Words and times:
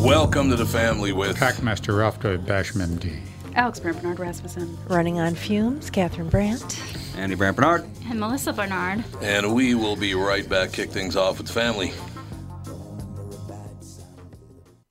Welcome 0.00 0.48
to 0.50 0.56
the 0.56 0.64
family 0.64 1.10
with 1.10 1.36
Packmaster 1.36 1.98
Ralph 1.98 2.20
Goy 2.20 2.36
Basham 2.36 2.80
MD. 2.86 3.18
Alex 3.56 3.80
Brant 3.80 3.96
Barnard 4.00 4.20
Rasmussen. 4.20 4.78
Running 4.86 5.18
on 5.18 5.34
fumes, 5.34 5.90
Catherine 5.90 6.28
Brandt. 6.28 6.80
Andy 7.16 7.34
Brant 7.34 7.56
Barnard. 7.56 7.84
And 8.08 8.20
Melissa 8.20 8.52
Barnard. 8.52 9.02
and 9.22 9.52
we 9.56 9.74
will 9.74 9.96
be 9.96 10.14
right 10.14 10.48
back. 10.48 10.70
Kick 10.70 10.90
things 10.90 11.16
off 11.16 11.38
with 11.38 11.48
the 11.48 11.52
family. 11.52 11.92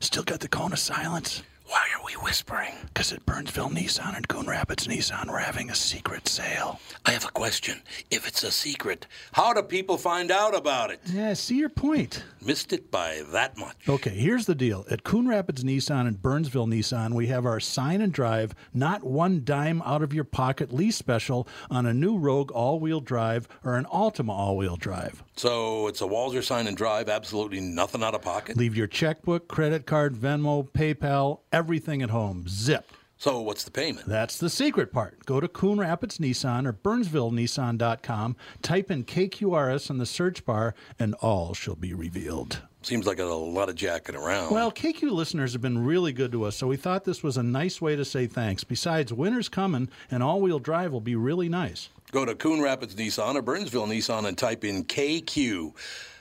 still 0.00 0.22
got 0.22 0.40
the 0.40 0.48
cone 0.48 0.72
of 0.72 0.78
silence? 0.78 1.42
Why 1.68 1.86
are 1.94 2.02
we 2.06 2.12
whispering? 2.14 2.72
Because 2.86 3.12
at 3.12 3.26
Burnsville 3.26 3.68
Nissan 3.68 4.16
and 4.16 4.26
Coon 4.26 4.46
Rapids 4.46 4.86
Nissan, 4.86 5.28
we're 5.28 5.36
having 5.38 5.68
a 5.68 5.74
secret 5.74 6.26
sale. 6.26 6.80
I 7.04 7.10
have 7.10 7.26
a 7.26 7.30
question. 7.30 7.82
If 8.10 8.26
it's 8.26 8.42
a 8.42 8.50
secret, 8.50 9.06
how 9.32 9.52
do 9.52 9.60
people 9.62 9.98
find 9.98 10.30
out 10.30 10.56
about 10.56 10.90
it? 10.90 11.00
Yeah, 11.04 11.34
see 11.34 11.56
your 11.58 11.68
point. 11.68 12.24
Missed 12.40 12.72
it 12.72 12.90
by 12.90 13.22
that 13.32 13.58
much. 13.58 13.76
Okay, 13.86 14.10
here's 14.12 14.46
the 14.46 14.54
deal. 14.54 14.86
At 14.90 15.04
Coon 15.04 15.28
Rapids 15.28 15.62
Nissan 15.62 16.06
and 16.08 16.22
Burnsville 16.22 16.66
Nissan, 16.66 17.12
we 17.12 17.26
have 17.26 17.44
our 17.44 17.60
sign 17.60 18.00
and 18.00 18.14
drive, 18.14 18.54
not 18.72 19.04
one 19.04 19.42
dime 19.44 19.82
out 19.82 20.02
of 20.02 20.14
your 20.14 20.24
pocket 20.24 20.72
lease 20.72 20.96
special 20.96 21.46
on 21.70 21.84
a 21.84 21.92
new 21.92 22.16
Rogue 22.16 22.50
all 22.52 22.80
wheel 22.80 23.00
drive 23.00 23.46
or 23.62 23.76
an 23.76 23.84
Altima 23.86 24.30
all 24.30 24.56
wheel 24.56 24.76
drive. 24.76 25.22
So 25.36 25.86
it's 25.86 26.00
a 26.00 26.04
Walzer 26.04 26.42
sign 26.42 26.66
and 26.66 26.76
drive, 26.76 27.08
absolutely 27.10 27.60
nothing 27.60 28.02
out 28.02 28.14
of 28.14 28.22
pocket. 28.22 28.56
Leave 28.56 28.76
your 28.76 28.86
checkbook, 28.86 29.48
credit 29.48 29.86
card, 29.86 30.14
Venmo, 30.16 30.68
PayPal, 30.70 31.40
everything 31.58 32.02
at 32.02 32.10
home. 32.10 32.44
Zip. 32.48 32.86
So 33.16 33.40
what's 33.40 33.64
the 33.64 33.72
payment? 33.72 34.06
That's 34.06 34.38
the 34.38 34.48
secret 34.48 34.92
part. 34.92 35.26
Go 35.26 35.40
to 35.40 35.48
Coon 35.48 35.80
Rapids 35.80 36.18
Nissan 36.18 36.66
or 36.66 36.72
BurnsvilleNissan.com, 36.72 38.36
type 38.62 38.92
in 38.92 39.04
KQRS 39.04 39.90
in 39.90 39.98
the 39.98 40.06
search 40.06 40.44
bar, 40.44 40.76
and 41.00 41.14
all 41.14 41.52
shall 41.52 41.74
be 41.74 41.92
revealed. 41.92 42.60
Seems 42.82 43.08
like 43.08 43.18
a 43.18 43.24
lot 43.24 43.68
of 43.68 43.74
jacking 43.74 44.14
around. 44.14 44.52
Well, 44.52 44.70
KQ 44.70 45.10
listeners 45.10 45.52
have 45.52 45.60
been 45.60 45.84
really 45.84 46.12
good 46.12 46.30
to 46.30 46.44
us, 46.44 46.54
so 46.54 46.68
we 46.68 46.76
thought 46.76 47.02
this 47.02 47.24
was 47.24 47.36
a 47.36 47.42
nice 47.42 47.80
way 47.80 47.96
to 47.96 48.04
say 48.04 48.28
thanks. 48.28 48.62
Besides, 48.62 49.12
winter's 49.12 49.48
coming, 49.48 49.88
and 50.12 50.22
all 50.22 50.40
wheel 50.40 50.60
drive 50.60 50.92
will 50.92 51.00
be 51.00 51.16
really 51.16 51.48
nice. 51.48 51.88
Go 52.12 52.24
to 52.24 52.36
Coon 52.36 52.62
Rapids 52.62 52.94
Nissan 52.94 53.34
or 53.34 53.42
Burnsville 53.42 53.88
Nissan 53.88 54.28
and 54.28 54.38
type 54.38 54.64
in 54.64 54.84
KQ. 54.84 55.74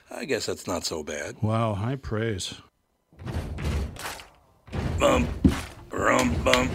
I 0.09 0.25
guess 0.25 0.47
that's 0.47 0.65
not 0.65 0.83
so 0.83 1.03
bad. 1.03 1.35
Wow, 1.43 1.75
high 1.75 1.95
praise. 1.95 2.55
Bump, 5.00 5.29
rum, 5.91 6.33
bump. 6.44 6.72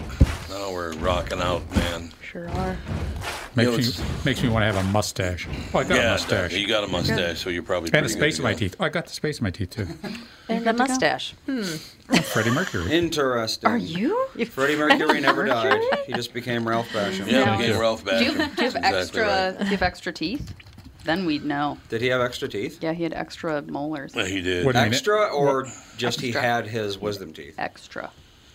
Now 0.49 0.71
we're 0.71 0.93
rocking 0.93 1.39
out, 1.41 1.69
man. 1.75 2.11
Sure 2.21 2.49
are. 2.49 2.77
Makes, 3.55 3.69
know, 3.99 4.03
me, 4.03 4.09
makes 4.25 4.41
me 4.41 4.49
want 4.49 4.63
to 4.63 4.65
have 4.65 4.77
a 4.77 4.83
mustache. 4.91 5.47
Oh, 5.73 5.79
I 5.79 5.83
got 5.83 5.99
a 5.99 6.09
mustache. 6.09 6.53
you 6.53 6.67
got 6.67 6.83
a 6.83 6.87
mustache, 6.87 7.39
so 7.39 7.51
you're 7.51 7.61
probably 7.61 7.89
and 7.89 7.97
a 7.97 7.99
pretty 7.99 8.13
space 8.13 8.37
good 8.37 8.39
in 8.39 8.43
my 8.51 8.53
teeth. 8.55 8.75
Oh, 8.79 8.85
I 8.85 8.89
got 8.89 9.05
the 9.05 9.13
space 9.13 9.37
in 9.37 9.43
my 9.43 9.51
teeth 9.51 9.69
too. 9.71 9.87
And 10.49 10.67
a 10.67 10.73
mustache. 10.73 11.33
hmm 11.45 11.61
Freddie 11.61 12.49
Mercury. 12.51 12.91
Interesting. 12.91 13.69
Are 13.69 13.77
you? 13.77 14.27
Freddie 14.49 14.75
Mercury 14.75 15.21
never 15.21 15.45
died. 15.45 15.79
He 16.05 16.11
just 16.13 16.33
became 16.33 16.67
Ralph 16.67 16.89
Basham. 16.89 17.27
Yeah, 17.31 17.45
No. 17.45 17.57
we 17.57 17.65
gave 17.67 17.77
Ralph 17.77 18.03
Basham. 18.03 18.19
Do 18.19 18.25
you 18.25 18.31
have, 18.33 18.55
do 18.57 18.61
you 18.65 18.71
have 18.71 18.73
That's 18.81 18.85
extra? 18.95 19.21
exactly 19.21 19.21
right. 19.21 19.57
Do 19.59 19.63
you 19.65 19.69
have 19.71 19.81
extra 19.83 20.11
teeth? 20.11 20.53
Then 21.03 21.25
we'd 21.25 21.43
know. 21.43 21.77
Did 21.89 22.01
he 22.01 22.07
have 22.07 22.21
extra 22.21 22.47
teeth? 22.47 22.79
Yeah, 22.81 22.93
he 22.93 23.03
had 23.03 23.13
extra 23.13 23.61
molars. 23.63 24.13
Yeah, 24.15 24.25
he 24.25 24.41
did. 24.41 24.65
What 24.65 24.73
do 24.73 24.79
you 24.79 24.85
mean? 24.85 24.93
Extra 24.93 25.25
or 25.27 25.67
just 25.97 26.21
he 26.21 26.29
Extra. 26.29 26.41
had 26.41 26.67
his 26.67 26.97
wisdom 26.97 27.33
teeth? 27.33 27.55
Extra. 27.57 28.09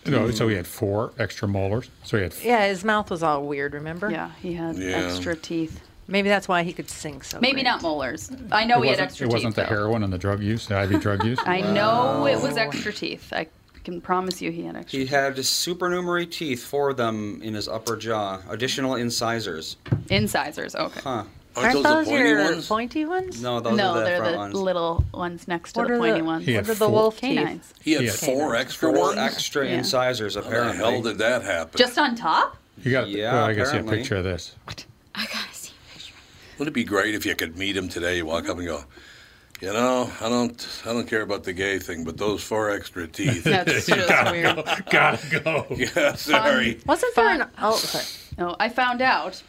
No, 0.06 0.30
so 0.30 0.48
he 0.48 0.56
had 0.56 0.66
four 0.66 1.12
extra 1.18 1.46
molars. 1.46 1.90
So 2.04 2.16
he 2.16 2.22
had. 2.22 2.32
F- 2.32 2.44
Yeah, 2.44 2.66
his 2.68 2.84
mouth 2.84 3.10
was 3.10 3.22
all 3.22 3.44
weird, 3.44 3.74
remember? 3.74 4.10
Yeah, 4.10 4.30
he 4.40 4.54
had 4.54 4.76
Yeah. 4.76 4.96
extra 5.04 5.36
teeth. 5.36 5.80
Maybe 6.06 6.30
that's 6.30 6.48
why 6.48 6.62
he 6.62 6.72
could 6.72 6.88
sing 6.88 7.20
so 7.20 7.38
Maybe 7.38 7.56
great. 7.56 7.64
not 7.64 7.82
molars. 7.82 8.30
I 8.50 8.64
know 8.64 8.78
it 8.82 8.84
he 8.84 8.88
had 8.88 8.92
wasn't, 8.94 9.00
extra 9.02 9.26
it 9.26 9.28
teeth. 9.28 9.32
wasn't 9.34 9.54
the 9.56 9.62
though. 9.62 9.68
heroin 9.68 10.02
and 10.02 10.10
the 10.10 10.16
drug 10.16 10.42
use, 10.42 10.66
the 10.66 10.80
IV 10.82 11.02
drug 11.02 11.24
use. 11.24 11.38
I 11.44 11.60
know 11.60 12.26
it 12.26 12.40
was 12.40 12.56
extra 12.56 12.90
teeth. 12.94 13.30
I 13.34 13.48
can 13.84 14.00
promise 14.00 14.40
you 14.40 14.50
he 14.50 14.62
had 14.62 14.76
extra. 14.76 14.98
He 14.98 15.04
teeth. 15.04 15.10
had 15.12 15.44
supernumerary 15.44 16.26
teeth, 16.26 16.64
four 16.64 16.88
of 16.90 16.96
them 16.96 17.42
in 17.42 17.52
his 17.52 17.68
upper 17.68 17.94
jaw, 17.96 18.40
additional 18.48 18.94
incisors. 18.94 19.76
incisors. 20.08 20.74
Okay. 20.74 21.00
Huh. 21.04 21.24
Aren't 21.58 21.74
Aren't 21.74 21.84
those 21.84 21.84
those 21.84 22.06
the 22.06 22.10
pointy 22.12 22.28
your 22.28 22.42
ones? 22.44 22.68
pointy 22.68 23.04
ones? 23.04 23.42
No, 23.42 23.60
those 23.60 23.76
no, 23.76 23.90
are 23.90 23.98
the 23.98 24.04
they're 24.04 24.18
front 24.18 24.32
the 24.32 24.38
ones. 24.38 24.54
little 24.54 25.04
ones 25.12 25.48
next 25.48 25.72
to 25.74 25.80
What 25.80 25.88
the 25.88 25.98
pointy 25.98 26.20
the, 26.20 26.24
ones. 26.24 26.44
He 26.46 26.54
what 26.56 26.68
are 26.68 26.74
the 26.74 26.88
wolf? 26.88 27.16
Canines. 27.18 27.74
He 27.82 27.92
had 27.92 28.02
Yeah. 28.04 28.10
four 28.12 28.54
extra 28.56 28.90
Four 28.92 28.98
ones. 29.00 29.18
extra 29.18 29.66
Yeah. 29.66 29.78
incisors, 29.78 30.34
How 30.34 30.40
the 30.42 30.46
apparently. 30.48 30.76
hell 30.78 31.02
did 31.02 31.18
that 31.18 31.42
happen? 31.42 31.76
Just 31.78 31.98
on 31.98 32.14
top? 32.16 32.56
You 32.82 32.92
got. 32.92 33.08
Yeah, 33.08 33.32
well, 33.32 33.44
I 33.44 33.52
guess 33.54 33.70
see 33.70 33.78
a 33.78 33.82
picture 33.84 34.16
of 34.16 34.24
this. 34.24 34.54
What? 34.64 34.84
I 35.14 35.24
gotta 35.26 35.52
see 35.52 35.72
a 35.90 35.92
picture. 35.94 36.14
Wouldn't 36.58 36.72
it 36.72 36.74
be 36.74 36.84
great 36.84 37.14
if 37.14 37.26
you 37.26 37.34
could 37.34 37.56
meet 37.58 37.76
him 37.76 37.88
today? 37.88 38.16
You 38.18 38.26
walk 38.26 38.48
up 38.48 38.56
and 38.58 38.66
go, 38.66 38.84
you 39.60 39.72
know, 39.72 40.08
I 40.20 40.28
don't, 40.28 40.68
I 40.86 40.92
don't 40.92 41.08
care 41.08 41.22
about 41.22 41.42
the 41.42 41.52
gay 41.52 41.80
thing, 41.80 42.04
but 42.04 42.16
those 42.16 42.42
four 42.44 42.70
extra 42.70 43.08
teeth. 43.08 43.42
That's 43.44 43.86
just 43.86 44.30
weird. 44.30 44.62
Gotta 44.90 45.40
go. 45.40 45.66
yeah, 45.76 46.14
sorry. 46.14 46.78
Wasn't 46.86 47.14
there 47.16 47.24
Fun. 47.24 47.40
an. 47.42 47.48
Oh, 47.60 47.74
sorry. 47.76 48.04
No, 48.38 48.54
I 48.60 48.68
found 48.68 49.02
out 49.02 49.42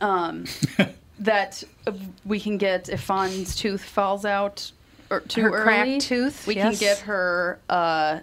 um, 0.00 0.46
that 1.20 1.62
uh, 1.86 1.92
we 2.24 2.40
can 2.40 2.58
get 2.58 2.88
if 2.88 3.00
Fawn's 3.02 3.54
tooth 3.54 3.82
falls 3.84 4.24
out 4.24 4.72
or 5.10 5.20
too 5.20 5.42
Her 5.42 5.48
early. 5.50 5.62
cracked 5.64 6.00
tooth, 6.02 6.46
We 6.46 6.56
yes. 6.56 6.78
can 6.78 6.80
get 6.88 6.98
her 7.00 7.58
uh, 7.68 8.20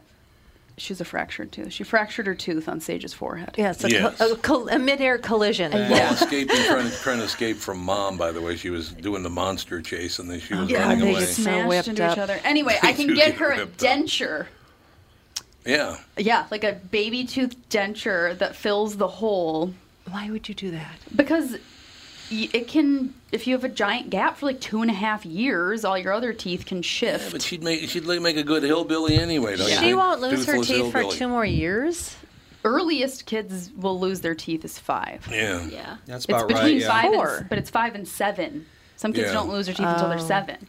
She's 0.80 1.02
a 1.02 1.06
fractured 1.06 1.52
tooth. 1.52 1.74
She 1.74 1.84
fractured 1.84 2.28
her 2.28 2.36
tooth 2.36 2.70
on 2.70 2.80
Sage's 2.82 3.12
forehead. 3.12 3.56
Yeah, 3.58 3.72
it's 3.72 3.84
a, 3.84 3.90
Yes. 3.90 4.18
col- 4.20 4.32
a, 4.32 4.36
col- 4.38 4.70
a 4.70 4.78
mid-air 4.78 5.18
collision. 5.18 5.72
While 5.72 6.14
escaping, 6.14 6.56
trying, 6.56 6.92
trying 6.92 7.18
to 7.18 7.24
escape 7.24 7.58
from 7.58 7.80
mom, 7.80 8.16
by 8.16 8.32
the 8.32 8.40
way, 8.42 8.56
she 8.58 8.70
was 8.70 8.92
doing 8.92 9.24
the 9.24 9.30
monster 9.32 9.82
chase 9.82 10.20
and 10.20 10.30
then 10.30 10.40
she 10.40 10.54
was 10.54 10.70
Yeah, 10.70 10.84
running 10.84 11.00
they 11.00 11.12
away. 11.14 11.20
just- 11.22 11.38
So 11.38 11.42
Smashed 11.44 11.68
whipped 11.68 11.88
into 11.88 12.06
up. 12.06 12.12
each 12.12 12.20
other. 12.20 12.40
Anyway, 12.44 12.78
I 12.84 12.94
can 12.94 13.08
get 13.16 13.16
get 13.16 13.36
her 13.38 13.52
a 13.54 13.58
whipped 13.66 13.84
up. 13.84 13.90
denture. 13.98 14.46
Yeah. 15.66 15.98
Yeah, 16.16 16.46
like 16.52 16.64
a 16.64 16.74
baby 16.74 17.26
tooth 17.26 17.56
denture 17.70 18.38
that 18.38 18.56
fills 18.56 18.98
the 18.98 19.08
hole 19.08 19.74
Why 20.12 20.30
would 20.30 20.48
you 20.48 20.54
do 20.56 20.70
that? 20.72 20.96
because 21.16 21.54
y- 21.54 21.60
it 22.30 22.68
can. 22.68 23.14
If 23.32 23.46
you 23.48 23.54
have 23.56 23.64
a 23.64 23.70
giant 23.70 24.10
gap 24.10 24.38
for 24.38 24.46
like 24.46 24.60
two 24.62 24.82
and 24.82 24.90
a 24.90 24.94
half 24.94 25.26
years, 25.26 25.84
all 25.86 25.98
your 25.98 26.14
other 26.14 26.34
teeth 26.34 26.66
can 26.66 26.78
Yeah, 26.78 26.82
shift. 26.84 27.32
but 27.32 27.42
she'd 27.42 27.64
make 27.64 27.90
she'd 27.90 28.06
make 28.06 28.38
a 28.38 28.44
good 28.44 28.64
hillbilly 28.64 29.16
anyway. 29.16 29.56
Don't 29.58 29.68
you 29.68 29.74
She 29.76 29.80
think? 29.80 29.98
won't 29.98 30.22
lose 30.22 30.46
her 30.46 30.54
Toothless 30.58 30.68
teeth 30.68 30.92
for 30.92 31.04
two 31.12 31.28
more 31.28 31.46
years. 31.46 32.16
Earliest 32.64 33.26
kids 33.26 33.70
will 33.78 34.00
lose 34.00 34.20
their 34.22 34.36
teeth 34.36 34.66
is 34.66 34.78
five. 34.80 35.28
Yeah. 35.32 35.66
Yeah. 35.68 35.98
That's 36.06 36.26
It's 36.26 36.26
about 36.26 36.48
between 36.48 36.64
right. 36.66 36.82
Yeah. 36.82 36.88
five, 36.90 37.14
Four. 37.14 37.36
and, 37.38 37.50
but 37.50 37.58
it's 37.58 37.70
five 37.70 37.96
and 37.96 38.08
seven. 38.08 38.66
Some 38.98 39.14
kids 39.14 39.28
Yeah. 39.28 39.34
don't 39.34 39.50
lose 39.50 39.68
their 39.68 39.76
teeth 39.76 39.86
until 39.86 40.10
they're 40.10 40.18
Oh. 40.20 40.28
seven. 40.28 40.68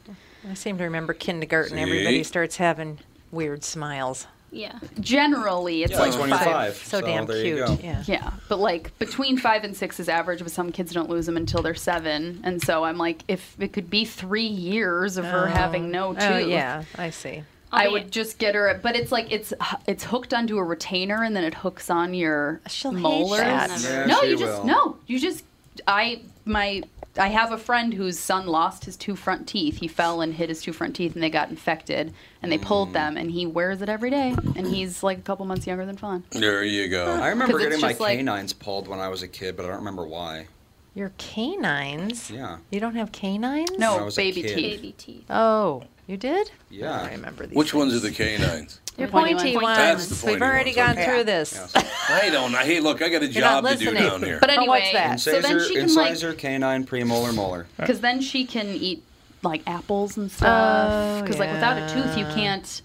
I 0.48 0.54
seem 0.54 0.78
to 0.78 0.84
remember 0.84 1.12
kindergarten. 1.14 1.76
See? 1.76 1.82
Everybody 1.82 2.22
starts 2.24 2.56
having 2.58 2.98
weird 3.32 3.64
smiles. 3.64 4.26
Yeah. 4.50 4.78
Generally, 5.00 5.82
it's 5.82 5.92
Yeah, 5.92 5.98
like 5.98 6.08
it's 6.08 6.16
when 6.16 6.28
you're 6.30 6.38
five. 6.38 6.46
five. 6.46 6.76
So, 6.76 7.00
damn 7.00 7.26
cute. 7.26 7.82
Yeah. 7.82 8.02
Yeah, 8.06 8.30
but 8.48 8.58
like 8.58 8.98
between 8.98 9.36
five 9.36 9.64
and 9.64 9.76
six 9.76 10.00
is 10.00 10.08
average, 10.08 10.40
but 10.40 10.50
some 10.50 10.72
kids 10.72 10.92
don't 10.92 11.10
lose 11.10 11.26
them 11.26 11.36
until 11.36 11.62
they're 11.62 11.74
seven. 11.74 12.40
And 12.44 12.62
so 12.62 12.84
I'm 12.84 12.96
like, 12.98 13.22
if 13.28 13.56
it 13.58 13.72
could 13.72 13.90
be 13.90 14.04
three 14.04 14.46
years 14.46 15.16
of 15.16 15.24
her 15.24 15.46
having 15.46 15.86
oh. 15.86 15.88
no 15.88 16.08
oh, 16.10 16.14
tooth, 16.14 16.22
Oh 16.22 16.38
yeah, 16.38 16.84
I 16.96 17.10
see. 17.10 17.42
I 17.70 17.84
I'll 17.84 17.92
would 17.92 18.10
just 18.10 18.38
get 18.38 18.54
her. 18.54 18.78
But 18.82 18.96
it's 18.96 19.12
like 19.12 19.30
it's 19.30 19.52
it's 19.86 20.04
hooked 20.04 20.32
onto 20.32 20.58
a 20.58 20.64
retainer, 20.64 21.22
and 21.22 21.36
then 21.36 21.44
it 21.44 21.54
hooks 21.54 21.90
on 21.90 22.14
your 22.14 22.60
She'll 22.68 22.92
molars. 22.92 23.40
Yeah, 23.84 24.06
no, 24.06 24.20
she 24.22 24.30
you 24.30 24.38
just 24.38 24.64
no, 24.64 24.96
you 25.06 25.18
just 25.18 25.44
I 25.86 26.22
my. 26.44 26.82
I 27.18 27.28
have 27.28 27.52
a 27.52 27.58
friend 27.58 27.92
whose 27.94 28.18
son 28.18 28.46
lost 28.46 28.84
his 28.84 28.96
two 28.96 29.16
front 29.16 29.48
teeth. 29.48 29.78
He 29.78 29.88
fell 29.88 30.20
and 30.20 30.34
hit 30.34 30.48
his 30.48 30.62
two 30.62 30.72
front 30.72 30.94
teeth, 30.96 31.14
and 31.14 31.22
they 31.22 31.30
got 31.30 31.50
infected. 31.50 32.14
And 32.42 32.52
they 32.52 32.58
Mm. 32.58 32.62
pulled 32.62 32.92
them, 32.92 33.16
and 33.16 33.30
he 33.30 33.44
wears 33.46 33.82
it 33.82 33.88
every 33.88 34.10
day. 34.10 34.34
And 34.56 34.66
he's 34.66 35.02
like 35.02 35.18
a 35.18 35.22
couple 35.22 35.44
months 35.46 35.66
younger 35.66 35.84
than 35.84 35.96
Fawn. 35.96 36.22
There 36.30 36.62
you 36.64 36.88
go. 36.88 37.06
I 37.06 37.28
remember 37.28 37.54
'Cause 37.54 37.62
it's 37.62 37.70
getting 37.70 37.80
my 37.80 37.88
just 37.88 38.00
like- 38.00 38.18
canines 38.18 38.52
pulled 38.52 38.86
when 38.88 39.00
I 39.00 39.08
was 39.08 39.22
a 39.22 39.28
kid, 39.28 39.56
but 39.56 39.64
I 39.64 39.68
don't 39.68 39.78
remember 39.78 40.06
why. 40.06 40.46
Your 40.94 41.12
canines. 41.18 42.30
Yeah. 42.30 42.58
You 42.70 42.80
don't 42.80 42.94
have 42.96 43.12
canines? 43.12 43.70
When 43.72 43.82
I 43.82 43.96
No, 43.98 44.04
was 44.04 44.14
a 44.14 44.20
baby 44.20 44.42
kid. 44.42 44.54
teeth. 44.54 44.80
Baby 44.80 44.94
teeth. 44.96 45.24
Oh, 45.30 45.82
you 46.08 46.16
did? 46.16 46.50
Yeah. 46.70 47.02
I 47.02 47.10
remember 47.12 47.46
these. 47.46 47.56
Which 47.56 47.72
ones 47.74 47.94
are 47.94 48.00
the 48.00 48.10
canines? 48.10 48.80
Your 48.98 49.06
Pointy 49.06 49.34
pointy, 49.34 49.54
ones. 49.54 49.62
ones. 49.64 49.78
That's 49.78 50.06
the 50.08 50.14
pointy 50.16 50.32
We've 50.34 50.42
already 50.42 50.70
ones, 50.70 50.76
gone 50.76 50.90
okay. 50.98 51.04
through 51.04 51.24
this. 51.24 51.52
Yes. 51.54 52.10
I 52.10 52.30
don't. 52.30 52.50
know. 52.50 52.58
Hey, 52.58 52.80
look, 52.80 53.00
I 53.00 53.08
got 53.10 53.22
a 53.22 53.26
You're 53.28 53.42
not 53.44 53.62
job 53.62 53.72
to 53.72 53.78
do 53.78 53.90
listening. 53.92 54.08
down 54.10 54.22
here. 54.24 54.38
But 54.40 54.50
Oh, 54.50 54.54
anyway, 54.54 54.66
what's 54.80 54.92
that? 54.92 55.20
so 55.20 55.30
then 55.40 55.52
Incisor, 55.52 55.60
she 55.68 55.74
can 55.74 55.94
like 55.94 56.10
incisor, 56.10 56.32
canine, 56.34 56.84
premolar, 56.84 57.32
molar. 57.32 57.66
Uh. 57.78 57.82
Because 57.82 58.00
then 58.00 58.20
she 58.20 58.44
can 58.44 58.66
eat 58.66 59.04
like 59.44 59.62
apples 59.68 60.16
and 60.16 60.26
Oh, 60.26 60.34
stuff. 60.34 61.22
Because 61.22 61.38
like 61.38 61.52
without 61.52 61.76
a 61.78 61.94
tooth, 61.94 62.16
you 62.18 62.24
yeah. 62.24 62.34
can't. 62.34 62.82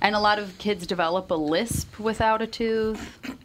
And 0.00 0.14
a 0.14 0.20
lot 0.20 0.38
of 0.38 0.56
kids 0.58 0.86
develop 0.86 1.28
a 1.32 1.34
lisp 1.34 1.98
without 1.98 2.40
a 2.42 2.46
tooth. 2.46 3.18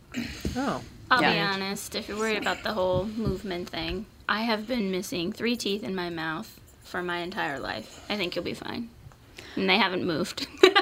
Oh. 0.55 0.83
I'll 1.09 1.19
be 1.19 1.25
Yeah. 1.25 1.51
honest, 1.51 1.95
if 1.95 2.07
you're 2.07 2.17
worried 2.19 2.37
about 2.37 2.61
the 2.61 2.73
whole 2.73 3.05
movement 3.05 3.69
thing, 3.69 4.05
I 4.29 4.43
have 4.43 4.67
been 4.67 4.91
missing 4.91 5.31
three 5.33 5.55
teeth 5.55 5.81
in 5.83 5.95
my 5.95 6.11
mouth 6.11 6.59
for 6.83 7.01
my 7.01 7.17
entire 7.19 7.59
life. 7.59 8.05
I 8.07 8.15
think 8.17 8.35
you'll 8.35 8.45
be 8.45 8.53
fine. 8.53 8.89
And 9.55 9.69
they 9.69 9.77
haven't 9.77 10.05
moved. 10.05 10.47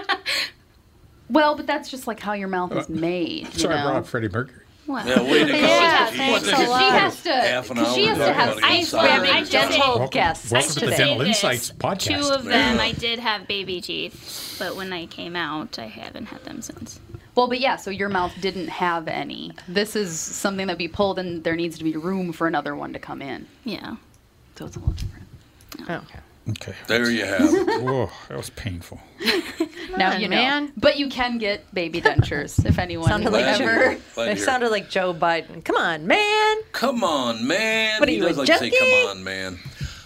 Well, 1.29 1.55
but 1.55 1.65
that's 1.65 1.89
just 1.89 2.07
like 2.07 2.19
how 2.19 2.33
your 2.33 2.49
mouth 2.49 2.73
is 2.73 2.89
uh, 2.89 2.91
made. 2.93 3.53
You 3.53 3.59
So 3.59 3.69
I 3.69 3.81
brought 3.83 3.95
up 3.95 4.05
Freddie 4.05 4.27
Mercury. 4.27 4.63
well, 4.85 5.07
Yeah, 5.07 5.21
way 5.31 5.45
to 5.45 5.51
go. 5.51 5.57
Yeah, 5.57 6.07
Jeez. 6.09 6.17
thanks 6.17 6.43
This 6.45 6.59
a 6.59 6.61
is 6.63 6.69
lot. 6.69 6.79
She 6.81 6.89
has 6.97 7.23
to. 7.23 7.31
Half 7.33 7.69
an 7.71 7.77
'cause 7.77 7.87
hour 7.87 7.95
she 7.95 8.05
has 8.05 8.17
to 8.17 8.33
have. 8.33 8.57
about 8.57 8.63
I 8.65 8.73
inside 8.73 9.09
I 9.09 9.37
it. 9.37 9.39
just- 9.39 9.51
dental 9.51 9.79
Welcome- 9.79 10.07
guests 10.09 10.51
welcome 10.51 10.71
to 10.73 10.79
the. 10.81 10.91
Dental 10.91 11.17
this, 11.19 11.27
Insights 11.29 11.71
podcast. 11.71 12.21
Two 12.27 12.33
of 12.33 12.43
them, 12.43 12.75
Yeah. 12.75 12.83
I 12.83 12.91
did 12.91 13.19
have 13.19 13.47
baby 13.47 13.79
teeth, 13.79 14.57
but 14.59 14.75
when 14.75 14.91
I 14.91 15.05
came 15.05 15.37
out, 15.37 15.79
I 15.79 15.85
haven't 15.85 16.25
had 16.25 16.43
them 16.43 16.61
since. 16.61 16.99
Well, 17.35 17.47
but 17.47 17.61
yeah. 17.61 17.77
So 17.77 17.91
your 17.91 18.09
mouth 18.09 18.33
didn't 18.41 18.67
have 18.67 19.07
any. 19.07 19.53
This 19.69 19.95
is 19.95 20.19
something 20.19 20.67
that 20.67 20.77
we 20.77 20.89
pulled, 20.89 21.17
and 21.17 21.45
there 21.45 21.55
needs 21.55 21.77
to 21.77 21.85
be 21.85 21.95
room 21.95 22.33
for 22.33 22.45
another 22.45 22.75
one 22.75 22.91
to 22.91 22.99
come 22.99 23.21
in. 23.21 23.47
Yeah. 23.63 23.95
So 24.57 24.65
it's 24.65 24.75
a 24.75 24.79
little 24.79 24.95
different. 24.95 25.27
Oh. 25.87 25.93
Okay. 26.09 26.19
Okay. 26.51 26.75
There 26.87 27.09
you 27.09 27.25
have 27.25 27.41
it. 27.53 27.67
Whoa, 27.83 28.09
that 28.27 28.37
was 28.37 28.49
painful. 28.51 28.99
now 29.97 30.13
on, 30.13 30.21
you 30.21 30.27
know. 30.27 30.35
man. 30.35 30.73
But 30.77 30.97
you 30.97 31.09
can 31.09 31.37
get 31.37 31.71
baby 31.73 32.01
dentures 32.01 32.65
if 32.65 32.77
anyone 32.79 33.07
Sounded 33.07 33.31
like 33.31 33.43
Glad 33.45 33.57
to 33.57 33.63
Joe. 33.63 33.69
it. 33.69 33.75
Glad 33.75 33.91
to 33.91 34.15
They 34.15 34.23
hear 34.25 34.33
it. 34.33 34.45
sounded 34.45 34.69
like 34.71 34.89
Joe 34.89 35.13
Biden. 35.13 35.63
Come 35.63 35.75
on, 35.77 36.07
man. 36.07 36.57
Come 36.71 37.03
on, 37.03 37.45
man. 37.47 37.99
What 37.99 38.09
are 38.09 38.11
he 38.11 38.17
you, 38.17 38.23
does 38.23 38.37
a 38.37 38.39
like 38.41 38.47
to 38.47 38.57
say, 38.57 38.69
come 38.71 39.09
on, 39.09 39.23
man. 39.23 39.59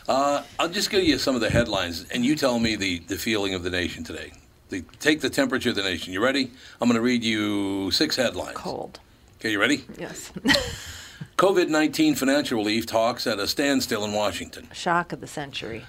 Uh, 0.08 0.44
I'll 0.60 0.70
just 0.70 0.90
give 0.92 1.04
you 1.04 1.18
some 1.18 1.34
of 1.36 1.42
the 1.42 1.50
headlines, 1.50 2.06
and 2.12 2.24
you 2.24 2.36
tell 2.36 2.60
me 2.60 2.76
the, 2.76 3.00
the 3.00 3.18
feeling 3.18 3.54
of 3.56 3.64
the 3.64 3.72
nation 3.72 4.04
today. 4.04 4.34
The, 4.70 4.84
take 5.00 5.22
the 5.22 5.30
temperature 5.30 5.70
of 5.70 5.76
the 5.76 5.84
nation. 5.84 6.14
You 6.14 6.24
ready? 6.24 6.52
I'm 6.80 6.88
going 6.88 6.96
to 6.96 7.02
read 7.02 7.24
you 7.24 7.90
six 7.92 8.16
headlines. 8.16 8.56
Cold. 8.56 9.00
Okay, 9.40 9.52
you 9.52 9.60
ready? 9.60 9.86
Yes. 9.98 10.32
COVID 11.38 11.70
19 11.70 12.16
financial 12.16 12.58
relief 12.60 12.86
talks 12.86 13.28
at 13.28 13.40
a 13.40 13.48
standstill 13.48 14.06
in 14.06 14.14
Washington. 14.14 14.68
Shock 14.74 15.12
of 15.12 15.22
the 15.22 15.28
century. 15.28 15.84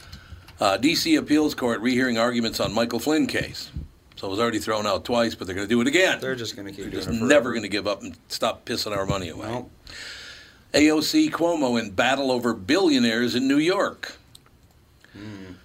Uh, 0.59 0.77
D.C. 0.77 1.17
appeals 1.17 1.55
court 1.55 1.81
rehearing 1.81 2.19
arguments 2.19 2.61
on 2.61 2.73
Michael 2.73 2.99
Flynn 2.99 3.27
case. 3.27 3.71
So 4.17 4.29
it 4.29 4.31
was 4.31 4.41
already 4.41 4.59
thrown 4.59 4.87
out 4.87 5.05
twice, 5.05 5.35
but 5.35 5.47
they're 5.47 5.55
going 5.57 5.69
to 5.69 5.75
do 5.75 5.81
it 5.83 5.87
again. 5.87 6.19
They're 6.21 6.35
just 6.35 6.57
going 6.57 6.67
to 6.67 6.73
keep 6.73 6.85
They're 6.85 6.91
doing 6.93 7.05
just 7.05 7.09
it. 7.15 7.19
forever. 7.19 7.27
never 7.29 7.51
going 7.51 7.63
to 7.65 7.69
give 7.69 7.87
up 7.87 8.03
and 8.03 8.17
stop 8.29 8.65
pissing 8.65 8.97
our 8.97 9.05
money 9.05 9.29
away. 9.29 9.49
Well, 9.49 9.71
AOC 10.73 11.31
Cuomo 11.31 11.79
in 11.79 11.91
battle 11.91 12.33
over 12.33 12.55
billionaires 12.55 13.35
in 13.35 13.47
New 13.47 13.59
York. 13.59 14.17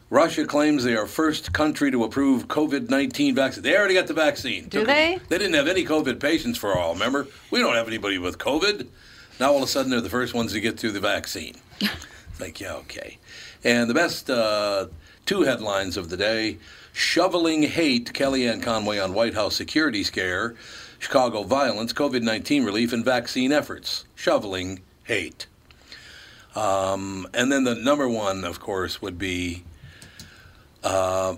Russia 0.10 0.44
claims 0.46 0.84
they 0.84 0.96
are 0.98 1.08
first 1.08 1.54
country 1.54 1.90
to 1.92 2.04
approve 2.04 2.50
COVID 2.50 2.90
19 2.90 3.34
vaccine. 3.34 3.64
They 3.64 3.78
already 3.78 3.94
got 3.94 4.08
the 4.08 4.14
vaccine. 4.14 4.64
Do 4.68 4.82
Took 4.82 4.90
'em- 4.90 4.96
they? 4.96 5.20
They 5.30 5.38
didn't 5.38 5.54
have 5.54 5.70
any 5.70 5.86
COVID 5.86 6.20
patients 6.20 6.58
for 6.58 6.78
all, 6.78 6.94
remember? 6.94 7.28
We 7.50 7.60
don't 7.60 7.76
have 7.76 7.88
anybody 7.88 8.18
with 8.18 8.38
COVID. 8.38 8.88
Now 9.40 9.52
all 9.52 9.58
of 9.58 9.64
a 9.64 9.68
sudden 9.68 9.90
they're 9.90 10.02
the 10.02 10.10
first 10.10 10.34
ones 10.34 10.52
to 10.52 10.60
get 10.60 10.78
to 10.80 10.92
the 10.92 11.00
vaccine. 11.00 11.56
like, 12.42 12.60
yeah, 12.60 12.74
okay. 12.74 13.18
And 13.64 13.90
the 13.90 13.94
best 13.94 14.30
uh, 14.30 14.88
two 15.26 15.44
headlines 15.44 15.96
of 15.96 16.10
the 16.10 16.18
day 16.18 16.58
Shoveling 16.94 17.64
Hate, 17.64 18.12
Kellyanne 18.14 18.62
Conway 18.62 19.00
on 19.00 19.14
White 19.14 19.34
House 19.34 19.56
security 19.56 20.04
scare, 20.04 20.56
Chicago 21.00 21.44
violence, 21.44 21.94
COVID 21.94 22.22
19 22.22 22.66
relief, 22.66 22.92
and 22.92 23.06
vaccine 23.06 23.52
efforts. 23.52 24.06
Shoveling 24.16 24.82
Hate. 25.04 25.48
Um, 26.54 27.28
and 27.34 27.52
then 27.52 27.64
the 27.64 27.76
number 27.76 28.10
one, 28.10 28.44
of 28.44 28.60
course, 28.60 29.02
would 29.02 29.18
be 29.18 29.64
uh, 30.84 31.36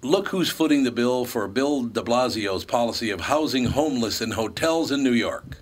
look 0.00 0.28
who's 0.28 0.48
footing 0.48 0.84
the 0.84 0.90
bill 0.90 1.26
for 1.26 1.46
Bill 1.46 1.82
de 1.82 2.00
Blasio's 2.00 2.64
policy 2.64 3.10
of 3.10 3.22
housing 3.22 3.66
homeless 3.66 4.22
in 4.22 4.30
hotels 4.30 4.90
in 4.90 5.02
New 5.02 5.12
York. 5.12 5.58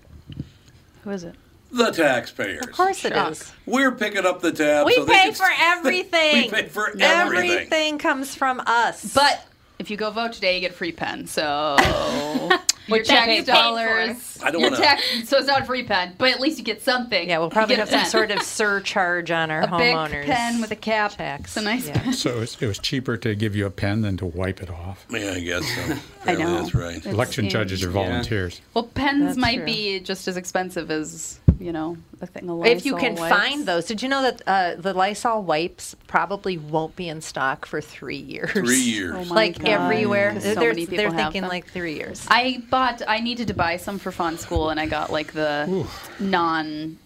Who 1.03 1.09
is 1.09 1.23
it? 1.23 1.35
The 1.75 1.91
taxpayers. 1.91 2.65
Of 2.65 2.71
course 2.71 3.03
it 3.05 3.13
is. 3.13 3.51
We're 3.65 3.91
picking 3.91 4.25
up 4.25 4.41
the 4.41 4.51
tab. 4.51 4.85
We 4.85 4.93
so 4.95 5.05
they 5.05 5.13
pay 5.13 5.29
for 5.31 5.45
st- 5.45 5.59
everything. 5.59 6.35
we 6.43 6.49
pay 6.49 6.67
for 6.67 6.89
everything. 6.99 7.51
Everything 7.51 7.97
comes 7.97 8.33
from 8.33 8.61
us. 8.65 9.13
But 9.13 9.45
if 9.79 9.89
you 9.89 9.97
go 9.97 10.09
vote 10.11 10.31
today, 10.33 10.55
you 10.55 10.61
get 10.61 10.71
a 10.71 10.73
free 10.75 10.93
pen. 10.93 11.27
So 11.27 11.75
your 12.49 12.59
Which 12.87 13.09
I 13.09 13.25
tax 13.43 13.45
dollars. 13.45 14.39
I 14.41 14.51
don't 14.51 14.61
your 14.61 14.71
wanna- 14.71 14.81
tax. 14.83 15.03
So 15.27 15.37
it's 15.37 15.47
not 15.47 15.63
a 15.63 15.65
free 15.65 15.83
pen, 15.83 16.15
but 16.17 16.29
at 16.31 16.39
least 16.39 16.57
you 16.59 16.63
get 16.63 16.81
something. 16.81 17.27
yeah, 17.27 17.39
we'll 17.39 17.49
probably 17.49 17.75
get 17.75 17.89
have 17.89 18.01
some 18.01 18.09
sort 18.09 18.31
of 18.31 18.41
surcharge 18.43 19.29
on 19.31 19.51
our 19.51 19.63
a 19.63 19.77
big 19.77 19.93
homeowners. 19.95 20.25
pen 20.25 20.61
with 20.61 20.71
a 20.71 20.75
cap. 20.77 21.11
Tax. 21.17 21.49
It's 21.49 21.57
a 21.57 21.61
nice 21.61 21.87
Yeah. 21.89 22.01
pen. 22.01 22.13
So 22.13 22.37
it 22.37 22.39
was, 22.39 22.57
it 22.61 22.67
was 22.67 22.79
cheaper 22.79 23.17
to 23.17 23.35
give 23.35 23.53
you 23.53 23.65
a 23.65 23.71
pen 23.71 24.01
than 24.01 24.15
to 24.17 24.25
wipe 24.25 24.63
it 24.63 24.69
off. 24.69 25.05
Yeah, 25.09 25.31
I 25.35 25.39
guess 25.41 25.65
so. 25.75 25.97
I 26.25 26.35
know. 26.35 26.61
That's 26.61 26.73
right. 26.73 26.95
It's- 26.95 27.13
Election 27.13 27.45
yeah. 27.45 27.51
judges 27.51 27.83
are 27.83 27.89
volunteers. 27.89 28.61
Well, 28.73 28.85
pens 28.85 29.25
That's 29.25 29.37
might 29.37 29.57
true. 29.57 29.65
be 29.65 29.99
just 29.99 30.27
as 30.29 30.37
expensive 30.37 30.89
as 30.89 31.39
you 31.59 31.71
know 31.71 31.97
a 32.21 32.25
thing 32.27 32.49
of 32.49 32.65
If 32.65 32.85
you 32.85 32.95
can 32.97 33.15
wipes. 33.15 33.35
find 33.35 33.65
those, 33.65 33.85
did 33.85 34.01
you 34.01 34.09
know 34.09 34.21
that 34.23 34.41
uh, 34.47 34.75
the 34.81 34.93
Lysol 34.93 35.43
wipes 35.43 35.95
probably 36.07 36.57
won't 36.57 36.95
be 36.95 37.07
in 37.09 37.21
stock 37.21 37.65
for 37.65 37.81
three 37.81 38.17
years? 38.17 38.51
Three 38.51 38.75
years. 38.79 39.13
Oh 39.15 39.25
my 39.29 39.35
like 39.35 39.59
God. 39.59 39.67
everywhere. 39.69 40.33
'Cause 40.33 40.43
so 40.43 40.55
they're 40.55 40.69
many 40.69 40.81
people 40.85 40.97
they're 40.97 41.07
have 41.11 41.15
thinking 41.17 41.41
them. 41.41 41.49
like 41.49 41.67
three 41.67 41.95
years. 41.95 42.25
I 42.29 42.63
bought. 42.69 43.01
I 43.07 43.19
needed 43.19 43.47
to 43.47 43.53
buy 43.53 43.77
some 43.77 43.99
for 43.99 44.11
fun 44.11 44.37
school, 44.37 44.69
and 44.69 44.79
I 44.79 44.85
got 44.85 45.11
like 45.11 45.33
the 45.33 45.87
non. 46.19 46.99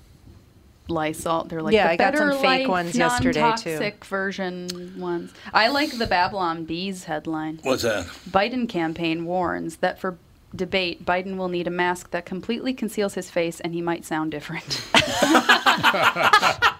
Lysol. 0.87 1.43
They're 1.43 1.61
like 1.61 1.75
Yeah, 1.75 1.85
the 1.85 1.91
I 1.93 1.95
got 1.97 2.17
some 2.17 2.31
fake 2.31 2.61
Life 2.61 2.67
ones 2.67 2.95
yesterday, 2.95 3.33
too. 3.33 3.39
non-toxic 3.41 4.05
version 4.05 4.95
ones. 4.97 5.31
I 5.53 5.67
like 5.67 5.95
the 5.95 6.07
Babylon 6.07 6.65
Bees 6.65 7.03
headline. 7.03 7.59
What's 7.61 7.83
that? 7.83 8.05
Biden 8.27 8.67
campaign 8.67 9.25
warns 9.25 9.77
that 9.77 9.99
for 9.99 10.17
debate, 10.55 11.05
Biden 11.05 11.37
will 11.37 11.49
need 11.49 11.67
a 11.67 11.71
mask 11.71 12.11
that 12.11 12.25
completely 12.25 12.73
conceals 12.73 13.13
his 13.13 13.29
face, 13.29 13.59
and 13.59 13.73
he 13.73 13.81
might 13.81 14.05
sound 14.05 14.31
different. 14.31 14.85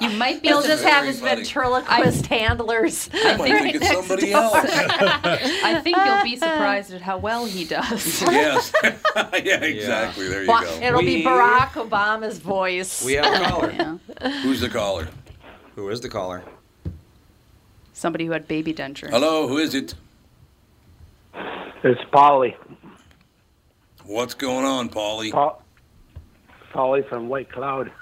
You 0.00 0.08
might 0.16 0.40
be. 0.40 0.48
He'll 0.48 0.62
just 0.62 0.82
have 0.82 1.04
his 1.04 1.20
funny. 1.20 1.42
ventriloquist 1.42 2.26
handlers. 2.26 3.10
I 3.14 3.36
might 3.36 3.60
think 3.60 3.74
it's 3.76 3.88
somebody 3.88 4.32
else. 4.32 4.54
I 4.74 5.78
think 5.84 5.98
you'll 5.98 6.22
be 6.22 6.36
surprised 6.36 6.94
at 6.94 7.02
how 7.02 7.18
well 7.18 7.44
he 7.44 7.66
does. 7.66 8.22
yes. 8.22 8.72
yeah, 8.82 9.62
exactly. 9.62 10.26
There 10.28 10.42
you 10.44 10.48
Wa- 10.48 10.62
go. 10.62 10.80
It'll 10.80 11.00
be 11.00 11.22
Barack 11.22 11.72
Obama's 11.72 12.38
voice. 12.38 13.04
We 13.04 13.12
have 13.14 13.26
a 13.26 13.44
caller. 13.44 13.72
yeah. 13.72 14.30
Who's 14.42 14.62
the 14.62 14.70
caller? 14.70 15.08
Who 15.76 15.90
is 15.90 16.00
the 16.00 16.08
caller? 16.08 16.44
Somebody 17.92 18.24
who 18.24 18.32
had 18.32 18.48
baby 18.48 18.72
dentures. 18.72 19.10
Hello, 19.10 19.48
who 19.48 19.58
is 19.58 19.74
it? 19.74 19.94
It's 21.84 22.00
Polly. 22.10 22.56
What's 24.10 24.34
going 24.34 24.64
on, 24.64 24.88
Paulie? 24.88 25.30
Pa- 25.30 25.54
Polly 26.72 27.02
from 27.08 27.28
White 27.28 27.48
Cloud. 27.52 27.92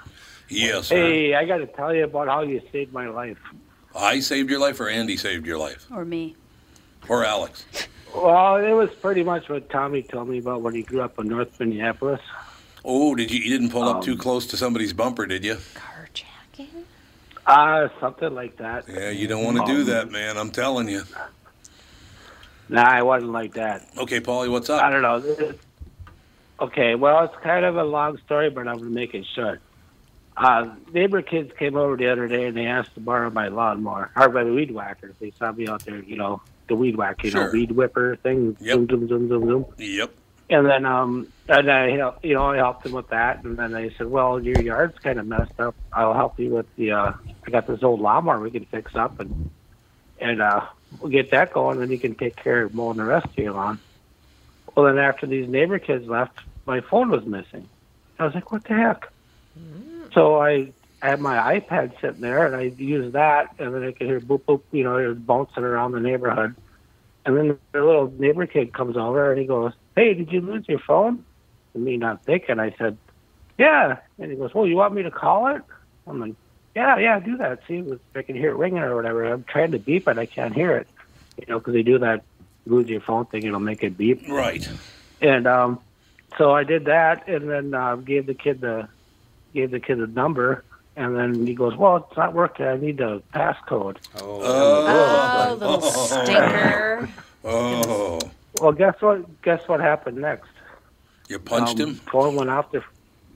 Yes, 0.47 0.87
sir. 0.87 0.95
Hey, 0.95 1.35
I 1.35 1.45
got 1.45 1.57
to 1.57 1.67
tell 1.67 1.93
you 1.93 2.03
about 2.05 2.27
how 2.27 2.41
you 2.41 2.63
saved 2.71 2.91
my 2.91 3.07
life. 3.07 3.37
I 3.95 4.19
saved 4.19 4.49
your 4.49 4.59
life, 4.59 4.79
or 4.79 4.89
Andy 4.89 5.17
saved 5.17 5.45
your 5.45 5.59
life, 5.59 5.85
Or 5.93 6.03
me. 6.03 6.35
or 7.07 7.23
Alex. 7.23 7.63
Well, 8.15 8.55
it 8.55 8.71
was 8.71 8.89
pretty 8.89 9.21
much 9.21 9.49
what 9.49 9.69
Tommy 9.69 10.01
told 10.01 10.29
me 10.29 10.39
about 10.39 10.63
when 10.63 10.73
he 10.73 10.81
grew 10.81 11.01
up 11.01 11.19
in 11.19 11.27
North 11.27 11.59
Minneapolis. 11.59 12.21
Oh, 12.83 13.13
did 13.13 13.29
you? 13.29 13.39
You 13.41 13.51
didn't 13.51 13.69
pull 13.69 13.83
up 13.87 13.97
Um, 13.97 14.01
too 14.01 14.17
close 14.17 14.47
to 14.47 14.57
somebody's 14.57 14.93
bumper, 14.93 15.27
did 15.27 15.45
you? 15.45 15.57
Carjacking? 15.75 16.85
Uh, 17.45 17.89
something 17.99 18.33
like 18.33 18.57
that. 18.57 18.85
Yeah, 18.89 19.11
you 19.11 19.27
don't 19.27 19.43
want 19.45 19.57
to 19.57 19.65
do 19.71 19.81
Um, 19.81 19.87
that, 19.89 20.09
man. 20.09 20.37
I'm 20.37 20.49
telling 20.49 20.89
you. 20.89 21.03
Nah, 22.67 22.97
it 22.97 23.05
wasn't 23.05 23.31
like 23.31 23.53
that. 23.53 23.87
Okay, 23.95 24.19
Paulie, 24.19 24.49
what's 24.49 24.71
up? 24.71 24.81
I 24.81 24.89
don't 24.89 25.03
know. 25.03 25.17
It- 25.17 25.59
Okay, 26.61 26.95
well, 26.95 27.23
it's 27.23 27.35
kind 27.41 27.63
of 27.65 27.77
a 27.77 27.83
long 27.83 28.17
story, 28.25 28.49
but 28.49 28.67
I'm 28.67 28.77
going 28.77 28.89
to 28.89 28.95
make 28.95 29.13
it 29.13 29.25
short. 29.33 29.61
Uh, 30.35 30.69
neighbor 30.93 31.21
kids 31.21 31.51
came 31.57 31.75
over 31.75 31.97
the 31.97 32.07
other 32.09 32.27
day 32.27 32.45
and 32.45 32.55
they 32.55 32.65
asked 32.65 32.93
to 32.95 32.99
borrow 33.01 33.29
my 33.29 33.47
lawnmower, 33.49 34.11
or 34.15 34.29
my 34.29 34.43
weed 34.43 34.71
whacker. 34.71 35.13
They 35.19 35.31
saw 35.31 35.51
me 35.51 35.67
out 35.67 35.83
there, 35.85 36.01
you 36.01 36.15
know, 36.15 36.41
the 36.67 36.75
weed 36.75 36.95
whack, 36.95 37.23
you 37.23 37.31
Sure. 37.31 37.45
know, 37.45 37.51
weed 37.51 37.71
whipper 37.71 38.15
thing. 38.17 38.55
Yep. 38.61 38.75
Zoom, 38.75 38.87
zoom, 38.87 39.07
zoom, 39.07 39.27
zoom, 39.29 39.45
zoom. 39.47 39.65
Yep. 39.77 40.11
And 40.51 40.65
then, 40.65 40.85
um, 40.85 41.27
and 41.47 41.69
I, 41.71 41.87
you 42.23 42.33
know, 42.33 42.45
I 42.45 42.57
helped 42.57 42.83
them 42.83 42.93
with 42.93 43.09
that. 43.09 43.43
And 43.43 43.55
then 43.57 43.71
they 43.71 43.91
said, 43.97 44.07
"Well, 44.09 44.39
your 44.41 44.59
yard's 44.61 44.97
kind 44.99 45.19
of 45.19 45.27
messed 45.27 45.59
up. 45.59 45.75
I'll 45.93 46.13
help 46.13 46.39
you 46.39 46.49
with 46.49 46.65
the. 46.75 46.91
Uh, 46.91 47.11
I 47.45 47.51
got 47.51 47.67
this 47.67 47.83
old 47.83 47.99
lawnmower 48.01 48.39
we 48.39 48.49
can 48.49 48.65
fix 48.65 48.95
up, 48.95 49.19
and 49.19 49.51
and 50.19 50.41
uh, 50.41 50.61
we'll 50.99 51.11
get 51.11 51.29
that 51.31 51.53
going, 51.53 51.79
and 51.81 51.91
you 51.91 51.99
can 51.99 52.15
take 52.15 52.35
care 52.35 52.63
of 52.63 52.73
mowing 52.73 52.97
the 52.97 53.03
rest 53.03 53.27
of 53.27 53.37
your 53.37 53.53
lawn." 53.53 53.79
Well, 54.79 54.87
then 54.87 55.03
after 55.03 55.27
these 55.27 55.49
neighbor 55.49 55.77
kids 55.77 56.07
left, 56.07 56.39
my 56.65 56.79
phone 56.79 57.09
was 57.09 57.25
missing. 57.25 57.67
I 58.17 58.23
was 58.23 58.33
like, 58.33 58.49
"What 58.49 58.63
the 58.63 58.75
heck?" 58.75 59.09
Mm. 59.59 60.13
So 60.13 60.41
I 60.41 60.71
had 61.01 61.19
my 61.19 61.59
iPad 61.59 61.99
sitting 61.99 62.21
there, 62.21 62.45
and 62.45 62.55
I 62.55 62.73
used 62.81 63.11
that, 63.11 63.47
and 63.59 63.75
then 63.75 63.83
I 63.83 63.91
could 63.91 64.07
hear 64.07 64.21
boop 64.21 64.43
boop, 64.47 64.61
you 64.71 64.85
know, 64.85 64.95
it 64.95 65.05
was 65.05 65.17
bouncing 65.17 65.65
around 65.65 65.91
the 65.91 65.99
neighborhood. 65.99 66.55
And 67.25 67.35
then 67.35 67.57
the 67.73 67.83
little 67.83 68.09
neighbor 68.17 68.45
kid 68.45 68.71
comes 68.71 68.95
over 68.95 69.33
and 69.33 69.41
he 69.41 69.45
goes, 69.47 69.73
"Hey, 69.97 70.13
did 70.13 70.31
you 70.31 70.39
lose 70.39 70.63
your 70.69 70.79
phone?" 70.79 71.25
And 71.73 71.83
me 71.83 71.97
not 71.97 72.23
thinking, 72.23 72.57
I 72.57 72.73
said, 72.77 72.97
"Yeah." 73.57 73.97
And 74.17 74.31
he 74.31 74.37
goes, 74.37 74.53
"Well, 74.53 74.65
you 74.65 74.77
want 74.77 74.93
me 74.93 75.03
to 75.03 75.11
call 75.11 75.47
it?" 75.53 75.61
I'm 76.07 76.21
like, 76.21 76.35
"Yeah, 76.73 76.97
yeah, 76.99 77.19
do 77.19 77.35
that. 77.35 77.59
See 77.67 77.79
if 77.79 77.99
I 78.15 78.21
can 78.21 78.37
hear 78.37 78.51
it 78.51 78.55
ringing 78.55 78.81
or 78.81 78.95
whatever." 78.95 79.25
I'm 79.25 79.43
trying 79.43 79.73
to 79.73 79.79
beep 79.79 80.07
it, 80.07 80.17
I 80.17 80.25
can't 80.25 80.55
hear 80.55 80.77
it, 80.77 80.87
you 81.37 81.47
know, 81.49 81.59
because 81.59 81.73
they 81.73 81.83
do 81.83 81.99
that 81.99 82.23
lose 82.65 82.87
your 82.87 83.01
phone 83.01 83.25
thing, 83.25 83.43
it'll 83.43 83.59
make 83.59 83.83
it 83.83 83.97
beep. 83.97 84.27
Right. 84.29 84.67
And 85.21 85.47
um, 85.47 85.79
so 86.37 86.51
I 86.51 86.63
did 86.63 86.85
that, 86.85 87.27
and 87.27 87.49
then 87.49 87.73
uh, 87.73 87.95
gave 87.97 88.25
the 88.25 88.33
kid 88.33 88.61
the 88.61 88.87
gave 89.53 89.71
the 89.71 89.79
kid 89.79 89.97
the 89.99 90.07
number, 90.07 90.63
and 90.95 91.15
then 91.15 91.45
he 91.45 91.53
goes, 91.53 91.75
"Well, 91.75 91.97
it's 92.07 92.17
not 92.17 92.33
working. 92.33 92.65
I 92.65 92.77
need 92.77 92.97
the 92.97 93.21
passcode." 93.33 93.97
Oh, 94.21 95.57
little 95.59 95.81
stinker. 95.81 97.09
Oh, 97.43 98.19
Well, 98.61 98.71
guess 98.71 98.95
what? 99.01 99.41
Guess 99.41 99.67
what 99.67 99.79
happened 99.79 100.17
next? 100.17 100.49
you 101.27 101.39
punched 101.39 101.79
um, 101.79 101.89
him? 101.89 101.95
Phone 102.11 102.35
went 102.35 102.49
off 102.49 102.71
the 102.71 102.83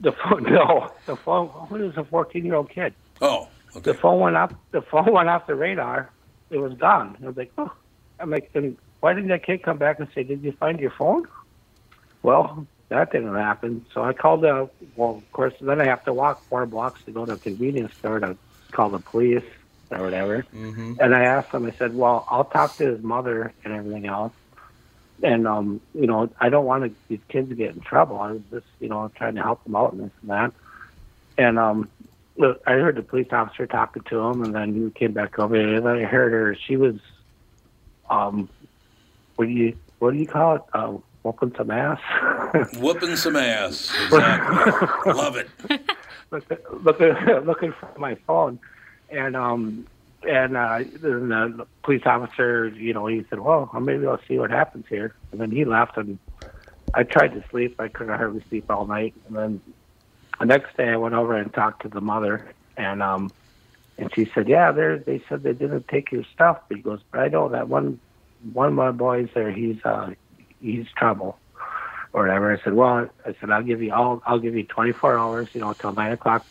the 0.01 0.11
phone. 0.11 0.43
No, 0.51 0.91
the 1.05 1.15
phone. 1.15 1.49
Who 1.69 1.75
is 1.89 1.97
a 1.97 2.03
fourteen 2.03 2.45
year 2.45 2.55
old 2.55 2.69
kid? 2.69 2.93
Oh, 3.21 3.47
The 3.81 3.93
phone 3.93 4.19
went 4.19 4.35
off. 4.35 4.53
The 4.71 4.81
phone 4.81 5.11
went 5.13 5.29
off 5.29 5.47
the 5.47 5.55
radar. 5.55 6.09
It 6.49 6.57
was 6.57 6.73
gone. 6.73 7.17
I 7.23 7.27
was 7.27 7.37
like, 7.37 7.51
oh. 7.57 7.71
I'm 8.19 8.29
like, 8.29 8.53
then 8.53 8.77
why 9.03 9.13
didn't 9.13 9.31
that 9.31 9.43
kid 9.43 9.63
come 9.63 9.77
back 9.77 9.99
and 9.99 10.07
say, 10.15 10.23
"Did 10.23 10.43
you 10.43 10.53
find 10.53 10.79
your 10.79 10.91
phone?" 10.91 11.27
Well, 12.21 12.65
that 12.87 13.11
didn't 13.11 13.35
happen. 13.35 13.85
So 13.93 14.01
I 14.01 14.13
called 14.13 14.41
the. 14.41 14.69
Well, 14.95 15.17
of 15.17 15.31
course, 15.33 15.53
then 15.59 15.81
I 15.81 15.87
have 15.87 16.05
to 16.05 16.13
walk 16.13 16.41
four 16.45 16.65
blocks 16.65 17.03
to 17.03 17.11
go 17.11 17.25
to 17.25 17.33
a 17.33 17.37
convenience 17.37 17.93
store 17.95 18.21
to 18.21 18.37
call 18.71 18.89
the 18.91 18.99
police 18.99 19.43
or 19.91 20.01
whatever. 20.03 20.45
Mm-hmm. 20.55 20.93
And 21.01 21.13
I 21.13 21.25
asked 21.25 21.53
him. 21.53 21.65
I 21.65 21.71
said, 21.71 21.93
"Well, 21.93 22.25
I'll 22.29 22.45
talk 22.45 22.77
to 22.77 22.85
his 22.85 23.03
mother 23.03 23.51
and 23.65 23.73
everything 23.73 24.05
else." 24.05 24.31
And 25.21 25.49
um, 25.49 25.81
you 25.93 26.07
know, 26.07 26.29
I 26.39 26.47
don't 26.47 26.65
want 26.65 26.85
to, 26.85 26.95
these 27.09 27.19
kids 27.27 27.49
to 27.49 27.55
get 27.55 27.75
in 27.75 27.81
trouble. 27.81 28.19
I 28.21 28.31
was 28.31 28.41
just, 28.51 28.67
you 28.79 28.87
know, 28.87 29.11
trying 29.15 29.35
to 29.35 29.43
help 29.43 29.65
them 29.65 29.75
out 29.75 29.91
and 29.91 30.05
this 30.05 30.11
and 30.21 30.29
that. 30.31 30.53
And 31.37 31.59
um, 31.59 31.89
look, 32.37 32.63
I 32.65 32.71
heard 32.71 32.95
the 32.95 33.03
police 33.03 33.27
officer 33.33 33.67
talking 33.67 34.03
to 34.03 34.19
him, 34.21 34.43
and 34.43 34.55
then 34.55 34.73
he 34.73 34.89
came 34.91 35.11
back 35.11 35.37
over. 35.39 35.57
And 35.57 35.85
then 35.85 35.97
I 35.97 36.03
heard 36.03 36.31
her. 36.31 36.55
She 36.55 36.77
was, 36.77 36.95
um, 38.09 38.47
what 39.35 39.45
do 39.45 39.51
you 39.51 39.77
what 39.99 40.11
do 40.11 40.17
you 40.17 40.27
call 40.27 40.55
it? 40.55 40.61
Uh, 40.73 40.97
whooping 41.23 41.53
some 41.55 41.71
ass. 41.71 41.99
Whooping 42.77 43.15
some 43.15 43.35
ass. 43.35 43.91
Exactly. 44.05 45.13
Love 45.13 45.37
it. 45.37 45.49
looking, 46.31 46.57
looking, 46.83 47.13
looking 47.45 47.71
for 47.73 47.89
my 47.97 48.15
phone, 48.27 48.59
and 49.09 49.35
um, 49.35 49.87
and 50.27 50.57
uh, 50.57 50.83
then 51.01 51.29
the 51.29 51.65
police 51.83 52.03
officer, 52.05 52.67
you 52.67 52.93
know, 52.93 53.07
he 53.07 53.25
said, 53.29 53.39
"Well, 53.39 53.69
maybe 53.81 54.05
I'll 54.05 54.19
see 54.27 54.37
what 54.37 54.51
happens 54.51 54.85
here." 54.89 55.15
And 55.31 55.39
then 55.39 55.51
he 55.51 55.65
left, 55.65 55.97
and 55.97 56.19
I 56.93 57.03
tried 57.03 57.29
to 57.29 57.43
sleep. 57.49 57.79
I 57.79 57.87
couldn't 57.87 58.15
hardly 58.15 58.43
sleep 58.49 58.69
all 58.69 58.85
night. 58.85 59.13
And 59.27 59.35
then 59.35 59.61
the 60.39 60.45
next 60.45 60.77
day, 60.77 60.89
I 60.89 60.97
went 60.97 61.15
over 61.15 61.35
and 61.35 61.53
talked 61.53 61.83
to 61.83 61.89
the 61.89 62.01
mother, 62.01 62.53
and 62.77 63.01
um, 63.01 63.31
and 63.97 64.13
she 64.13 64.29
said, 64.33 64.47
"Yeah, 64.47 64.71
they 64.71 64.97
they 64.97 65.23
said 65.29 65.43
they 65.43 65.53
didn't 65.53 65.87
take 65.87 66.11
your 66.11 66.23
stuff." 66.33 66.61
But 66.67 66.77
he 66.77 66.83
goes, 66.83 66.99
"But 67.11 67.21
I 67.21 67.27
know 67.29 67.49
that 67.49 67.67
one 67.67 67.99
one 68.51 68.67
of 68.67 68.73
my 68.73 68.91
boys 68.91 69.29
there. 69.33 69.51
He's 69.51 69.77
uh, 69.85 70.11
he's 70.59 70.85
trouble." 70.97 71.39
Or 72.15 72.21
whatever. 72.21 72.53
I 72.55 72.63
said, 72.63 72.73
well, 72.75 73.09
I 73.25 73.35
said, 73.41 73.49
I'll 73.49 73.63
give 73.63 73.81
you, 73.81 73.91
I'll, 73.91 74.21
I'll 74.27 74.37
give 74.37 74.53
you 74.53 74.63
24 74.65 75.17
hours, 75.17 75.49
you 75.53 75.61
know, 75.61 75.73
till 75.73 75.93
nine 75.93 76.11
o'clock. 76.11 76.45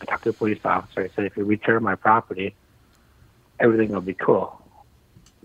I 0.00 0.06
talked 0.06 0.24
to 0.24 0.30
the 0.30 0.32
police 0.38 0.58
officer. 0.64 1.02
I 1.02 1.10
said, 1.14 1.26
if 1.26 1.36
you 1.36 1.44
return 1.44 1.82
my 1.82 1.96
property, 1.96 2.56
everything 3.60 3.90
will 3.90 4.00
be 4.00 4.14
cool. 4.14 4.58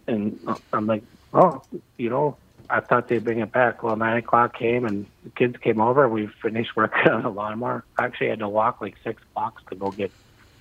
And 0.08 0.39
I'm 0.72 0.88
like, 0.88 1.04
oh, 1.34 1.63
you 1.98 2.10
know, 2.10 2.38
I 2.70 2.82
thought 2.82 3.08
they'd 3.10 3.24
bring 3.24 3.39
it 3.39 3.51
back. 3.51 3.84
Well, 3.84 3.96
nine 3.96 4.18
o'clock 4.18 4.58
came 4.58 4.86
and 4.86 5.06
the 5.24 5.32
kids 5.32 5.56
came 5.62 5.80
over 5.80 6.06
and 6.06 6.13
we 6.13 6.30
finished 6.42 6.72
working 6.75 7.08
on 7.12 7.24
the 7.24 7.30
lawnmower. 7.30 7.86
I 7.98 8.06
actually, 8.06 8.30
had 8.30 8.39
to 8.39 8.50
walk 8.50 8.82
like 8.82 8.96
six 9.06 9.22
blocks 9.36 9.62
to 9.70 9.75
go 9.75 9.92
get 9.92 10.12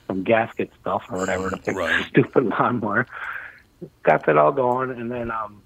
some 0.08 0.22
gasket 0.24 0.70
stuff 0.80 1.02
or 1.10 1.18
whatever 1.18 1.50
to 1.50 1.56
fix 1.56 1.76
the 1.76 2.04
stupid 2.08 2.44
lawnmower. 2.44 3.06
Got 4.02 4.26
that 4.26 4.38
all 4.38 4.52
going, 4.52 4.90
and 4.90 5.10
then 5.10 5.30
um, 5.30 5.62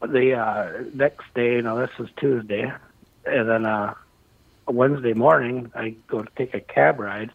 the 0.00 0.34
uh, 0.34 0.84
next 0.94 1.24
day, 1.34 1.54
you 1.54 1.62
know, 1.62 1.78
this 1.78 1.96
was 1.98 2.08
Tuesday, 2.16 2.72
and 3.26 3.48
then 3.48 3.66
uh, 3.66 3.94
Wednesday 4.66 5.12
morning, 5.12 5.70
I 5.74 5.94
go 6.06 6.22
to 6.22 6.30
take 6.36 6.54
a 6.54 6.60
cab 6.60 6.98
ride. 6.98 7.30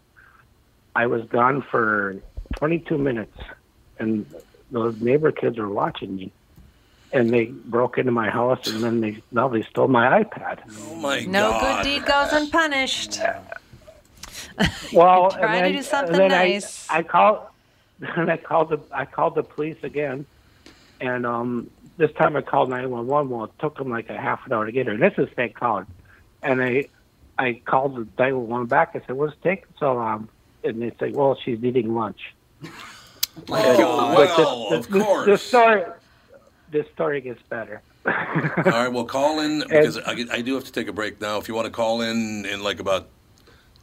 I 0.95 1.07
was 1.07 1.25
gone 1.25 1.61
for 1.61 2.15
22 2.57 2.97
minutes, 2.97 3.37
and 3.99 4.25
those 4.71 4.99
neighbor 4.99 5.31
kids 5.31 5.57
were 5.57 5.69
watching 5.69 6.15
me, 6.15 6.31
and 7.11 7.29
they 7.29 7.45
broke 7.45 7.97
into 7.97 8.11
my 8.11 8.29
house, 8.29 8.67
and 8.67 8.83
then 8.83 9.01
they 9.01 9.21
now 9.31 9.47
they 9.47 9.61
stole 9.63 9.87
my 9.87 10.23
iPad. 10.23 10.59
Oh 10.89 10.95
my 10.95 11.25
No 11.25 11.59
good 11.59 11.83
deed 11.83 12.05
goes 12.05 12.31
unpunished. 12.31 13.19
Well, 14.91 15.31
Try 15.37 15.57
and 15.57 15.73
to 15.73 15.79
do 15.79 15.83
something 15.83 16.15
and 16.15 16.21
then 16.21 16.31
nice. 16.31 16.89
I, 16.89 16.99
I 16.99 17.03
called, 17.03 17.39
and 18.01 18.31
I 18.31 18.37
called 18.37 18.69
the 18.69 18.79
I 18.91 19.05
called 19.05 19.35
the 19.35 19.43
police 19.43 19.77
again, 19.83 20.25
and 20.99 21.25
um, 21.25 21.69
this 21.97 22.11
time 22.13 22.35
I 22.35 22.41
called 22.41 22.69
nine 22.69 22.89
one 22.89 23.07
one. 23.07 23.29
Well, 23.29 23.45
it 23.45 23.51
took 23.59 23.77
them 23.77 23.89
like 23.89 24.09
a 24.09 24.17
half 24.17 24.45
an 24.45 24.53
hour 24.53 24.65
to 24.65 24.71
get 24.71 24.87
her. 24.87 24.93
And 24.93 25.01
this 25.01 25.13
is 25.17 25.29
fake 25.35 25.55
calling, 25.55 25.87
and 26.41 26.61
I 26.61 26.85
I 27.37 27.61
called 27.65 27.95
the 27.95 28.07
nine 28.21 28.35
one 28.37 28.47
one 28.47 28.65
back. 28.65 28.91
I 28.95 29.01
said, 29.05 29.15
"What's 29.15 29.35
taking 29.43 29.65
so 29.79 29.93
long?" 29.93 30.29
And 30.63 30.81
they 30.81 30.91
said, 30.99 31.15
"Well, 31.15 31.35
she's 31.43 31.63
eating 31.63 31.93
lunch." 31.93 32.33
Oh, 33.49 34.09
And- 34.11 34.15
well, 34.15 34.69
this, 34.69 34.85
of 34.85 34.91
course. 34.91 35.25
This 35.25 35.41
story, 35.41 35.83
this 36.69 36.85
story 36.93 37.19
gets 37.21 37.41
better. 37.49 37.81
All 38.05 38.11
right, 38.63 38.89
well, 38.89 39.05
call 39.05 39.39
in 39.39 39.59
because 39.67 39.97
I, 39.97 40.11
I 40.31 40.41
do 40.41 40.53
have 40.53 40.65
to 40.65 40.71
take 40.71 40.87
a 40.87 40.93
break 40.93 41.19
now. 41.19 41.39
If 41.39 41.47
you 41.47 41.55
want 41.55 41.65
to 41.65 41.71
call 41.71 42.01
in 42.01 42.45
in 42.45 42.61
like 42.61 42.79
about 42.79 43.07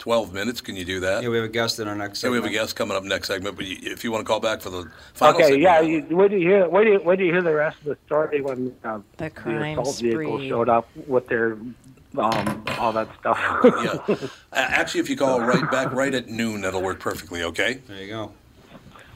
12 0.01 0.33
minutes, 0.33 0.61
can 0.63 0.77
you 0.77 0.85
do 0.85 0.99
that? 1.01 1.23
Yeah, 1.23 1.29
we 1.29 1.37
have 1.37 1.45
a 1.45 1.49
guest 1.49 1.79
in 1.79 1.87
our 1.87 1.95
next 1.95 2.23
Yeah, 2.23 2.31
we 2.31 2.37
have 2.37 2.47
a 2.47 2.51
guest 2.51 2.75
coming 2.75 2.97
up 2.97 3.05
next 3.05 3.29
segment, 3.29 3.55
but 3.55 3.67
you, 3.67 3.77
if 3.83 4.03
you 4.03 4.11
want 4.11 4.25
to 4.25 4.27
call 4.27 4.41
back 4.41 4.63
for 4.63 4.71
the 4.71 4.91
final 5.13 5.37
okay, 5.37 5.45
segment, 5.45 5.63
yeah. 5.63 5.81
You, 5.81 6.03
where 6.17 6.29
do 6.29 6.37
you 6.37 6.49
hear? 6.49 6.69
Where 6.69 6.85
do 6.85 6.93
you, 6.93 6.99
where 7.01 7.17
do 7.17 7.25
you 7.25 7.33
hear 7.33 7.43
the 7.43 7.55
rest 7.55 7.79
of 7.81 7.85
the 7.85 7.99
story 8.07 8.41
when 8.41 8.75
uh, 8.83 9.01
The 9.19 9.29
crime 9.29 9.79
assault 9.79 10.01
vehicle 10.01 10.41
showed 10.41 10.71
up 10.71 10.89
with 11.07 11.29
their 11.29 11.59
um, 12.19 12.65
all 12.79 12.93
that 12.93 13.09
stuff. 13.21 13.39
yeah. 13.63 14.17
A- 14.53 14.59
Actually, 14.59 15.01
if 15.01 15.11
you 15.11 15.17
call 15.17 15.41
right 15.41 15.71
back 15.71 15.93
right 15.93 16.15
at 16.15 16.29
noon, 16.29 16.63
that'll 16.63 16.83
work 16.83 16.99
perfectly. 16.99 17.43
Okay. 17.45 17.81
There 17.87 18.03
you 18.03 18.09
go. 18.09 18.33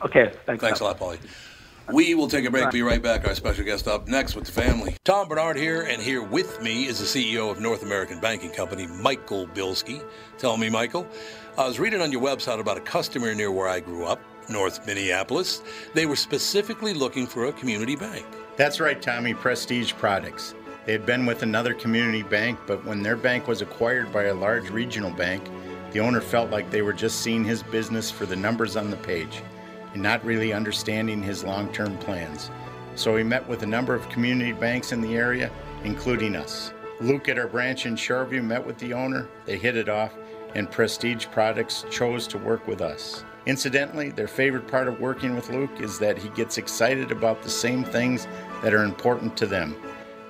Okay. 0.02 0.32
Thanks. 0.44 0.62
Thanks 0.62 0.80
a 0.80 0.84
lot, 0.84 0.98
Paulie. 0.98 1.18
We 1.92 2.14
will 2.14 2.28
take 2.28 2.46
a 2.46 2.50
break. 2.50 2.70
Be 2.70 2.82
right 2.82 3.02
back. 3.02 3.26
Our 3.28 3.34
special 3.34 3.64
guest 3.64 3.86
up 3.86 4.08
next 4.08 4.34
with 4.34 4.46
the 4.46 4.52
family. 4.52 4.96
Tom 5.04 5.28
Barnard 5.28 5.56
here, 5.56 5.82
and 5.82 6.00
here 6.00 6.22
with 6.22 6.62
me 6.62 6.86
is 6.86 6.98
the 6.98 7.04
CEO 7.04 7.50
of 7.50 7.60
North 7.60 7.82
American 7.82 8.20
Banking 8.20 8.50
Company, 8.50 8.86
Michael 8.86 9.46
Bilski. 9.48 10.02
Tell 10.38 10.56
me, 10.56 10.70
Michael. 10.70 11.06
I 11.58 11.66
was 11.66 11.78
reading 11.78 12.00
on 12.00 12.10
your 12.10 12.22
website 12.22 12.58
about 12.58 12.78
a 12.78 12.80
customer 12.80 13.34
near 13.34 13.50
where 13.50 13.68
I 13.68 13.80
grew 13.80 14.06
up, 14.06 14.18
North 14.48 14.86
Minneapolis. 14.86 15.62
They 15.92 16.06
were 16.06 16.16
specifically 16.16 16.94
looking 16.94 17.26
for 17.26 17.46
a 17.46 17.52
community 17.52 17.96
bank. 17.96 18.24
That's 18.56 18.80
right, 18.80 19.00
Tommy. 19.00 19.34
Prestige 19.34 19.92
Products. 19.92 20.54
They 20.86 20.92
had 20.92 21.04
been 21.04 21.26
with 21.26 21.42
another 21.42 21.74
community 21.74 22.22
bank, 22.22 22.58
but 22.66 22.82
when 22.86 23.02
their 23.02 23.16
bank 23.16 23.46
was 23.46 23.60
acquired 23.60 24.10
by 24.10 24.24
a 24.24 24.34
large 24.34 24.70
regional 24.70 25.10
bank, 25.10 25.46
the 25.92 26.00
owner 26.00 26.22
felt 26.22 26.50
like 26.50 26.70
they 26.70 26.82
were 26.82 26.92
just 26.94 27.20
seeing 27.20 27.44
his 27.44 27.62
business 27.62 28.10
for 28.10 28.24
the 28.24 28.36
numbers 28.36 28.74
on 28.76 28.90
the 28.90 28.96
page 28.96 29.42
and 29.94 30.02
not 30.02 30.24
really 30.24 30.52
understanding 30.52 31.22
his 31.22 31.42
long 31.42 31.72
term 31.72 31.96
plans. 31.98 32.50
So 32.96 33.16
he 33.16 33.24
met 33.24 33.48
with 33.48 33.62
a 33.62 33.66
number 33.66 33.94
of 33.94 34.08
community 34.10 34.52
banks 34.52 34.92
in 34.92 35.00
the 35.00 35.16
area, 35.16 35.50
including 35.84 36.36
us. 36.36 36.72
Luke 37.00 37.28
at 37.28 37.38
our 37.38 37.48
branch 37.48 37.86
in 37.86 37.96
Shoreview 37.96 38.44
met 38.44 38.64
with 38.64 38.78
the 38.78 38.92
owner, 38.92 39.28
they 39.46 39.58
hit 39.58 39.76
it 39.76 39.88
off, 39.88 40.14
and 40.54 40.70
Prestige 40.70 41.26
Products 41.26 41.84
chose 41.90 42.26
to 42.28 42.38
work 42.38 42.68
with 42.68 42.80
us. 42.80 43.24
Incidentally, 43.46 44.10
their 44.10 44.28
favorite 44.28 44.68
part 44.68 44.88
of 44.88 45.00
working 45.00 45.34
with 45.34 45.50
Luke 45.50 45.80
is 45.80 45.98
that 45.98 46.16
he 46.16 46.28
gets 46.30 46.56
excited 46.56 47.10
about 47.10 47.42
the 47.42 47.50
same 47.50 47.84
things 47.84 48.26
that 48.62 48.72
are 48.72 48.84
important 48.84 49.36
to 49.36 49.46
them. 49.46 49.76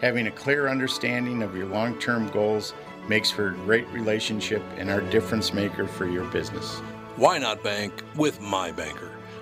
Having 0.00 0.26
a 0.26 0.33
clear 0.33 0.68
understanding 0.68 1.42
of 1.42 1.56
your 1.56 1.66
long 1.66 1.99
term 1.99 2.28
goals 2.30 2.75
makes 3.09 3.30
for 3.30 3.49
a 3.49 3.54
great 3.54 3.87
relationship 3.88 4.62
and 4.76 4.90
our 4.90 5.00
difference 5.00 5.52
maker 5.52 5.87
for 5.87 6.06
your 6.06 6.25
business. 6.26 6.78
Why 7.16 7.38
not 7.38 7.62
bank 7.62 7.92
with 8.16 8.40
my 8.40 8.73
banker? 8.73 9.13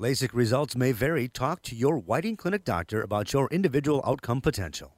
LASIK 0.00 0.32
results 0.32 0.74
may 0.74 0.90
vary. 0.92 1.28
Talk 1.28 1.60
to 1.62 1.76
your 1.76 1.98
Whiting 1.98 2.36
Clinic 2.36 2.64
doctor 2.64 3.02
about 3.02 3.34
your 3.34 3.46
individual 3.50 4.02
outcome 4.06 4.40
potential. 4.40 4.96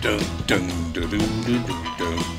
Dun, 0.00 0.20
dun, 0.46 0.68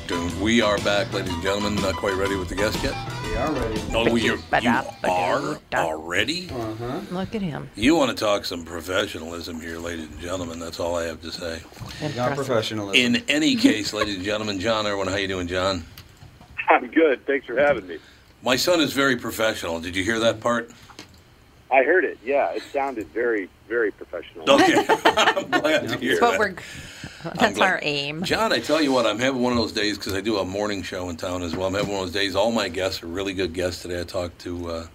dun. 0.07 0.41
We 0.41 0.61
are 0.61 0.77
back, 0.79 1.13
ladies 1.13 1.33
and 1.33 1.43
gentlemen. 1.43 1.75
Not 1.75 1.95
quite 1.95 2.15
ready 2.15 2.35
with 2.35 2.49
the 2.49 2.55
guest 2.55 2.83
yet. 2.83 2.95
We 3.25 3.35
are 3.35 3.51
ready. 3.51 3.81
No, 3.91 4.07
you, 4.15 4.37
you 4.61 4.69
are 5.03 5.59
already. 5.73 6.49
Uh-huh. 6.49 7.01
Look 7.11 7.35
at 7.35 7.41
him. 7.43 7.69
You 7.75 7.95
want 7.95 8.09
to 8.09 8.17
talk 8.17 8.45
some 8.45 8.65
professionalism 8.65 9.61
here, 9.61 9.77
ladies 9.77 10.07
and 10.09 10.19
gentlemen. 10.19 10.59
That's 10.59 10.79
all 10.79 10.95
I 10.95 11.05
have 11.05 11.21
to 11.21 11.31
say. 11.31 11.61
Got 12.15 12.35
professionalism. 12.35 12.95
In 12.95 13.23
any 13.27 13.55
case, 13.55 13.93
ladies 13.93 14.15
and 14.15 14.25
gentlemen, 14.25 14.59
Jon 14.59 14.87
Erwin, 14.87 15.07
how 15.07 15.15
you 15.15 15.27
doing, 15.27 15.47
Jon? 15.47 15.85
I'm 16.69 16.87
good. 16.87 17.25
Thanks 17.27 17.45
for 17.45 17.55
having 17.55 17.87
me. 17.87 17.99
My 18.45 18.57
son 18.57 18.79
is 18.79 18.93
very 18.93 19.17
professional. 19.17 19.79
Did 19.79 19.95
you 19.95 20.03
hear 20.03 20.19
that 20.19 20.39
part? 20.39 20.69
I 21.71 21.81
heard 21.81 22.05
it. 22.05 22.19
Yeah, 22.23 22.51
it 22.51 22.61
sounded 22.71 23.07
very, 23.07 23.49
very 23.67 23.89
professional. 23.89 24.47
Okay, 24.47 24.85
I'm 24.87 25.49
glad 25.49 25.89
to 25.89 25.97
hear 25.97 26.19
That's 26.19 26.21
what 26.21 26.39
we're. 26.39 26.55
That's 27.39 27.59
our 27.59 27.79
aim. 27.81 28.23
Jon, 28.23 28.53
I 28.53 28.59
tell 28.59 28.79
you 28.79 28.91
what, 28.91 29.07
I'm 29.07 29.17
having 29.17 29.41
one 29.41 29.51
of 29.51 29.57
those 29.57 29.71
days 29.71 29.97
because 29.97 30.13
I 30.13 30.21
do 30.21 30.37
a 30.37 30.45
morning 30.45 30.83
show 30.83 31.09
in 31.09 31.17
town 31.17 31.41
as 31.41 31.55
well. 31.55 31.67
I'm 31.67 31.73
having 31.73 31.91
one 31.91 32.03
of 32.03 32.05
those 32.05 32.13
days. 32.13 32.35
All 32.35 32.51
my 32.51 32.69
guests 32.69 33.01
are 33.01 33.07
really 33.07 33.33
good 33.33 33.51
guests 33.51 33.81
today. 33.81 33.99
I 33.99 34.03
talked 34.03 34.37
to, 34.41 34.69
uh, 34.69 34.87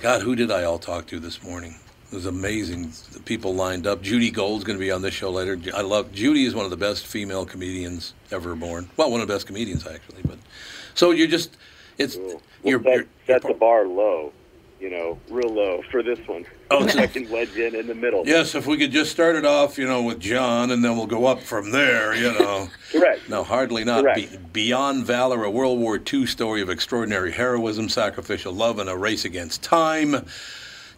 God, 0.00 0.22
who 0.22 0.36
did 0.36 0.52
I 0.52 0.62
all 0.62 0.78
talk 0.78 1.08
to 1.08 1.18
this 1.18 1.42
morning? 1.42 1.74
It 2.12 2.14
was 2.14 2.26
amazing. 2.26 2.92
The 3.12 3.18
people 3.18 3.56
lined 3.56 3.88
up. 3.88 4.02
Judy 4.02 4.30
Gold's 4.30 4.62
going 4.62 4.78
to 4.78 4.80
be 4.80 4.92
on 4.92 5.02
this 5.02 5.14
show 5.14 5.32
later. 5.32 5.58
I 5.74 5.80
love 5.80 6.12
Judy 6.12 6.44
is 6.44 6.54
one 6.54 6.64
of 6.64 6.70
the 6.70 6.76
best 6.76 7.08
female 7.08 7.44
comedians 7.44 8.14
ever 8.30 8.54
born. 8.54 8.88
Well, 8.96 9.10
one 9.10 9.20
of 9.20 9.26
the 9.26 9.34
best 9.34 9.48
comedians 9.48 9.84
actually. 9.84 10.22
But 10.22 10.38
so 10.94 11.10
you're 11.10 11.26
just 11.26 11.56
it's 11.98 12.16
Well, 12.16 12.40
you're, 12.64 12.78
that, 12.80 12.94
you're 12.94 13.06
set 13.26 13.42
the 13.42 13.54
bar 13.54 13.86
low, 13.86 14.32
you 14.80 14.90
know, 14.90 15.18
real 15.30 15.52
low 15.52 15.82
for 15.90 16.02
this 16.02 16.18
one. 16.26 16.44
Oh, 16.70 16.86
I 16.98 17.06
can 17.06 17.28
wedge 17.30 17.56
in 17.56 17.74
in 17.74 17.86
the 17.86 17.94
middle. 17.94 18.26
Yes, 18.26 18.54
if 18.54 18.66
we 18.66 18.78
could 18.78 18.92
just 18.92 19.10
start 19.10 19.36
it 19.36 19.44
off, 19.44 19.76
you 19.76 19.86
know, 19.86 20.02
with 20.02 20.20
Jon, 20.20 20.70
and 20.70 20.82
then 20.82 20.96
we'll 20.96 21.06
go 21.06 21.26
up 21.26 21.40
from 21.40 21.70
there, 21.70 22.14
you 22.14 22.32
know. 22.32 22.68
Correct. 22.92 23.28
No, 23.28 23.44
hardly 23.44 23.84
not. 23.84 24.02
Correct. 24.02 24.30
Be- 24.32 24.38
Beyond 24.64 25.04
Valor, 25.04 25.44
a 25.44 25.50
World 25.50 25.78
War 25.78 26.00
II 26.12 26.26
story 26.26 26.62
of 26.62 26.70
extraordinary 26.70 27.32
heroism, 27.32 27.88
sacrificial 27.88 28.52
love, 28.52 28.78
and 28.78 28.88
a 28.88 28.96
race 28.96 29.24
against 29.24 29.62
time. 29.62 30.26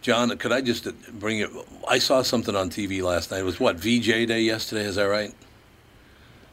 Jon, 0.01 0.37
could 0.37 0.53
I 0.53 0.61
just 0.61 0.87
bring 1.19 1.39
it? 1.39 1.51
I 1.89 1.99
saw 1.99 2.23
something 2.23 2.55
on 2.55 2.69
TV 2.69 3.03
last 3.03 3.31
night. 3.31 3.41
It 3.41 3.45
was 3.45 3.59
what, 3.59 3.77
VJ 3.77 4.27
Day 4.29 4.43
yesterday, 4.43 4.85
is 4.85 4.97
that 4.97 5.05
right? 5.05 5.35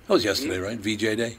That 0.08 0.14
was 0.14 0.24
yesterday, 0.24 0.56
mm-hmm. 0.56 0.64
right? 0.64 0.80
VJ 0.80 1.18
Day? 1.18 1.38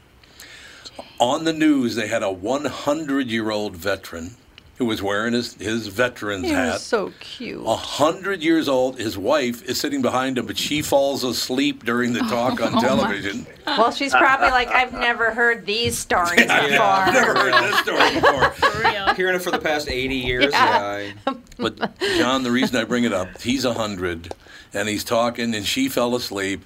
On 1.19 1.43
the 1.45 1.53
news, 1.53 1.95
they 1.95 2.07
had 2.07 2.23
a 2.23 2.31
100 2.31 3.27
year 3.27 3.49
old 3.49 3.75
veteran 3.75 4.35
who 4.77 4.85
was 4.85 5.01
wearing 5.03 5.33
his, 5.33 5.53
his 5.53 5.85
veteran's 5.87 6.45
He 6.45 6.51
hat. 6.51 6.73
was 6.73 6.81
so 6.81 7.13
cute. 7.19 7.61
A 7.65 7.75
hundred 7.75 8.41
years 8.41 8.67
old. 8.67 8.97
His 8.99 9.15
wife 9.17 9.63
is 9.63 9.79
sitting 9.79 10.01
behind 10.01 10.37
him, 10.37 10.47
but 10.47 10.57
she 10.57 10.81
falls 10.81 11.23
asleep 11.23 11.85
during 11.85 12.13
the 12.13 12.21
talk 12.21 12.59
on 12.61 12.69
Oh, 12.69 12.75
my. 12.77 12.81
television. 12.81 13.45
Well, 13.67 13.91
she's 13.91 14.13
probably 14.13 14.49
like, 14.49 14.69
I've 14.69 14.91
never 14.91 15.31
heard 15.31 15.65
these 15.67 15.97
stories 15.97 16.41
before. 16.41 16.51
I've 16.51 17.13
never 17.13 17.35
heard 17.35 17.53
this 17.63 17.79
story 17.81 18.13
before. 18.15 18.49
For 18.71 18.81
real. 18.81 19.13
Hearing 19.13 19.35
it 19.35 19.43
for 19.43 19.51
the 19.51 19.59
past 19.59 19.87
80 19.87 20.15
years. 20.15 20.51
Yeah. 20.51 20.97
Yeah. 20.97 21.13
I- 21.27 21.35
But 21.57 21.99
Jon, 22.17 22.41
the 22.43 22.51
reason 22.51 22.75
I 22.75 22.83
bring 22.83 23.03
it 23.03 23.13
up, 23.13 23.39
he's 23.41 23.63
a 23.65 23.75
hundred, 23.75 24.33
and 24.73 24.89
he's 24.89 25.03
talking, 25.03 25.53
and 25.53 25.65
she 25.65 25.87
fell 25.87 26.15
asleep. 26.15 26.61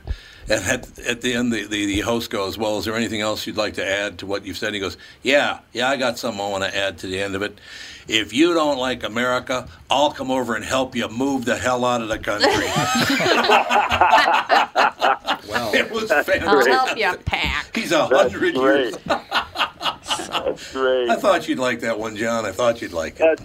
And 0.49 0.63
at, 0.63 0.99
at 0.99 1.21
the 1.21 1.33
end, 1.33 1.51
the, 1.51 1.65
the, 1.65 1.85
the 1.85 1.99
host 2.01 2.29
goes, 2.29 2.57
"Well, 2.57 2.77
is 2.79 2.85
there 2.85 2.95
anything 2.95 3.21
else 3.21 3.45
you'd 3.45 3.57
like 3.57 3.73
to 3.75 3.85
add 3.85 4.19
to 4.19 4.25
what 4.25 4.45
you've 4.45 4.57
said?" 4.57 4.73
He 4.73 4.79
goes, 4.79 4.97
"Yeah, 5.21 5.59
yeah, 5.73 5.89
I 5.89 5.97
got 5.97 6.17
something 6.17 6.39
I 6.39 6.47
want 6.49 6.63
to 6.63 6.75
add 6.75 6.97
to 6.99 7.07
the 7.07 7.19
end 7.21 7.35
of 7.35 7.41
it. 7.41 7.59
If 8.07 8.31
you 8.33 8.53
don't 8.53 8.77
like 8.77 9.03
America, 9.03 9.67
I'll 9.89 10.11
come 10.11 10.31
over 10.31 10.55
and 10.55 10.63
help 10.63 10.95
you 10.95 11.09
move 11.09 11.43
the 11.43 11.57
hell 11.57 11.83
out 11.83 12.01
of 12.01 12.07
the 12.07 12.19
country." 12.19 12.51
Well, 15.47 15.73
it 15.73 15.89
was 15.89 16.09
fantastic. 16.09 16.41
I'll 16.43 16.61
fantastic. 16.61 17.01
help 17.01 17.17
you 17.19 17.23
pack. 17.23 17.75
He's 17.75 17.91
a 17.93 18.07
That's 18.11 18.33
hundred 18.33 18.53
great. 18.53 18.55
years. 18.55 18.97
That's 19.05 20.73
great. 20.73 21.09
I 21.09 21.15
thought 21.15 21.47
you'd 21.47 21.57
like 21.59 21.79
that 21.81 21.97
one, 21.99 22.17
Jon. 22.17 22.45
I 22.45 22.51
thought 22.51 22.81
you'd 22.81 22.91
like 22.91 23.13
it. 23.19 23.19
That's, 23.19 23.41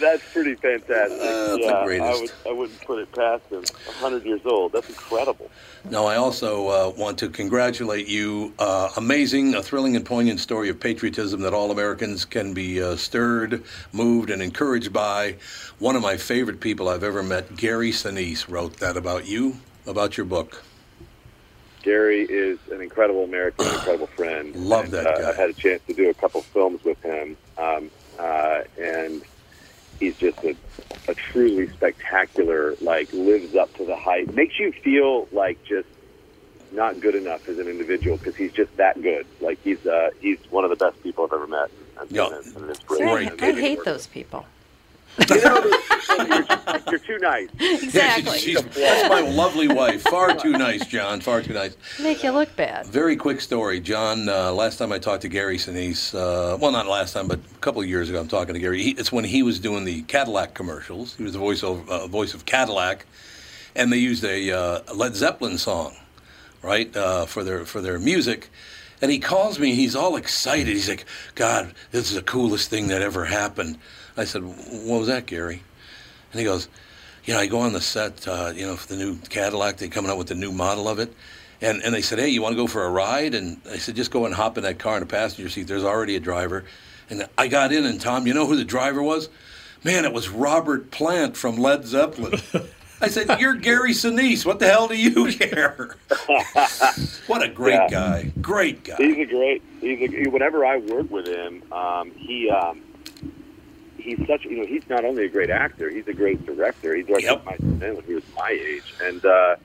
that's 0.00 0.22
pretty 0.32 0.54
fantastic. 0.54 1.20
Uh, 1.20 1.56
yeah, 1.60 1.84
greatest. 1.84 2.06
I, 2.06 2.20
would, 2.20 2.32
I 2.48 2.52
wouldn't 2.58 2.80
put 2.82 2.98
it 3.00 3.12
past 3.12 3.44
him. 3.50 3.62
100 4.00 4.24
years 4.24 4.40
old. 4.44 4.72
That's 4.72 4.88
incredible. 4.88 5.50
Now, 5.90 6.06
I 6.06 6.16
also 6.16 6.68
uh, 6.68 6.92
want 6.96 7.18
to 7.18 7.28
congratulate 7.28 8.08
you. 8.08 8.52
Uh, 8.58 8.90
amazing, 8.96 9.54
a 9.54 9.62
thrilling 9.62 9.96
and 9.96 10.04
poignant 10.04 10.40
story 10.40 10.68
of 10.68 10.80
patriotism 10.80 11.40
that 11.42 11.54
all 11.54 11.70
Americans 11.70 12.24
can 12.24 12.54
be 12.54 12.82
uh, 12.82 12.96
stirred, 12.96 13.62
moved, 13.92 14.30
and 14.30 14.42
encouraged 14.42 14.92
by. 14.92 15.36
One 15.78 15.96
of 15.96 16.02
my 16.02 16.16
favorite 16.16 16.60
people 16.60 16.88
I've 16.88 17.04
ever 17.04 17.22
met, 17.22 17.56
Gary 17.56 17.90
Sinise, 17.90 18.48
wrote 18.48 18.78
that 18.78 18.96
about 18.96 19.26
you, 19.26 19.56
about 19.86 20.16
your 20.16 20.26
book. 20.26 20.62
Gary 21.82 22.22
is 22.22 22.58
an 22.72 22.80
incredible 22.80 23.24
American, 23.24 23.66
an 23.66 23.74
incredible 23.74 24.06
friend. 24.08 24.56
Love 24.56 24.84
And, 24.84 24.94
that 24.94 25.06
uh, 25.06 25.18
guy. 25.20 25.28
I've 25.28 25.36
had 25.36 25.50
a 25.50 25.54
chance 25.54 25.82
to 25.86 25.92
do 25.92 26.08
a 26.08 26.14
couple 26.14 26.40
films 26.40 26.82
with 26.82 27.00
him, 27.02 27.36
um, 27.58 27.90
uh, 28.18 28.62
and 28.80 29.22
he's 30.04 30.16
just 30.16 30.38
a, 30.44 30.54
a 31.08 31.14
truly 31.14 31.68
spectacular. 31.68 32.74
Like 32.80 33.12
lives 33.12 33.54
up 33.56 33.72
to 33.76 33.84
the 33.84 33.96
hype. 33.96 34.32
Makes 34.34 34.58
you 34.58 34.72
feel 34.72 35.28
like 35.32 35.62
just 35.64 35.88
not 36.72 37.00
good 37.00 37.14
enough 37.14 37.48
as 37.48 37.58
an 37.58 37.68
individual 37.68 38.16
because 38.16 38.36
he's 38.36 38.52
just 38.52 38.76
that 38.76 39.00
good. 39.00 39.26
Like 39.40 39.58
he's 39.64 39.84
uh, 39.86 40.10
he's 40.20 40.38
one 40.50 40.64
of 40.64 40.70
the 40.70 40.76
best 40.76 41.02
people 41.02 41.24
I've 41.24 41.32
ever 41.32 41.46
met. 41.46 41.70
And, 42.00 42.10
Yeah. 42.10 42.26
and, 42.26 42.56
and 42.56 42.70
it's 42.70 42.80
See. 42.88 43.04
I, 43.04 43.32
I 43.40 43.52
hate 43.52 43.84
those 43.84 44.06
people. 44.06 44.46
You're 46.90 46.98
too 46.98 47.18
nice. 47.18 47.48
Exactly. 47.58 48.38
She's, 48.38 48.60
that's 48.62 49.08
my 49.08 49.20
lovely 49.20 49.68
wife. 49.68 50.02
Far 50.02 50.34
too 50.34 50.52
nice, 50.52 50.84
Jon. 50.86 51.20
Far 51.20 51.40
too 51.42 51.52
nice. 51.52 51.76
Make 52.00 52.24
you 52.24 52.32
look 52.32 52.54
bad. 52.56 52.86
Very 52.86 53.16
quick 53.16 53.40
story, 53.40 53.80
Jon. 53.80 54.28
Uh, 54.28 54.52
last 54.52 54.78
time 54.78 54.92
I 54.92 54.98
talked 54.98 55.22
to 55.22 55.28
Gary 55.28 55.56
Sinise, 55.56 56.14
uh, 56.14 56.56
well, 56.56 56.72
not 56.72 56.86
last 56.86 57.12
time, 57.12 57.28
but 57.28 57.38
a 57.38 57.58
couple 57.60 57.80
of 57.80 57.88
years 57.88 58.10
ago, 58.10 58.20
I'm 58.20 58.28
talking 58.28 58.54
to 58.54 58.60
Gary. 58.60 58.82
He, 58.82 58.90
it's 58.90 59.12
when 59.12 59.24
he 59.24 59.42
was 59.42 59.60
doing 59.60 59.84
the 59.84 60.02
Cadillac 60.02 60.54
commercials. 60.54 61.14
He 61.14 61.22
was 61.22 61.32
the 61.32 61.38
voice 61.38 61.62
of 61.62 61.88
uh, 61.88 62.06
voice 62.08 62.34
of 62.34 62.44
Cadillac, 62.44 63.06
and 63.76 63.92
they 63.92 63.98
used 63.98 64.24
a 64.24 64.50
uh, 64.50 64.80
Led 64.94 65.14
Zeppelin 65.14 65.58
song, 65.58 65.94
right, 66.62 66.94
uh, 66.96 67.26
for 67.26 67.44
their 67.44 67.64
for 67.64 67.80
their 67.80 67.98
music. 67.98 68.50
And 69.00 69.10
he 69.10 69.18
calls 69.18 69.58
me. 69.58 69.74
He's 69.74 69.94
all 69.94 70.16
excited. 70.16 70.68
He's 70.68 70.88
like, 70.88 71.04
"God, 71.34 71.72
this 71.92 72.08
is 72.08 72.16
the 72.16 72.22
coolest 72.22 72.68
thing 72.68 72.88
that 72.88 73.00
ever 73.00 73.26
happened." 73.26 73.78
I 74.16 74.24
said, 74.24 74.42
"What 74.42 74.98
was 74.98 75.08
that, 75.08 75.26
Gary?" 75.26 75.62
And 76.32 76.40
he 76.40 76.44
goes, 76.44 76.68
you 77.24 77.32
know, 77.32 77.40
I 77.40 77.46
go 77.46 77.60
on 77.60 77.72
the 77.72 77.80
set, 77.80 78.26
uh, 78.28 78.52
you 78.54 78.66
know, 78.66 78.76
for 78.76 78.88
the 78.88 78.96
new 78.96 79.16
Cadillac. 79.30 79.78
They're 79.78 79.88
coming 79.88 80.10
out 80.10 80.18
with 80.18 80.26
the 80.26 80.34
new 80.34 80.52
model 80.52 80.88
of 80.88 80.98
it. 80.98 81.14
And, 81.62 81.80
and 81.82 81.94
they 81.94 82.02
said, 82.02 82.18
hey, 82.18 82.28
you 82.28 82.42
want 82.42 82.52
to 82.52 82.56
go 82.56 82.66
for 82.66 82.84
a 82.84 82.90
ride? 82.90 83.34
And 83.34 83.58
I 83.70 83.78
said, 83.78 83.96
just 83.96 84.10
go 84.10 84.26
and 84.26 84.34
hop 84.34 84.58
in 84.58 84.64
that 84.64 84.78
car 84.78 84.96
in 84.96 85.00
the 85.00 85.06
passenger 85.06 85.48
seat. 85.48 85.68
There's 85.68 85.84
already 85.84 86.16
a 86.16 86.20
driver. 86.20 86.64
And 87.08 87.26
I 87.38 87.46
got 87.48 87.72
in, 87.72 87.86
and 87.86 87.98
Tom, 87.98 88.26
you 88.26 88.34
know 88.34 88.46
who 88.46 88.56
the 88.56 88.64
driver 88.64 89.02
was? 89.02 89.30
Man, 89.84 90.04
it 90.04 90.12
was 90.12 90.28
Robert 90.28 90.90
Plant 90.90 91.34
from 91.36 91.56
Led 91.56 91.86
Zeppelin. 91.86 92.38
I 93.00 93.08
said, 93.08 93.36
you're 93.40 93.54
Gary 93.54 93.92
Sinise. 93.92 94.44
What 94.44 94.58
the 94.58 94.66
hell 94.66 94.88
do 94.88 94.96
you 94.96 95.32
care? 95.32 95.96
what 97.26 97.42
a 97.42 97.48
great 97.48 97.74
Yeah. 97.74 97.88
guy. 97.88 98.32
Great 98.42 98.84
guy. 98.84 98.96
He's 98.98 99.16
a 99.16 99.24
great. 99.24 99.62
He's 99.80 100.00
a, 100.26 100.28
whenever 100.28 100.66
I 100.66 100.76
work 100.78 101.10
with 101.10 101.26
him, 101.26 101.62
um, 101.72 102.10
he 102.10 102.50
um, 102.50 102.82
he's 104.04 104.26
such. 104.26 104.44
You 104.44 104.58
know, 104.58 104.66
he's 104.66 104.88
not 104.88 105.04
only 105.04 105.24
a 105.24 105.28
great 105.28 105.50
actor, 105.50 105.90
he's 105.90 106.06
a 106.06 106.12
great 106.12 106.44
director. 106.46 106.94
He 106.94 107.02
directed 107.02 107.44
my 107.44 107.56
son 107.56 107.96
when 107.96 108.04
he 108.04 108.14
was 108.14 108.24
my 108.36 108.50
age, 108.50 108.94
and 109.02 109.24
uh, 109.24 109.56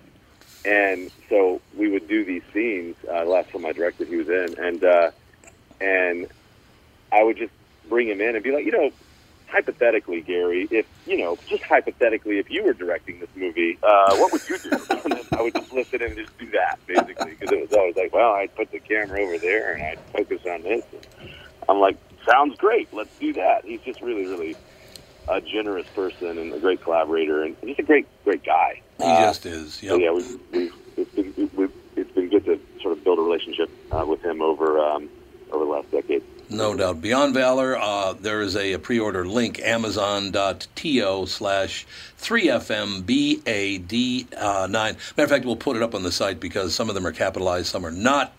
and 0.66 1.12
so 1.30 1.62
we 1.78 1.90
would 1.90 2.08
do 2.08 2.26
these 2.26 2.42
scenes. 2.54 2.96
Uh, 3.08 3.26
the 3.26 3.30
last 3.30 3.50
film 3.52 3.66
I 3.66 3.74
directed, 3.74 4.08
he 4.08 4.16
was 4.16 4.30
in, 4.30 4.56
and 4.58 4.84
uh, 4.84 5.12
and 5.80 6.28
I 7.12 7.24
would 7.24 7.38
just 7.38 7.54
bring 7.88 8.08
him 8.08 8.22
in 8.22 8.36
and 8.36 8.44
be 8.44 8.52
like, 8.52 8.66
you 8.66 8.72
know, 8.72 8.92
hypothetically, 9.48 10.22
Gary, 10.22 10.68
if 10.72 10.86
you 11.06 11.18
know, 11.18 11.38
just 11.48 11.64
hypothetically, 11.64 12.40
if 12.40 12.50
you 12.50 12.64
were 12.64 12.74
directing 12.74 13.20
this 13.20 13.30
movie, 13.36 13.78
uh, 13.84 14.16
what 14.16 14.32
would 14.32 14.48
you 14.50 14.58
do? 14.58 14.70
I 15.38 15.42
would 15.42 15.54
just 15.54 15.74
listen 15.74 16.02
and 16.02 16.16
just 16.16 16.38
do 16.38 16.50
that 16.52 16.80
basically 16.88 17.32
because 17.32 17.52
it 17.52 17.62
was 17.62 17.74
always 17.74 17.96
like, 17.96 18.14
well, 18.14 18.32
I'd 18.32 18.54
put 18.56 18.72
the 18.72 18.80
camera 18.80 19.22
over 19.22 19.38
there 19.38 19.74
and 19.74 19.84
I'd 19.84 20.00
focus 20.12 20.42
on 20.46 20.64
this. 20.64 20.84
And 20.94 21.30
I'm 21.68 21.80
like, 21.80 21.98
sounds 22.26 22.58
great, 22.58 22.92
let's 22.94 23.16
do 23.20 23.34
that. 23.34 23.66
He's 23.66 23.82
just 23.82 24.02
really, 24.02 24.26
really 24.26 24.56
a 25.28 25.40
generous 25.42 25.86
person 25.96 26.38
and 26.40 26.52
a 26.54 26.60
great 26.60 26.82
collaborator 26.82 27.44
and 27.44 27.56
just 27.64 27.80
a 27.80 27.84
great, 27.84 28.08
great 28.24 28.44
guy. 28.44 28.82
He 28.98 29.04
Uh, 29.04 29.22
just 29.22 29.46
is. 29.46 29.76
so 29.76 29.98
Yep. 29.98 30.02
yeah, 30.02 30.12
we've, 30.12 30.40
we've, 30.52 30.74
it's 30.98 31.12
been 31.12 31.52
we've, 31.56 31.72
it's 31.96 32.12
been 32.12 32.30
good 32.30 32.46
to 32.46 32.60
sort 32.82 32.98
of 32.98 33.04
build 33.04 33.20
a 33.20 33.22
relationship 33.22 33.70
uh, 33.92 34.04
with 34.08 34.24
him 34.24 34.42
over 34.42 34.80
um, 34.80 35.08
over 35.52 35.66
the 35.66 35.72
last 35.72 35.92
decade. 35.92 36.24
No 36.52 36.74
doubt. 36.76 37.00
Beyond 37.02 37.36
Valor, 37.36 37.78
uh, 37.78 38.14
there 38.14 38.42
is 38.42 38.56
a, 38.56 38.76
pre-order 38.80 39.24
link, 39.28 39.60
amazon.to 39.60 41.28
slash 41.28 41.86
3FMBAD9. 42.20 44.34
Uh, 44.36 44.66
nine. 44.68 44.96
Matter 45.16 45.24
of 45.26 45.30
fact, 45.30 45.46
we'll 45.46 45.56
put 45.56 45.76
it 45.78 45.84
up 45.84 45.94
on 45.94 46.02
the 46.04 46.12
site 46.12 46.40
because 46.40 46.74
some 46.74 46.90
of 46.90 46.96
them 46.96 47.06
are 47.06 47.12
capitalized, 47.12 47.68
some 47.68 47.86
are 47.86 47.92
not. 47.92 48.34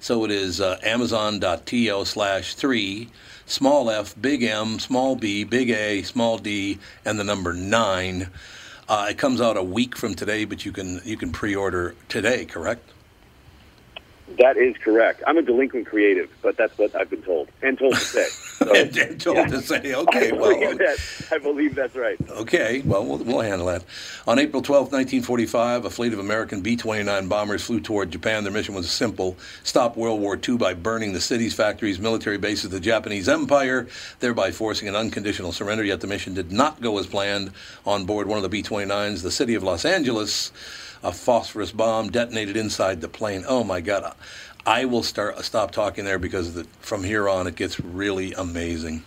So 0.00 0.24
it 0.24 0.30
is 0.30 0.62
uh, 0.62 0.78
amazon.to 0.82 2.04
slash 2.06 2.54
3, 2.54 3.08
small 3.44 3.90
f, 3.90 4.14
big 4.18 4.42
M, 4.42 4.78
small 4.78 5.14
b, 5.14 5.44
big 5.44 5.68
A, 5.68 6.02
small 6.02 6.38
d, 6.38 6.78
and 7.04 7.20
the 7.20 7.24
number 7.24 7.52
9. 7.52 8.30
Uh, 8.88 9.06
it 9.10 9.18
comes 9.18 9.42
out 9.42 9.58
a 9.58 9.62
week 9.62 9.96
from 9.96 10.14
today, 10.14 10.46
but 10.46 10.64
you 10.64 10.72
can 10.72 11.02
you 11.04 11.18
can 11.18 11.30
pre-order 11.32 11.94
today, 12.08 12.46
correct? 12.46 12.90
That 14.38 14.56
is 14.56 14.74
correct. 14.78 15.22
I'm 15.26 15.36
a 15.36 15.42
delinquent 15.42 15.86
creative, 15.86 16.30
but 16.40 16.56
that's 16.56 16.76
what 16.78 16.94
I've 16.96 17.10
been 17.10 17.22
told 17.22 17.50
and 17.60 17.78
told 17.78 17.94
to 17.94 18.00
say. 18.00 18.26
So, 18.62 18.74
and, 18.74 18.94
and 18.94 19.18
told 19.18 19.48
to 19.48 19.62
say, 19.62 19.94
okay, 19.94 20.30
I 20.30 20.32
well, 20.34 20.50
believe, 20.50 20.78
that, 20.78 20.98
I 21.32 21.38
believe 21.38 21.74
that's 21.74 21.96
right. 21.96 22.18
Okay, 22.28 22.82
well, 22.84 23.02
well, 23.06 23.16
we'll 23.16 23.40
handle 23.40 23.68
that. 23.68 23.84
On 24.26 24.38
April 24.38 24.60
12, 24.60 24.92
1945, 24.92 25.86
a 25.86 25.90
fleet 25.90 26.12
of 26.12 26.18
American 26.18 26.60
B 26.60 26.76
29 26.76 27.26
bombers 27.26 27.64
flew 27.64 27.80
toward 27.80 28.10
Japan. 28.10 28.44
Their 28.44 28.52
mission 28.52 28.74
was 28.74 28.90
simple 28.90 29.38
stop 29.62 29.96
World 29.96 30.20
War 30.20 30.38
II 30.46 30.58
by 30.58 30.74
burning 30.74 31.14
the 31.14 31.22
cities, 31.22 31.54
factories, 31.54 31.98
military 31.98 32.36
bases 32.36 32.66
of 32.66 32.72
the 32.72 32.80
Japanese 32.80 33.30
Empire, 33.30 33.88
thereby 34.18 34.50
forcing 34.50 34.88
an 34.88 34.96
unconditional 34.96 35.52
surrender. 35.52 35.82
Yet 35.82 36.02
the 36.02 36.06
mission 36.06 36.34
did 36.34 36.52
not 36.52 36.82
go 36.82 36.98
as 36.98 37.06
planned. 37.06 37.52
On 37.86 38.04
board 38.04 38.26
one 38.26 38.36
of 38.36 38.42
the 38.42 38.50
B 38.50 38.62
29s, 38.62 39.22
the 39.22 39.30
city 39.30 39.54
of 39.54 39.62
Los 39.62 39.86
Angeles, 39.86 40.52
a 41.02 41.12
phosphorus 41.12 41.72
bomb 41.72 42.10
detonated 42.10 42.58
inside 42.58 43.00
the 43.00 43.08
plane. 43.08 43.42
Oh 43.48 43.64
my 43.64 43.80
God. 43.80 44.14
I 44.66 44.84
will 44.84 45.02
start 45.02 45.42
stop 45.44 45.70
talking 45.70 46.04
there 46.04 46.18
because 46.18 46.54
the, 46.54 46.64
from 46.80 47.02
here 47.02 47.28
on 47.28 47.46
it 47.46 47.56
gets 47.56 47.80
really 47.80 48.32
amazing. 48.34 49.04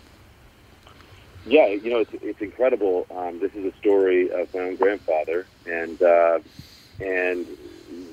Yeah, 1.45 1.67
you 1.67 1.89
know, 1.89 1.99
it's, 1.99 2.13
it's 2.21 2.41
incredible. 2.41 3.05
Um, 3.15 3.39
this 3.39 3.53
is 3.53 3.65
a 3.65 3.77
story 3.77 4.31
of 4.31 4.53
my 4.53 4.61
own 4.61 4.75
grandfather, 4.77 5.45
and 5.65 6.01
uh, 6.01 6.39
and 6.99 7.45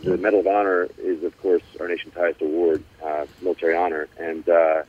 the 0.02 0.16
Medal 0.16 0.40
of 0.40 0.46
Honor 0.46 0.88
is, 0.98 1.22
of 1.22 1.40
course, 1.40 1.62
our 1.78 1.88
nation's 1.88 2.14
highest 2.14 2.42
award, 2.42 2.82
uh, 3.04 3.26
military 3.40 3.76
honor, 3.76 4.08
and 4.18 4.48
uh, 4.48 4.82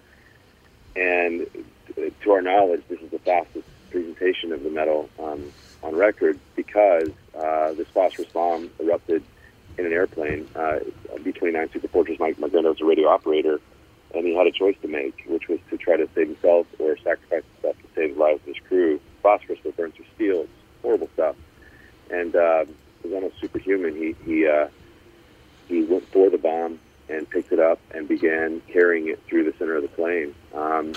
and 0.95 1.47
to 2.21 2.31
our 2.31 2.41
knowledge, 2.41 2.81
this 2.89 2.99
is 2.99 3.11
the 3.11 3.19
fastest 3.19 3.67
presentation 3.91 4.51
of 4.51 4.63
the 4.63 4.69
medal 4.69 5.09
um, 5.19 5.51
on 5.83 5.95
record 5.95 6.39
because 6.55 7.09
this 7.75 7.87
phosphorus 7.89 8.29
bomb 8.29 8.69
erupted 8.79 9.23
in 9.77 9.85
an 9.85 9.93
airplane. 9.93 10.47
Uh, 10.55 10.79
B-29 11.23 11.73
Super 11.73 11.87
Fortress, 11.87 12.19
my, 12.19 12.33
my 12.37 12.49
granddad 12.49 12.71
was 12.71 12.81
a 12.81 12.85
radio 12.85 13.07
operator, 13.07 13.59
and 14.13 14.25
he 14.25 14.35
had 14.35 14.47
a 14.47 14.51
choice 14.51 14.75
to 14.81 14.87
make, 14.87 15.23
which 15.27 15.47
was 15.47 15.59
to 15.69 15.77
try 15.77 15.97
to 15.97 16.07
save 16.15 16.27
himself 16.27 16.67
or 16.79 16.97
sacrifice 16.97 17.43
himself 17.55 17.77
to 17.77 17.87
save 17.95 18.15
the 18.15 18.21
lives 18.21 18.41
of 18.41 18.55
his 18.55 18.63
crew. 18.67 18.99
Phosphorus 19.21 19.59
will 19.63 19.71
burn 19.71 19.91
through 19.91 20.05
steel. 20.15 20.41
It's 20.41 20.51
horrible 20.81 21.09
stuff. 21.13 21.35
And 22.09 22.35
uh, 22.35 22.65
it 23.03 23.03
was 23.03 23.13
almost 23.13 23.39
superhuman. 23.39 23.95
He 23.95 24.15
he 24.25 24.47
uh, 24.47 24.67
he 25.67 25.83
went 25.83 26.07
for 26.11 26.29
the 26.29 26.37
bomb 26.37 26.79
and 27.09 27.29
picked 27.29 27.51
it 27.51 27.59
up 27.59 27.79
and 27.91 28.07
began 28.07 28.61
carrying 28.71 29.07
it 29.07 29.21
through 29.27 29.43
the 29.43 29.53
center 29.57 29.75
of 29.75 29.83
the 29.83 29.89
plane 29.89 30.33
um, 30.53 30.93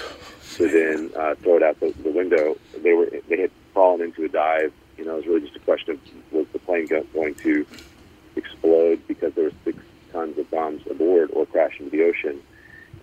to 0.55 0.69
then 0.69 1.11
uh, 1.17 1.35
throw 1.37 1.57
it 1.57 1.63
out 1.63 1.79
the, 1.81 1.93
the 2.03 2.11
window. 2.11 2.57
They 2.83 2.93
were 2.93 3.09
they 3.29 3.41
had 3.41 3.51
fallen 3.73 4.03
into 4.03 4.25
a 4.25 4.29
dive. 4.29 4.73
You 4.97 5.05
know, 5.05 5.15
it 5.15 5.17
was 5.19 5.27
really 5.27 5.41
just 5.43 5.57
a 5.57 5.61
question 5.61 5.95
of 5.95 6.33
was 6.33 6.47
the 6.53 6.59
plane 6.59 6.87
go- 6.87 7.07
going 7.13 7.35
to 7.37 7.67
explode 8.37 9.07
because 9.07 9.35
there 9.35 9.45
were 9.45 9.53
six 9.65 9.79
tons 10.13 10.39
of 10.39 10.51
bombs 10.51 10.83
aboard 10.89 11.31
or 11.33 11.47
crash 11.47 11.79
into 11.79 11.91
the 11.91 12.05
ocean. 12.05 12.41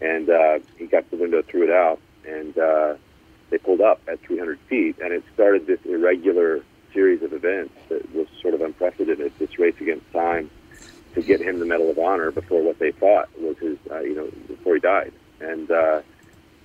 And 0.01 0.29
uh, 0.29 0.59
he 0.77 0.87
got 0.87 1.09
the 1.11 1.17
window, 1.17 1.41
threw 1.43 1.63
it 1.63 1.69
out, 1.69 1.99
and 2.25 2.57
uh, 2.57 2.95
they 3.49 3.57
pulled 3.57 3.81
up 3.81 4.01
at 4.07 4.19
300 4.21 4.59
feet. 4.67 4.97
And 4.99 5.13
it 5.13 5.23
started 5.33 5.67
this 5.67 5.79
irregular 5.85 6.63
series 6.93 7.21
of 7.21 7.33
events 7.33 7.73
that 7.89 8.13
was 8.13 8.27
sort 8.41 8.53
of 8.53 8.61
unprecedented, 8.61 9.33
this 9.37 9.59
race 9.59 9.75
against 9.79 10.11
time 10.11 10.49
to 11.13 11.21
get 11.21 11.41
him 11.41 11.59
the 11.59 11.65
Medal 11.65 11.89
of 11.89 11.99
Honor 11.99 12.31
before 12.31 12.63
what 12.63 12.79
they 12.79 12.91
thought 12.91 13.29
was 13.39 13.57
his, 13.57 13.77
uh, 13.91 13.99
you 13.99 14.15
know, 14.15 14.29
before 14.47 14.75
he 14.75 14.79
died. 14.79 15.11
And, 15.39 15.69
uh, 15.69 16.01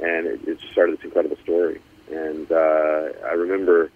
and 0.00 0.26
it, 0.26 0.40
it 0.46 0.58
started 0.72 0.98
this 0.98 1.04
incredible 1.04 1.36
story. 1.42 1.80
And 2.10 2.50
uh, 2.50 3.08
I 3.24 3.32
remember 3.32 3.90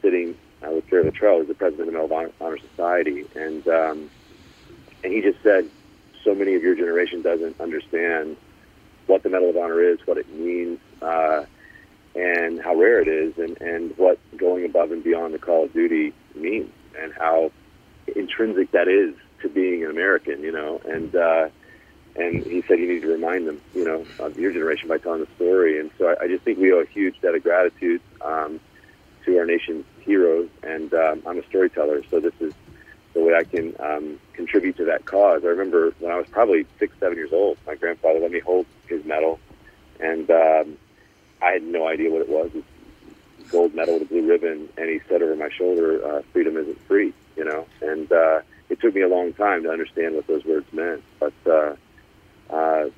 sitting 0.00 0.36
uh, 0.64 0.70
with 0.70 0.88
Gary 0.88 1.10
Littrell, 1.10 1.38
who's 1.38 1.48
the 1.48 1.54
president 1.54 1.88
of 1.88 1.92
the 1.92 1.92
Medal 1.92 2.06
of 2.06 2.12
Honor, 2.12 2.30
Honor 2.40 2.58
Society, 2.58 3.24
and 3.34 3.66
um, 3.68 4.10
and 5.04 5.12
he 5.12 5.20
just 5.20 5.42
said, 5.42 5.68
so 6.24 6.34
many 6.34 6.54
of 6.54 6.62
your 6.62 6.74
generation 6.74 7.22
doesn't 7.22 7.60
understand 7.60 8.36
what 9.06 9.22
the 9.22 9.28
Medal 9.28 9.50
of 9.50 9.56
Honor 9.56 9.82
is, 9.82 9.98
what 10.06 10.16
it 10.16 10.32
means, 10.32 10.78
uh, 11.00 11.44
and 12.14 12.60
how 12.62 12.74
rare 12.76 13.00
it 13.00 13.08
is, 13.08 13.36
and, 13.38 13.60
and 13.60 13.96
what 13.98 14.18
going 14.36 14.64
above 14.64 14.92
and 14.92 15.02
beyond 15.02 15.34
the 15.34 15.38
call 15.38 15.64
of 15.64 15.72
duty 15.72 16.12
means, 16.34 16.70
and 17.00 17.12
how 17.12 17.50
intrinsic 18.14 18.70
that 18.72 18.88
is 18.88 19.14
to 19.40 19.48
being 19.48 19.84
an 19.84 19.90
American, 19.90 20.40
you 20.42 20.52
know. 20.52 20.80
And 20.84 21.14
uh, 21.16 21.48
and 22.14 22.44
he 22.44 22.62
said 22.68 22.78
you 22.78 22.92
need 22.92 23.02
to 23.02 23.08
remind 23.08 23.48
them, 23.48 23.60
you 23.74 23.84
know, 23.84 24.06
of 24.18 24.38
your 24.38 24.52
generation 24.52 24.88
by 24.88 24.98
telling 24.98 25.20
the 25.20 25.28
story. 25.36 25.80
And 25.80 25.90
so 25.98 26.08
I, 26.08 26.24
I 26.24 26.28
just 26.28 26.44
think 26.44 26.58
we 26.58 26.72
owe 26.72 26.80
a 26.80 26.86
huge 26.86 27.20
debt 27.20 27.34
of 27.34 27.42
gratitude 27.42 28.00
um, 28.20 28.60
to 29.24 29.38
our 29.38 29.46
nation's 29.46 29.84
heroes. 30.00 30.48
And 30.62 30.92
um, 30.94 31.22
I'm 31.26 31.38
a 31.38 31.46
storyteller, 31.46 32.02
so 32.10 32.20
this 32.20 32.34
is 32.40 32.52
the 33.14 33.22
way 33.22 33.34
I 33.34 33.44
can 33.44 33.74
um, 33.78 34.20
contribute 34.32 34.76
to 34.78 34.84
that 34.86 35.04
cause. 35.04 35.44
I 35.44 35.48
remember 35.48 35.92
when 35.98 36.10
I 36.10 36.16
was 36.16 36.26
probably 36.28 36.66
six, 36.78 36.94
seven 36.98 37.16
years 37.16 37.32
old, 37.32 37.58
my 37.66 37.74
grandfather 37.74 38.20
let 38.20 38.30
me 38.30 38.40
hold 38.40 38.66
his 38.86 39.04
medal, 39.04 39.38
and 40.00 40.30
um, 40.30 40.78
I 41.42 41.52
had 41.52 41.62
no 41.62 41.86
idea 41.86 42.10
what 42.10 42.22
it 42.22 42.28
was. 42.28 42.50
It's 42.54 43.50
gold 43.50 43.74
medal 43.74 43.94
with 43.94 44.04
a 44.04 44.06
blue 44.06 44.26
ribbon, 44.26 44.68
and 44.78 44.88
he 44.88 45.00
said 45.08 45.22
over 45.22 45.36
my 45.36 45.50
shoulder, 45.50 46.04
uh, 46.04 46.22
"Freedom 46.32 46.56
isn't 46.56 46.80
free," 46.86 47.12
you 47.36 47.44
know. 47.44 47.66
And 47.82 48.10
uh, 48.10 48.40
it 48.70 48.80
took 48.80 48.94
me 48.94 49.02
a 49.02 49.08
long 49.08 49.34
time 49.34 49.62
to 49.64 49.70
understand 49.70 50.14
what 50.14 50.26
those 50.26 50.44
words 50.44 50.66
meant. 50.72 51.02
But 51.20 51.34
uh, 51.46 51.74
uh, 52.48 52.90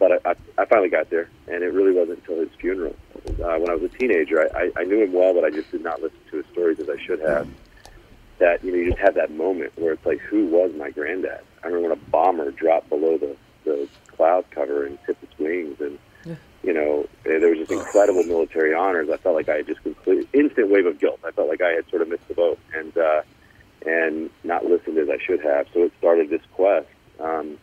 but 0.00 0.10
I, 0.12 0.30
I, 0.30 0.34
I 0.62 0.64
finally 0.64 0.88
got 0.88 1.10
there, 1.10 1.28
and 1.46 1.62
it 1.62 1.72
really 1.72 1.92
wasn't 1.92 2.18
until 2.20 2.40
his 2.40 2.48
funeral. 2.58 2.96
Uh, 3.14 3.58
when 3.58 3.70
I 3.70 3.74
was 3.74 3.82
a 3.84 3.88
teenager, 3.88 4.40
I, 4.40 4.62
I, 4.62 4.70
I 4.78 4.84
knew 4.84 5.04
him 5.04 5.12
well, 5.12 5.34
but 5.34 5.44
I 5.44 5.50
just 5.50 5.70
did 5.70 5.84
not 5.84 6.02
listen 6.02 6.18
to 6.30 6.38
his 6.38 6.46
stories 6.46 6.80
as 6.80 6.88
I 6.88 6.96
should 7.06 7.20
have. 7.20 7.46
That 8.38 8.64
you 8.64 8.72
know, 8.72 8.78
you 8.78 8.90
just 8.90 8.98
have 8.98 9.14
that 9.14 9.30
moment 9.30 9.72
where 9.76 9.92
it's 9.92 10.04
like, 10.04 10.18
who 10.20 10.46
was 10.46 10.72
my 10.74 10.90
granddad? 10.90 11.42
I 11.62 11.66
remember 11.66 11.90
when 11.90 11.98
a 11.98 12.10
bomber 12.10 12.50
dropped 12.50 12.88
below 12.88 13.18
the 13.18 13.36
the 13.64 13.88
cloud 14.08 14.46
cover 14.50 14.86
and 14.86 14.98
tipped 15.04 15.22
its 15.22 15.38
wings, 15.38 15.78
and 15.80 15.98
you 16.62 16.72
know, 16.72 17.06
there 17.22 17.48
was 17.48 17.58
just 17.58 17.70
incredible 17.70 18.24
military 18.24 18.74
honors. 18.74 19.10
I 19.10 19.18
felt 19.18 19.34
like 19.34 19.50
I 19.50 19.56
had 19.56 19.66
just 19.66 19.82
completely 19.82 20.26
instant 20.32 20.70
wave 20.70 20.86
of 20.86 20.98
guilt. 20.98 21.20
I 21.24 21.30
felt 21.30 21.48
like 21.48 21.60
I 21.60 21.70
had 21.70 21.88
sort 21.90 22.00
of 22.00 22.08
missed 22.08 22.26
the 22.28 22.34
boat 22.34 22.58
and 22.74 22.96
uh, 22.96 23.22
and 23.84 24.30
not 24.44 24.64
listened 24.64 24.96
as 24.96 25.10
I 25.10 25.18
should 25.22 25.42
have. 25.42 25.66
So 25.74 25.84
it 25.84 25.92
started 25.98 26.30
this 26.30 26.42
quest 26.54 26.88
um, 27.18 27.58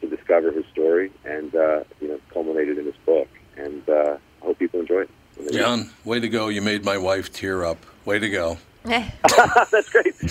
to 0.00 0.08
discover 0.08 0.50
his 0.50 0.64
story, 0.66 1.10
and 1.24 1.54
uh, 1.54 1.84
you 2.00 2.08
know, 2.08 2.20
culminated 2.32 2.78
in 2.78 2.84
this 2.84 2.96
book. 3.04 3.28
And 3.56 3.88
uh, 3.88 4.18
I 4.42 4.44
hope 4.44 4.58
people 4.58 4.80
enjoy 4.80 5.02
it. 5.02 5.52
Jon, 5.52 5.90
way 6.04 6.20
to 6.20 6.28
go! 6.28 6.48
You 6.48 6.62
made 6.62 6.84
my 6.84 6.98
wife 6.98 7.32
tear 7.32 7.64
up. 7.64 7.78
Way 8.04 8.18
to 8.18 8.28
go. 8.28 8.58
That's 8.84 9.88
great. 9.90 10.14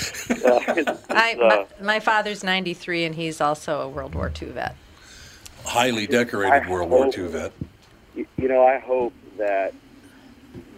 Uh, 0.45 0.95
I, 1.10 1.34
uh, 1.34 1.38
my, 1.38 1.65
my 1.82 1.99
father's 1.99 2.43
93, 2.43 3.06
and 3.06 3.15
he's 3.15 3.41
also 3.41 3.82
a 3.82 3.89
World 3.89 4.13
War 4.13 4.32
II 4.39 4.49
vet. 4.49 4.75
Highly 5.63 6.06
decorated 6.06 6.67
I 6.67 6.69
World 6.69 6.91
War 6.91 7.08
II 7.08 7.28
vet. 7.28 7.51
you 8.15 8.28
you 8.38 8.47
know, 8.47 8.65
I 8.65 8.78
hope 8.78 9.13
that 9.38 9.73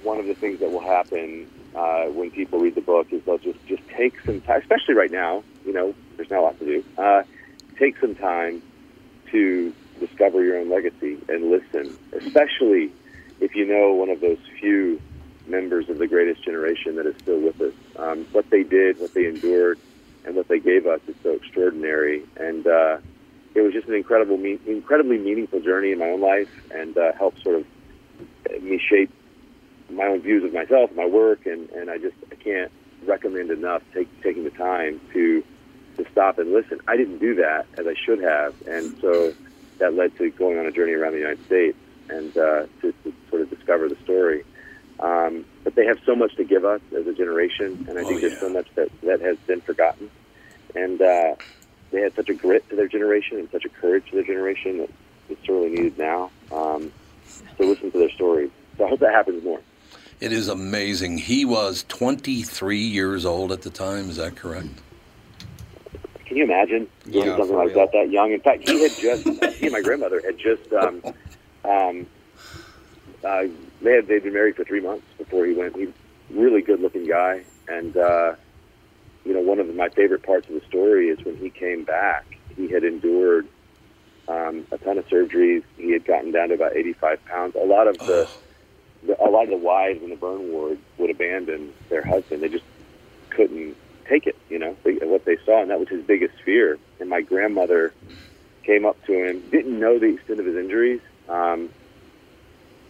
one 0.04 0.20
of 0.20 0.26
the 0.26 0.36
things 0.36 0.60
that 0.62 0.72
will 0.72 0.80
happen 0.80 1.50
uh, 1.76 2.06
when 2.06 2.32
people 2.32 2.60
read 2.60 2.76
the 2.76 2.82
book 2.82 3.12
is 3.12 3.22
they'll 3.26 3.38
just 3.38 3.66
just 3.68 3.86
take 3.90 4.20
some 4.22 4.40
time, 4.42 4.62
especially 4.62 4.94
right 4.94 5.12
now. 5.12 5.44
You 5.66 5.74
know, 5.74 5.94
there's 6.16 6.30
not 6.30 6.40
a 6.40 6.44
lot 6.44 6.60
to 6.60 6.66
do. 6.66 6.84
Uh, 6.98 7.24
take 7.78 7.98
some 8.00 8.16
time 8.16 8.62
to 9.32 9.74
discover 10.00 10.44
your 10.44 10.58
own 10.58 10.70
legacy 10.70 11.18
and 11.28 11.52
listen, 11.52 11.98
especially 12.14 12.92
if 13.40 13.56
you 13.56 13.66
know 13.66 13.94
one 13.94 14.10
of 14.10 14.22
those 14.22 14.38
few 14.60 15.00
members 15.48 15.86
of 15.90 15.98
the 15.98 16.08
greatest 16.08 16.44
generation 16.44 16.96
that 16.96 17.06
is 17.06 17.16
still 17.22 17.40
with 17.40 17.60
us. 17.62 17.74
Um, 17.98 18.28
what 18.32 18.46
they 18.52 18.64
did, 18.64 19.00
what 19.00 19.14
they 19.14 19.26
endured, 19.26 19.80
and 20.26 20.36
what 20.36 20.48
they 20.48 20.60
gave 20.60 20.86
us 20.86 21.00
is 21.08 21.16
so 21.24 21.32
extraordinary. 21.32 22.24
And 22.38 22.68
uh, 22.68 22.98
it 23.56 23.62
was 23.62 23.74
just 23.74 23.88
an 23.88 23.96
incredible, 23.96 24.38
me- 24.38 24.60
incredibly 24.68 25.18
meaningful 25.18 25.62
journey 25.62 25.92
in 25.92 26.00
my 26.00 26.08
own 26.08 26.22
life, 26.22 26.50
and 26.72 26.98
uh, 26.98 27.14
helped 27.18 27.42
sort 27.44 27.56
of 27.56 27.66
me 28.62 28.80
shape 28.90 29.10
my 29.90 30.06
own 30.06 30.22
views 30.22 30.44
of 30.44 30.54
myself, 30.54 30.90
my 30.96 31.06
work, 31.06 31.46
and, 31.46 31.70
and 31.70 31.90
I 31.90 31.98
just 31.98 32.16
I 32.32 32.36
can't 32.36 32.72
recommend 33.06 33.52
enough 33.52 33.82
take, 33.94 34.10
taking 34.22 34.44
the 34.44 34.50
time 34.52 35.00
to 35.14 35.44
to 35.98 36.06
stop 36.12 36.40
and 36.40 36.54
listen. 36.54 36.80
I 36.88 36.98
didn't 36.98 37.20
do 37.20 37.36
that 37.36 37.66
as 37.78 37.88
I 37.88 37.94
should 37.94 38.22
have, 38.22 38.56
and 38.68 38.98
so 39.00 39.34
that 39.80 39.94
led 39.94 40.16
to 40.18 40.30
going 40.32 40.58
on 40.58 40.66
a 40.66 40.72
journey 40.72 40.94
around 40.94 41.14
the 41.14 41.20
United 41.20 41.46
States 41.46 41.78
and 42.10 42.36
uh, 42.38 42.66
to, 42.82 42.94
to 43.04 43.14
sort 43.30 43.42
of 43.42 43.50
discover 43.50 43.90
the 43.90 43.98
story. 44.04 44.44
Um, 45.00 45.46
but 45.64 45.76
they 45.76 45.86
have 45.86 46.00
so 46.06 46.16
much 46.16 46.36
to 46.38 46.44
give 46.44 46.66
us 46.66 46.82
as 46.98 47.06
a 47.06 47.14
generation, 47.14 47.86
and 47.88 48.00
I 48.00 48.04
think 48.04 48.22
there's 48.22 48.40
so 48.40 48.50
much 48.50 48.68
that, 48.76 48.90
that 49.02 49.22
has 49.22 49.38
been 49.46 49.62
forgotten. 49.62 50.10
And 50.76 51.02
uh, 51.02 51.36
they 51.92 52.02
had 52.02 52.16
such 52.16 52.30
a 52.30 52.34
grit 52.34 52.68
to 52.70 52.76
their 52.76 52.88
generation 52.88 53.38
and 53.38 53.50
such 53.52 53.66
a 53.66 53.70
courage 53.70 54.10
to 54.10 54.16
their 54.16 54.24
generation 54.24 54.80
that 54.80 54.90
it's 55.30 55.46
sorely 55.46 55.70
needed 55.70 55.98
now. 55.98 56.32
Um, 56.52 56.92
so 57.58 57.66
listen 57.66 57.92
to 57.92 58.00
their 58.00 58.10
stories. 58.12 58.50
So 58.78 58.86
I 58.86 58.90
hope 58.90 59.00
that 59.00 59.14
happens 59.14 59.44
more. 59.44 59.60
It 60.20 60.32
is 60.32 60.48
amazing. 60.48 61.20
He 61.20 61.46
was 61.46 61.86
23 61.88 62.80
years 62.80 63.24
old 63.24 63.52
at 63.52 63.62
the 63.62 63.70
time. 63.70 64.10
Is 64.10 64.16
that 64.16 64.36
correct? 64.36 64.70
Can 66.28 66.36
you 66.36 66.44
imagine 66.44 66.88
doing 67.10 67.28
Yeah, 67.28 67.38
something 67.38 67.56
like 67.56 67.74
that 67.74 67.92
that 67.94 68.12
young? 68.12 68.34
In 68.34 68.42
fact, 68.42 68.68
he 68.68 68.82
had 68.82 68.92
just 68.98 69.24
he 69.56 69.68
and 69.68 69.72
my 69.72 69.82
grandmother 69.82 70.22
had 70.22 70.38
just 70.38 70.72
um, 70.74 71.02
um, 71.64 72.06
uh, 73.24 73.44
they 73.82 73.94
had 73.94 74.08
they'd 74.08 74.24
been 74.24 74.34
married 74.34 74.58
for 74.58 74.66
three 74.66 74.82
months 74.82 75.06
before 75.18 75.46
he 75.46 75.54
went. 75.54 75.78
He 75.78 75.94
really 76.30 76.62
good 76.62 76.82
looking 76.82 77.08
guy, 77.08 77.44
and 77.70 77.96
uh, 77.96 78.36
you 79.24 79.34
know 79.34 79.40
one 79.40 79.60
of 79.60 79.74
my 79.74 79.88
favorite 79.88 80.24
parts 80.24 80.50
of 80.50 80.56
the 80.56 80.68
story 80.68 81.08
is 81.08 81.24
when 81.24 81.38
he 81.38 81.50
came 81.50 81.86
back. 81.86 82.26
He 82.58 82.68
had 82.68 82.84
endured 82.84 83.48
um, 84.28 84.68
a 84.72 84.78
ton 84.80 84.98
of 84.98 85.08
surgeries. 85.08 85.64
He 85.78 85.92
had 85.92 86.04
gotten 86.06 86.32
down 86.32 86.50
to 86.50 86.56
about 86.56 86.76
85 86.76 87.24
pounds. 87.26 87.56
A 87.56 87.66
lot 87.66 87.88
of 87.88 87.98
the, 88.00 88.28
the 89.06 89.24
a 89.24 89.30
lot 89.30 89.44
of 89.44 89.50
the 89.50 89.58
wives 89.58 90.04
in 90.04 90.10
the 90.10 90.18
burn 90.18 90.52
ward 90.52 90.78
would 90.98 91.10
abandon 91.10 91.74
their 91.88 92.04
husband. 92.04 92.44
They 92.44 92.50
just 92.50 92.66
couldn't 93.30 93.78
take 94.10 94.28
it, 94.28 94.36
you 94.50 94.60
know, 94.60 94.76
what 94.84 95.26
they 95.26 95.38
saw, 95.46 95.62
and 95.62 95.70
that 95.72 95.80
was 95.80 95.90
his 95.90 96.04
biggest 96.06 96.34
fear. 96.44 96.78
And 97.00 97.10
my 97.10 97.22
grandmother 97.22 97.94
came 98.64 98.86
up 98.86 98.98
to 99.06 99.14
him, 99.14 99.44
didn't 99.50 99.80
know 99.80 100.00
the 100.00 100.14
extent 100.16 100.40
of 100.40 100.46
his 100.46 100.56
injuries. 100.56 101.02
Um, 101.30 101.70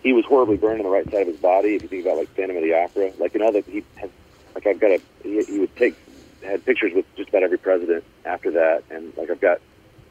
he 0.01 0.13
was 0.13 0.25
horribly 0.25 0.57
burned 0.57 0.79
on 0.79 0.85
the 0.85 0.89
right 0.89 1.09
side 1.11 1.21
of 1.21 1.27
his 1.27 1.37
body. 1.37 1.75
If 1.75 1.83
you 1.83 1.89
think 1.89 2.05
about 2.05 2.17
like 2.17 2.29
Phantom 2.35 2.55
of 2.55 2.63
the 2.63 2.73
Opera, 2.73 3.11
like 3.19 3.35
in 3.35 3.41
all 3.41 3.51
the 3.51 3.63
he 3.67 3.83
had, 3.95 4.11
like 4.55 4.65
I've 4.67 4.79
got 4.79 4.91
a 4.91 5.01
he, 5.23 5.43
he 5.47 5.59
would 5.59 5.75
take 5.75 5.95
had 6.43 6.63
pictures 6.65 6.91
with 6.95 7.05
just 7.15 7.29
about 7.29 7.43
every 7.43 7.57
president 7.57 8.03
after 8.25 8.51
that, 8.51 8.83
and 8.89 9.15
like 9.17 9.29
I've 9.29 9.41
got 9.41 9.59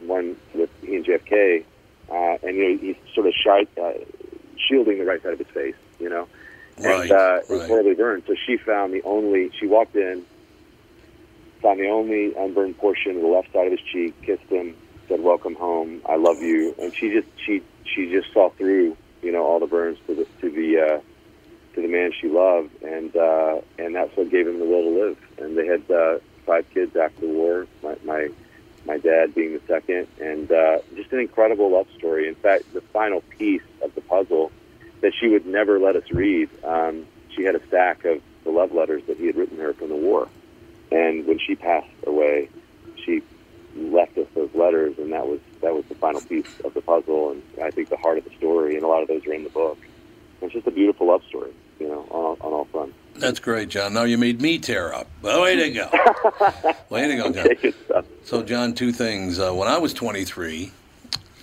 one 0.00 0.36
with 0.54 0.70
he 0.82 0.96
and 0.96 1.04
JFK, 1.06 1.64
uh, 2.10 2.38
and 2.46 2.56
you 2.56 2.68
know 2.68 2.78
he's 2.78 2.96
sort 3.14 3.26
of 3.26 3.32
shy, 3.34 3.66
uh, 3.80 3.92
shielding 4.68 4.98
the 4.98 5.04
right 5.04 5.22
side 5.22 5.32
of 5.32 5.38
his 5.38 5.48
face, 5.48 5.76
you 5.98 6.08
know, 6.08 6.28
Right, 6.78 7.02
and 7.02 7.12
uh, 7.12 7.40
it 7.48 7.50
was 7.50 7.62
horribly 7.66 7.94
burned. 7.94 8.24
So 8.26 8.34
she 8.46 8.56
found 8.58 8.92
the 8.92 9.02
only 9.04 9.50
she 9.58 9.66
walked 9.66 9.96
in, 9.96 10.24
found 11.60 11.80
the 11.80 11.88
only 11.88 12.34
unburned 12.34 12.78
portion 12.78 13.16
of 13.16 13.22
the 13.22 13.28
left 13.28 13.52
side 13.52 13.66
of 13.66 13.72
his 13.72 13.80
cheek, 13.80 14.14
kissed 14.22 14.44
him, 14.44 14.76
said 15.08 15.20
"Welcome 15.20 15.54
home, 15.54 16.02
I 16.06 16.16
love 16.16 16.40
you," 16.40 16.74
and 16.78 16.94
she 16.94 17.10
just 17.10 17.28
she 17.44 17.62
she 17.84 18.10
just 18.10 18.32
saw 18.32 18.50
through 18.50 18.96
you 19.22 19.32
know 19.32 19.44
all 19.44 19.58
the 19.58 19.66
burns 19.66 19.98
to 20.06 20.14
the 20.14 20.26
to 20.40 20.50
the 20.50 20.78
uh, 20.78 21.00
to 21.74 21.82
the 21.82 21.88
man 21.88 22.12
she 22.18 22.28
loved, 22.28 22.82
and 22.82 23.14
uh, 23.16 23.60
and 23.78 23.94
that's 23.94 24.16
what 24.16 24.30
gave 24.30 24.46
him 24.46 24.58
the 24.58 24.64
will 24.64 24.82
to 24.82 24.90
live. 24.90 25.18
And 25.38 25.56
they 25.56 25.66
had 25.66 25.90
uh, 25.90 26.18
five 26.44 26.68
kids 26.70 26.96
after 26.96 27.20
the 27.20 27.32
war. 27.32 27.66
My 27.82 27.96
my 28.04 28.28
my 28.86 28.98
dad 28.98 29.34
being 29.34 29.52
the 29.52 29.60
second, 29.66 30.06
and 30.20 30.50
uh, 30.50 30.78
just 30.94 31.12
an 31.12 31.20
incredible 31.20 31.70
love 31.72 31.88
story. 31.96 32.28
In 32.28 32.34
fact, 32.34 32.72
the 32.72 32.80
final 32.80 33.20
piece 33.38 33.62
of 33.82 33.94
the 33.94 34.00
puzzle 34.00 34.52
that 35.02 35.12
she 35.18 35.28
would 35.28 35.46
never 35.46 35.78
let 35.78 35.96
us 35.96 36.10
read. 36.10 36.48
Um, 36.64 37.06
she 37.30 37.42
had 37.44 37.54
a 37.54 37.66
stack 37.66 38.04
of 38.04 38.22
the 38.44 38.50
love 38.50 38.72
letters 38.72 39.02
that 39.08 39.18
he 39.18 39.26
had 39.26 39.36
written 39.36 39.58
her 39.58 39.74
from 39.74 39.88
the 39.88 39.96
war, 39.96 40.28
and 40.90 41.26
when 41.26 41.38
she 41.38 41.54
passed 41.54 41.88
away, 42.06 42.48
she 43.04 43.22
left 43.74 44.16
us 44.18 44.26
those 44.34 44.50
letters, 44.54 44.98
and 44.98 45.12
that 45.12 45.26
was 45.26 45.40
that 45.60 45.74
was 45.74 45.84
the 45.86 45.94
final 45.94 46.20
piece 46.20 46.60
of 46.64 46.74
the 46.74 46.80
puzzle, 46.80 47.32
and 47.32 47.42
I 47.62 47.70
think 47.70 47.88
the 47.88 47.96
heart 47.96 48.18
of 48.18 48.24
the 48.24 48.34
story. 48.36 48.74
And 48.74 48.84
a 48.84 48.88
lot 48.88 49.02
of 49.02 49.08
those 49.08 49.26
are 49.26 49.32
in 49.32 49.44
the 49.44 49.50
book. 49.50 49.78
It's 50.42 50.52
just 50.52 50.66
a 50.66 50.70
beautiful 50.70 51.08
love 51.08 51.22
story, 51.24 51.52
you 51.80 51.88
know, 51.88 52.06
on, 52.10 52.36
on 52.40 52.52
all 52.52 52.64
fronts. 52.66 52.94
That's 53.14 53.40
great, 53.40 53.70
Jon. 53.70 53.94
Now 53.94 54.02
you 54.02 54.18
made 54.18 54.42
me 54.42 54.58
tear 54.58 54.92
up. 54.92 55.08
Well, 55.22 55.42
way 55.42 55.56
to 55.56 55.70
go. 55.70 55.90
way 56.90 57.08
to 57.08 57.16
go, 57.16 57.32
Jon. 57.32 58.04
So, 58.24 58.42
Jon, 58.42 58.74
two 58.74 58.92
things. 58.92 59.38
Uh, 59.38 59.52
when 59.52 59.68
I 59.68 59.78
was 59.78 59.94
23, 59.94 60.70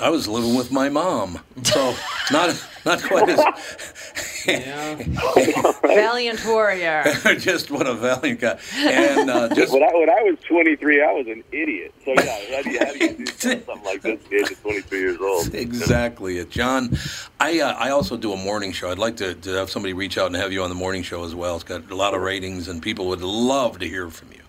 I 0.04 0.10
was 0.10 0.28
living 0.28 0.54
with 0.54 0.70
my 0.70 0.90
mom. 0.90 1.40
So, 1.64 1.96
not 2.30 2.62
not 2.86 3.02
quite 3.02 3.30
as. 3.30 3.40
Valiant 5.84 6.46
warrior. 6.46 7.04
just 7.40 7.72
what 7.72 7.88
a 7.88 7.94
valiant 7.94 8.42
guy. 8.42 8.60
And 8.76 9.30
uh, 9.30 9.48
just 9.56 9.72
when 9.72 9.82
I 9.82 9.94
when 9.94 10.10
I 10.10 10.22
was 10.24 10.38
23, 10.46 11.02
I 11.02 11.14
was 11.14 11.28
an 11.28 11.46
idiot. 11.54 11.94
So 12.04 12.12
yeah, 12.12 12.40
how 12.54 12.62
do 12.62 12.72
you, 12.72 12.80
how 12.80 12.92
do 12.92 13.00
you 13.00 13.14
do 13.14 13.26
something 13.38 13.84
like 13.86 14.02
this 14.02 14.20
at 14.22 14.30
the 14.30 14.36
age 14.36 14.52
of 14.52 14.62
23 14.62 15.00
years 15.00 15.18
old? 15.22 15.56
Exactly 15.56 16.40
it, 16.40 16.50
Jon. 16.50 16.98
I 17.40 17.62
uh, 17.62 17.74
I 17.76 17.92
also 17.92 18.18
do 18.18 18.34
a 18.34 18.38
morning 18.38 18.74
show. 18.74 18.92
I'd 18.92 19.00
like 19.00 19.16
to, 19.18 19.34
to 19.34 19.52
have 19.52 19.70
somebody 19.70 19.94
reach 19.94 20.18
out 20.18 20.28
and 20.28 20.36
have 20.36 20.52
you 20.52 20.62
on 20.62 20.70
the 20.70 20.76
morning 20.76 21.04
show 21.04 21.24
as 21.24 21.34
well. 21.34 21.56
It's 21.56 21.64
got 21.64 21.90
a 21.90 21.96
lot 21.96 22.14
of 22.14 22.22
ratings, 22.22 22.68
and 22.68 22.82
people 22.82 23.08
would 23.08 23.22
love 23.22 23.80
to 23.80 23.88
hear 23.88 24.10
from 24.10 24.34
you. 24.34 24.42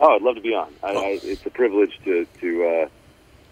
Oh, 0.00 0.16
I'd 0.16 0.22
love 0.22 0.34
to 0.34 0.42
be 0.42 0.54
on. 0.54 0.70
I, 0.82 0.88
I, 0.88 1.20
it's 1.22 1.46
a 1.46 1.50
privilege 1.50 1.98
to 2.04 2.26
to 2.40 2.64
uh, 2.64 2.88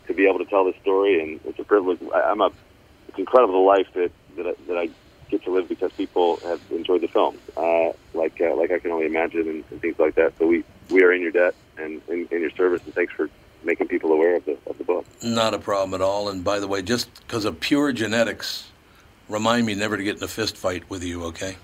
to 0.07 0.14
be 0.14 0.27
able 0.27 0.38
to 0.38 0.45
tell 0.45 0.64
this 0.64 0.77
story, 0.83 1.23
and 1.23 1.40
it's 1.45 1.59
a 1.59 1.64
privilege. 1.64 1.99
I, 2.14 2.23
I'm 2.23 2.40
a. 2.40 2.51
It's 3.09 3.19
incredible 3.19 3.55
the 3.55 3.66
life 3.66 3.88
that 3.95 4.11
that 4.37 4.47
I, 4.47 4.55
that 4.69 4.79
I 4.79 4.88
get 5.31 5.42
to 5.45 5.51
live 5.51 5.69
because 5.69 5.92
people 5.92 6.37
have 6.38 6.61
enjoyed 6.71 7.01
the 7.01 7.09
film, 7.09 7.38
uh, 7.57 7.92
like 8.14 8.40
uh, 8.40 8.55
like 8.55 8.71
I 8.71 8.79
can 8.79 8.92
only 8.92 9.07
imagine, 9.07 9.49
and, 9.49 9.64
and 9.71 9.81
things 9.81 9.99
like 9.99 10.14
that. 10.16 10.35
So 10.38 10.47
we 10.47 10.64
we 10.90 11.03
are 11.03 11.12
in 11.12 11.23
your 11.23 11.33
debt 11.33 11.55
and 11.79 12.01
in, 12.09 12.29
in 12.31 12.40
your 12.40 12.51
service, 12.51 12.83
and 12.85 12.95
thanks 12.95 13.12
for 13.12 13.29
making 13.64 13.88
people 13.88 14.12
aware 14.12 14.37
of 14.37 14.45
the 14.45 14.57
of 14.66 14.79
the 14.79 14.85
book. 14.85 15.07
Not 15.23 15.55
a 15.55 15.59
problem 15.59 15.95
at 15.95 16.05
all. 16.05 16.29
And 16.29 16.45
by 16.45 16.61
the 16.61 16.69
way, 16.69 16.83
just 16.83 17.12
because 17.21 17.45
of 17.45 17.59
pure 17.61 17.92
genetics, 17.92 18.71
remind 19.29 19.66
me 19.66 19.75
never 19.75 19.97
to 19.97 20.03
get 20.03 20.19
in 20.19 20.23
a 20.23 20.29
fist 20.29 20.57
fight 20.57 20.88
with 20.88 21.03
you, 21.03 21.25
okay? 21.25 21.57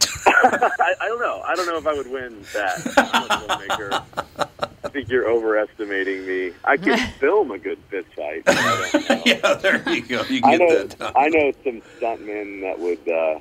I, 0.26 0.94
I 1.00 1.08
don't 1.08 1.20
know. 1.20 1.42
I 1.46 1.54
don't 1.54 1.66
know 1.66 1.78
if 1.78 1.86
I 1.86 1.94
would 1.94 2.10
win 2.10 2.44
that. 2.52 4.68
I'm 4.84 4.90
a 4.90 4.90
filmmaker. 4.90 4.90
I 4.90 4.90
think 4.90 5.08
you're 5.08 5.28
overestimating 5.28 6.26
me. 6.26 6.52
I 6.64 6.76
can 6.76 6.98
film 7.20 7.50
a 7.50 7.58
good 7.58 7.78
fist 7.90 8.08
fight. 8.16 8.44
but 8.44 8.56
I 8.56 8.90
don't 8.92 9.10
know. 9.10 9.22
yeah, 9.26 9.54
there 9.54 9.88
you 9.94 10.02
go. 10.02 10.22
You 10.28 10.40
I 10.44 10.58
get 10.58 10.60
know. 10.60 10.86
that. 10.86 11.12
I 11.16 11.28
know 11.28 11.52
some 11.64 11.82
stuntmen 12.00 12.60
that 12.62 12.78
would 12.78 13.08
uh, 13.08 13.38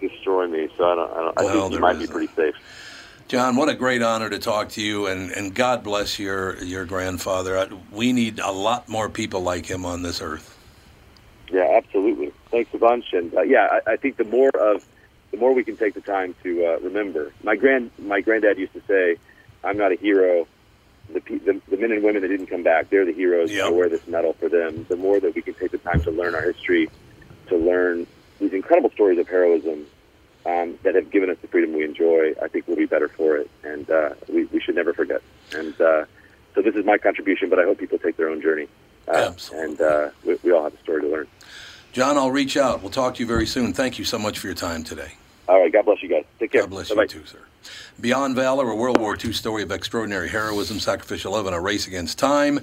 destroy 0.00 0.46
me. 0.48 0.68
So 0.76 0.84
I 0.84 0.94
don't. 0.94 1.10
I, 1.10 1.14
don't, 1.14 1.38
I 1.40 1.44
Well, 1.44 1.60
think 1.62 1.72
you 1.74 1.80
might 1.80 1.98
be 1.98 2.06
pretty 2.06 2.32
safe. 2.34 2.54
Jon, 3.28 3.56
what 3.56 3.68
a 3.68 3.74
great 3.74 4.00
honor 4.00 4.30
to 4.30 4.38
talk 4.38 4.70
to 4.70 4.82
you, 4.82 5.06
and, 5.06 5.30
and 5.32 5.54
God 5.54 5.84
bless 5.84 6.18
your 6.18 6.56
your 6.64 6.84
grandfather. 6.86 7.58
I- 7.58 7.68
We 7.92 8.12
need 8.12 8.38
a 8.40 8.50
lot 8.52 8.88
more 8.88 9.08
people 9.10 9.42
like 9.42 9.66
him 9.66 9.84
on 9.84 10.02
this 10.02 10.22
earth. 10.22 10.54
Yeah, 11.50 11.66
absolutely. 11.76 12.32
Thanks 12.50 12.72
a 12.74 12.78
bunch. 12.78 13.12
And 13.12 13.34
uh, 13.34 13.42
yeah, 13.42 13.80
I, 13.86 13.92
I 13.92 13.96
think 13.96 14.16
the 14.16 14.24
more 14.24 14.50
of 14.58 14.84
the 15.30 15.36
more 15.36 15.52
we 15.52 15.62
can 15.64 15.76
take 15.76 15.92
the 15.92 16.00
time 16.00 16.34
to 16.42 16.64
uh, 16.64 16.78
remember. 16.80 17.32
My 17.42 17.56
grand 17.56 17.90
my 17.98 18.22
granddad 18.22 18.56
used 18.58 18.72
to 18.72 18.82
say, 18.88 19.16
"I'm 19.62 19.76
not 19.76 19.92
a 19.92 19.96
hero. 19.96 20.46
The, 21.12 21.20
the 21.20 21.60
the 21.68 21.76
men 21.76 21.92
and 21.92 22.02
women 22.02 22.22
that 22.22 22.28
didn't 22.28 22.48
come 22.48 22.62
back, 22.62 22.90
they're 22.90 23.06
the 23.06 23.12
heroes. 23.12 23.50
I 23.58 23.70
wear 23.70 23.88
this 23.88 24.06
medal 24.06 24.34
for 24.34 24.48
them." 24.48 24.84
The 24.88 24.96
more 24.96 25.20
that 25.20 25.34
we 25.34 25.42
can 25.42 25.54
take 25.54 25.70
the 25.70 25.78
time 25.78 26.02
to 26.02 26.10
learn 26.10 26.34
our 26.34 26.42
history, 26.42 26.90
to 27.48 27.56
learn 27.56 28.06
these 28.38 28.52
incredible 28.52 28.90
stories 28.90 29.18
of 29.18 29.28
heroism 29.28 29.86
um, 30.46 30.78
that 30.82 30.94
have 30.94 31.10
given 31.10 31.30
us 31.30 31.36
the 31.42 31.48
freedom 31.48 31.74
we 31.74 31.84
enjoy, 31.84 32.32
I 32.42 32.48
think 32.48 32.66
we'll 32.66 32.76
be 32.76 32.86
better 32.86 33.08
for 33.08 33.36
it, 33.36 33.50
and 33.62 33.90
uh, 33.90 34.10
we, 34.28 34.44
we 34.46 34.60
should 34.60 34.74
never 34.74 34.92
forget. 34.92 35.22
And 35.54 35.78
uh, 35.80 36.04
so 36.54 36.62
this 36.62 36.74
is 36.74 36.84
my 36.84 36.98
contribution, 36.98 37.50
but 37.50 37.58
I 37.58 37.64
hope 37.64 37.78
people 37.78 37.98
take 37.98 38.16
their 38.16 38.28
own 38.28 38.40
journey. 38.40 38.68
Uh, 39.06 39.32
and 39.54 39.80
uh, 39.80 40.10
we, 40.24 40.38
we 40.42 40.52
all 40.52 40.62
have 40.62 40.74
a 40.74 40.78
story 40.78 41.02
to 41.02 41.08
learn. 41.08 41.26
Jon, 41.92 42.16
I'll 42.16 42.30
reach 42.30 42.56
out. 42.56 42.82
We'll 42.82 42.90
talk 42.90 43.14
to 43.14 43.20
you 43.20 43.26
very 43.26 43.46
soon. 43.46 43.72
Thank 43.72 43.98
you 43.98 44.04
so 44.04 44.18
much 44.18 44.38
for 44.38 44.46
your 44.46 44.56
time 44.56 44.84
today. 44.84 45.12
All 45.48 45.60
right. 45.60 45.72
God 45.72 45.86
bless 45.86 46.02
you 46.02 46.08
guys. 46.08 46.24
Take 46.38 46.52
care. 46.52 46.62
God 46.62 46.70
bless 46.70 46.90
you 46.90 47.06
too, 47.06 47.24
sir. 47.24 47.38
Beyond 48.00 48.36
Valor, 48.36 48.70
a 48.70 48.76
World 48.76 49.00
War 49.00 49.16
II 49.22 49.32
story 49.32 49.62
of 49.62 49.72
extraordinary 49.72 50.28
heroism, 50.28 50.78
sacrificial 50.78 51.32
love, 51.32 51.46
and 51.46 51.54
a 51.54 51.60
race 51.60 51.86
against 51.86 52.18
time. 52.18 52.60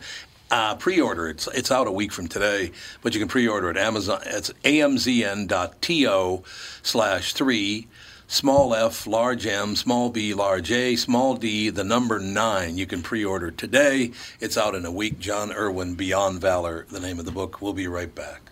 Uh, 0.51 0.75
pre-order. 0.75 1.27
It's 1.27 1.47
it's 1.47 1.71
out 1.71 1.87
a 1.87 1.91
week 1.91 2.11
from 2.11 2.27
today, 2.27 2.71
but 3.01 3.13
you 3.13 3.19
can 3.19 3.27
pre-order 3.27 3.69
at 3.69 3.77
Amazon. 3.77 4.21
It's 4.25 4.51
amzn.to 4.63 6.43
slash 6.83 7.33
three. 7.33 7.87
Small 8.27 8.73
f, 8.73 9.05
large 9.05 9.45
M, 9.45 9.75
small 9.75 10.09
b, 10.09 10.33
large 10.33 10.71
A, 10.71 10.95
small 10.95 11.35
d, 11.35 11.69
the 11.69 11.83
number 11.83 12.19
nine. 12.19 12.75
You 12.75 12.87
can 12.87 13.03
pre-order 13.03 13.51
today. 13.51 14.11
It's 14.39 14.57
out 14.57 14.73
in 14.73 14.83
a 14.83 14.91
week. 14.91 15.19
Jon 15.19 15.51
Erwin, 15.51 15.93
Beyond 15.93 16.41
Valor, 16.41 16.87
the 16.89 16.99
name 16.99 17.19
of 17.19 17.25
the 17.25 17.31
book. 17.31 17.61
We'll 17.61 17.73
be 17.73 17.87
right 17.87 18.13
back. 18.13 18.51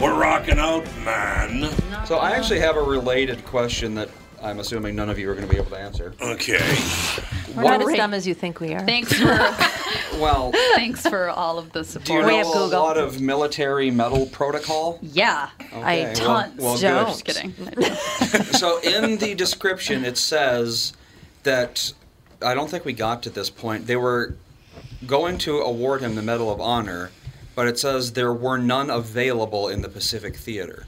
We're 0.00 0.18
rocking 0.20 0.58
out, 0.58 0.84
man. 1.04 1.70
So 2.06 2.16
I 2.16 2.32
actually 2.32 2.60
have 2.60 2.76
a 2.76 2.82
related 2.82 3.44
question 3.46 3.94
that 3.94 4.10
I'm 4.42 4.58
assuming 4.60 4.94
none 4.96 5.08
of 5.08 5.18
you 5.18 5.30
are 5.30 5.34
going 5.34 5.46
to 5.46 5.50
be 5.52 5.58
able 5.58 5.70
to 5.70 5.78
answer. 5.78 6.12
Okay. 6.20 6.58
We're 7.56 7.62
not 7.62 7.80
as 7.88 7.96
dumb 7.96 8.12
as 8.12 8.26
you 8.26 8.34
think 8.34 8.60
we 8.60 8.74
are. 8.74 8.84
Thanks 8.84 9.12
for 9.12 9.26
Well, 10.20 10.52
thanks 10.74 11.02
for 11.06 11.28
all 11.30 11.58
of 11.58 11.72
the 11.72 11.80
do 11.82 11.86
you 11.86 11.92
support. 11.92 12.26
know 12.26 12.42
a 12.42 12.66
lot 12.66 12.98
of 12.98 13.20
military 13.20 13.90
medal 13.90 14.26
protocol? 14.26 14.98
Yeah, 15.02 15.48
Okay, 15.60 15.80
I 15.82 15.96
well- 16.04 16.14
tons. 16.14 16.60
well, 16.60 16.74
good. 16.74 16.82
don't. 16.82 17.06
Just 17.06 17.24
kidding. 17.24 17.52
so 18.52 18.80
in 18.80 19.16
the 19.18 19.34
description 19.34 20.04
it 20.04 20.18
says 20.18 20.92
that 21.44 21.92
I 22.42 22.54
don't 22.54 22.68
think 22.70 22.84
we 22.84 22.92
got 22.92 23.22
to 23.24 23.30
this 23.30 23.48
point. 23.50 23.86
They 23.86 23.96
were 23.96 24.36
going 25.06 25.38
to 25.38 25.58
award 25.60 26.00
him 26.00 26.14
the 26.14 26.22
Medal 26.22 26.50
of 26.52 26.60
Honor, 26.60 27.10
but 27.54 27.66
it 27.68 27.78
says 27.78 28.12
there 28.12 28.32
were 28.32 28.58
none 28.58 28.90
available 28.90 29.68
in 29.68 29.82
the 29.82 29.88
Pacific 29.88 30.36
Theater. 30.36 30.86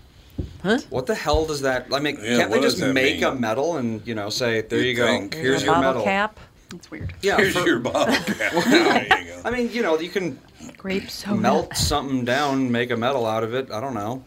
Huh? 0.62 0.78
What 0.90 1.06
the 1.06 1.14
hell 1.14 1.46
does 1.46 1.62
that? 1.62 1.86
I 1.92 2.00
mean, 2.00 2.18
Yeah, 2.20 2.38
can't 2.38 2.50
they 2.50 2.60
just 2.60 2.78
make 2.80 3.16
mean? 3.20 3.24
a 3.24 3.34
medal 3.34 3.76
and 3.78 4.06
you 4.06 4.14
know 4.14 4.28
say 4.30 4.60
there 4.62 4.78
You'd 4.80 4.88
you 4.88 4.94
go, 4.96 5.06
think. 5.06 5.34
here's 5.34 5.62
a 5.62 5.66
your 5.66 5.74
bottle 5.74 5.90
medal? 5.92 6.04
cap. 6.04 6.38
That's 6.70 6.90
weird. 6.90 7.14
Yeah, 7.22 7.36
Here's 7.36 7.54
for- 7.56 7.66
your 7.66 7.78
bottle 7.78 8.14
cap. 8.34 8.52
There 8.64 9.22
you 9.22 9.28
go. 9.28 9.40
I 9.44 9.50
mean, 9.50 9.70
you 9.72 9.82
know, 9.82 9.98
you 9.98 10.08
can 10.08 10.38
Grape 10.76 11.08
soda. 11.10 11.40
melt 11.40 11.76
something 11.76 12.24
down, 12.24 12.70
make 12.72 12.90
a 12.90 12.96
medal 12.96 13.24
out 13.24 13.44
of 13.44 13.54
it. 13.54 13.70
I 13.70 13.80
don't 13.80 13.94
know. 13.94 14.24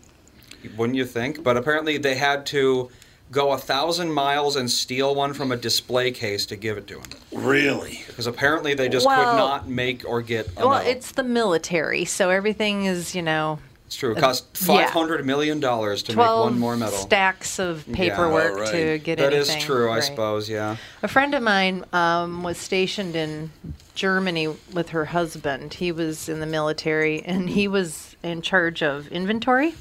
Wouldn't 0.77 0.97
you 0.97 1.05
think? 1.05 1.43
But 1.43 1.57
apparently 1.57 1.97
they 1.97 2.15
had 2.15 2.45
to 2.47 2.89
go 3.31 3.51
a 3.51 3.57
thousand 3.57 4.11
miles 4.11 4.55
and 4.55 4.69
steal 4.69 5.13
one 5.13 5.33
from 5.33 5.51
a 5.51 5.55
display 5.55 6.11
case 6.11 6.45
to 6.47 6.55
give 6.55 6.77
it 6.77 6.87
to 6.87 6.95
him. 6.95 7.09
Really? 7.31 8.03
Because 8.07 8.25
apparently 8.27 8.73
they 8.73 8.89
just 8.89 9.05
Well- 9.05 9.31
could 9.31 9.37
not 9.37 9.67
make 9.69 10.03
or 10.07 10.21
get 10.21 10.47
a 10.57 10.67
Well, 10.67 10.77
medal. 10.79 10.91
it's 10.91 11.11
the 11.11 11.23
military, 11.23 12.05
so 12.05 12.29
everything 12.31 12.85
is, 12.85 13.13
you 13.13 13.21
know, 13.21 13.59
It's 13.85 13.95
true. 13.95 14.11
It 14.15 14.19
cost 14.19 14.45
yeah. 14.61 14.67
five 14.67 14.89
hundred 14.91 15.25
million 15.25 15.59
dollars 15.59 16.03
to 16.03 16.15
make 16.15 16.25
one 16.27 16.59
more 16.59 16.75
medal. 16.77 16.97
stacks 16.97 17.57
of 17.59 17.85
paperwork 17.91 18.53
Oh, 18.57 18.59
right. 18.61 18.71
to 18.71 18.97
get 18.99 19.17
That 19.17 19.33
is 19.33 19.49
anything. 19.49 19.65
true, 19.65 19.89
I 19.89 19.95
right. 19.95 20.03
suppose. 20.03 20.47
Yeah. 20.49 20.77
A 21.01 21.07
friend 21.07 21.33
of 21.33 21.41
mine 21.41 21.85
um, 21.93 22.43
was 22.43 22.57
stationed 22.57 23.15
in 23.15 23.51
Germany 23.95 24.47
with 24.73 24.89
her 24.89 25.05
husband. 25.05 25.73
He 25.75 25.91
was 25.91 26.29
in 26.29 26.39
the 26.39 26.45
military, 26.45 27.21
and 27.23 27.49
he 27.49 27.67
was 27.67 28.15
in 28.23 28.41
charge 28.43 28.83
of 28.83 29.07
inventory. 29.07 29.73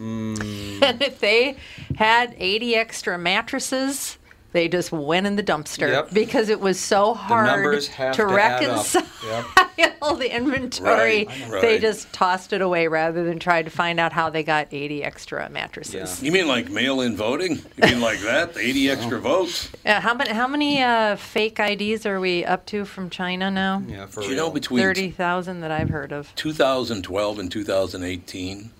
Mm. 0.00 0.82
And 0.82 1.02
if 1.02 1.20
they 1.20 1.56
had 1.96 2.34
80 2.38 2.74
extra 2.74 3.18
mattresses, 3.18 4.16
they 4.52 4.66
just 4.66 4.90
went 4.90 5.26
in 5.26 5.36
the 5.36 5.42
dumpster 5.44 5.88
Yep. 5.88 6.12
because 6.12 6.48
it 6.48 6.58
was 6.58 6.80
so 6.80 7.14
hard 7.14 7.82
to 7.82 8.12
to 8.14 8.26
reconcile 8.26 9.04
Yep. 9.76 9.98
the 10.18 10.34
inventory. 10.36 11.26
Right, 11.26 11.60
They 11.60 11.72
right. 11.74 11.80
just 11.80 12.12
tossed 12.12 12.52
it 12.52 12.60
away 12.60 12.88
rather 12.88 13.22
than 13.24 13.38
try 13.38 13.62
to 13.62 13.70
find 13.70 14.00
out 14.00 14.12
how 14.12 14.28
they 14.28 14.42
got 14.42 14.66
80 14.72 15.04
extra 15.04 15.48
mattresses. 15.50 16.20
You 16.22 16.32
mean 16.32 16.48
like 16.48 16.68
mail-in 16.68 17.14
voting? 17.16 17.60
You 17.76 17.84
mean 17.90 18.00
like 18.00 18.18
that? 18.22 18.56
80 18.58 18.90
extra 18.90 19.20
votes? 19.20 19.70
Yeah. 19.84 20.00
how 20.00 20.14
many 20.14 20.30
how 20.32 20.48
many 20.48 20.82
uh, 20.82 21.14
fake 21.16 21.60
IDs 21.60 22.04
are 22.06 22.18
we 22.18 22.44
up 22.44 22.66
to 22.66 22.84
from 22.84 23.08
China 23.08 23.50
now? 23.52 23.82
Yeah, 23.86 24.06
for 24.06 24.22
Do 24.22 24.28
you 24.30 24.36
know 24.36 24.50
between 24.50 24.80
thirty 24.82 25.10
thousand 25.10 25.60
that 25.60 25.70
I've 25.70 25.90
heard 25.90 26.12
of. 26.12 26.34
2012 26.34 27.38
and 27.38 27.52
2018, 27.52 28.70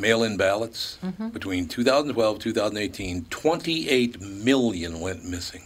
mail-in 0.00 0.36
ballots 0.36 0.98
Mhm. 1.04 1.32
between 1.32 1.66
2012 1.68 2.38
2018, 2.38 3.24
28 3.30 4.20
million 4.20 5.00
went 5.00 5.24
missing. 5.24 5.62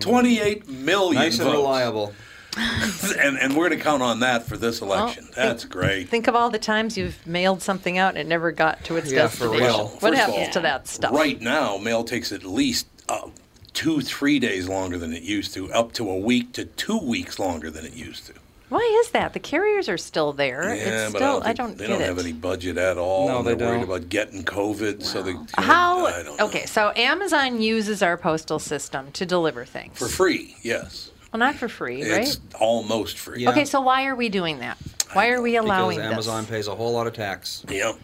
28 0.00 0.68
million 0.68 1.14
Nice 1.22 1.38
and 1.38 1.50
reliable. 1.50 2.12
and, 2.56 3.38
and 3.38 3.54
we're 3.56 3.68
going 3.68 3.78
to 3.78 3.84
count 3.84 4.02
on 4.02 4.20
that 4.20 4.46
for 4.46 4.56
this 4.56 4.80
election. 4.80 5.28
Well, 5.36 5.48
That's 5.48 5.64
great. 5.64 6.08
Think 6.08 6.26
of 6.26 6.34
all 6.34 6.50
the 6.50 6.58
times 6.58 6.96
you've 6.98 7.24
mailed 7.26 7.62
something 7.62 7.98
out 7.98 8.10
and 8.10 8.18
it 8.18 8.26
never 8.26 8.50
got 8.50 8.82
to 8.84 8.96
its 8.96 9.12
Yeah, 9.12 9.28
for 9.28 9.44
destination. 9.48 9.64
real. 9.66 9.86
What 9.88 10.00
First 10.00 10.14
happens 10.16 10.46
all, 10.48 10.52
to 10.54 10.60
that 10.60 10.88
stuff? 10.88 11.12
Right 11.12 11.40
now, 11.40 11.76
mail 11.76 12.02
takes 12.02 12.32
at 12.32 12.42
least 12.44 12.86
uh, 13.08 13.28
two, 13.74 14.00
three 14.00 14.40
days 14.40 14.68
longer 14.68 14.98
than 14.98 15.12
it 15.12 15.22
used 15.22 15.54
to, 15.54 15.70
up 15.72 15.92
to 15.94 16.10
a 16.10 16.16
week 16.18 16.52
to 16.54 16.64
two 16.64 16.98
weeks 16.98 17.38
longer 17.38 17.70
than 17.70 17.84
it 17.84 17.94
used 17.94 18.26
to. 18.26 18.32
Why 18.68 19.00
is 19.04 19.10
that? 19.12 19.32
The 19.32 19.38
carriers 19.40 19.88
are 19.88 19.96
still 19.96 20.32
there. 20.32 20.74
Yeah, 20.74 21.04
it's 21.04 21.12
but 21.12 21.18
still 21.18 21.42
I 21.42 21.52
don't, 21.54 21.68
think- 21.68 21.78
they 21.78 21.86
get 21.86 21.92
don't 21.92 22.02
it. 22.02 22.06
have 22.06 22.18
any 22.18 22.32
budget 22.32 22.76
at 22.76 22.98
all. 22.98 23.28
No, 23.28 23.42
they 23.42 23.54
they're 23.54 23.66
worried 23.68 23.80
don't. 23.86 23.96
about 23.96 24.08
getting 24.10 24.44
COVID, 24.44 25.02
so 25.02 25.22
they 25.22 25.34
How? 25.54 26.06
I 26.06 26.22
don't 26.22 26.40
Okay, 26.40 26.66
so 26.66 26.92
Amazon 26.96 27.60
uses 27.62 28.02
our 28.02 28.16
postal 28.16 28.58
system 28.58 29.10
to 29.12 29.24
deliver 29.24 29.64
things. 29.64 29.98
for 29.98 30.08
free. 30.08 30.56
Yes, 30.62 31.10
Well, 31.32 31.38
not 31.40 31.54
for 31.54 31.68
free, 31.68 32.02
right? 32.10 32.22
it's 32.28 32.40
almost 32.60 33.16
free. 33.18 33.48
Okay, 33.48 33.64
so 33.64 33.80
why 33.80 34.04
are 34.06 34.14
we 34.16 34.28
doing 34.28 34.58
that? 34.58 34.76
Why 35.14 35.30
are 35.30 35.40
we 35.40 35.56
allowing 35.56 35.96
because 35.98 36.12
Amazon 36.12 36.42
this? 36.42 36.50
pays 36.50 36.68
a 36.68 36.74
whole 36.74 36.92
lot 36.92 37.06
of 37.06 37.14
tax. 37.14 37.64
Yep. 37.70 37.96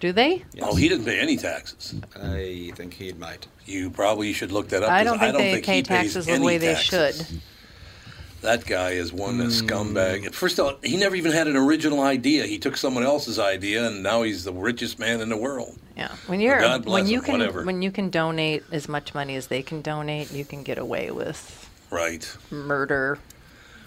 Do 0.00 0.12
they? 0.12 0.44
Oh, 0.60 0.74
he 0.76 0.88
didn't 0.88 1.06
pay 1.06 1.18
any 1.18 1.36
taxes. 1.36 1.94
I 2.20 2.72
think 2.76 2.92
he 2.94 3.12
might. 3.14 3.46
You 3.64 3.90
probably 3.90 4.32
should 4.32 4.52
look 4.52 4.68
that 4.68 4.82
up. 4.82 4.90
I 4.90 5.02
don't 5.02 5.18
think 5.18 5.36
they 5.36 5.52
think 5.54 5.64
pay 5.66 5.76
he 5.76 5.82
pays 5.82 5.88
taxes 6.12 6.26
the 6.26 6.32
any 6.32 6.44
way 6.44 6.58
they 6.58 6.74
should. 6.76 7.14
That 8.44 8.66
guy 8.66 8.90
is 8.90 9.10
one 9.10 9.40
a 9.40 9.44
Hmm. 9.44 9.48
scumbag. 9.48 10.34
First 10.34 10.58
of 10.58 10.66
all, 10.66 10.74
he 10.84 10.98
never 10.98 11.16
even 11.16 11.32
had 11.32 11.48
an 11.48 11.56
original 11.56 12.02
idea. 12.02 12.44
He 12.44 12.58
took 12.58 12.76
someone 12.76 13.02
else's 13.02 13.38
idea, 13.38 13.86
and 13.86 14.02
now 14.02 14.22
he's 14.22 14.44
the 14.44 14.52
richest 14.52 14.98
man 14.98 15.22
in 15.22 15.30
the 15.30 15.36
world. 15.36 15.78
Yeah, 15.96 16.08
when 16.26 16.40
you're 16.40 16.60
God 16.60 16.84
bless 16.84 17.02
when 17.04 17.10
you 17.10 17.20
him, 17.20 17.24
can 17.24 17.32
whatever. 17.38 17.62
when 17.64 17.80
you 17.80 17.90
can 17.90 18.10
donate 18.10 18.62
as 18.70 18.86
much 18.86 19.14
money 19.14 19.34
as 19.36 19.46
they 19.46 19.62
can 19.62 19.80
donate, 19.80 20.30
you 20.30 20.44
can 20.44 20.62
get 20.62 20.76
away 20.76 21.10
with 21.10 21.70
Right. 21.90 22.28
murder. 22.50 23.18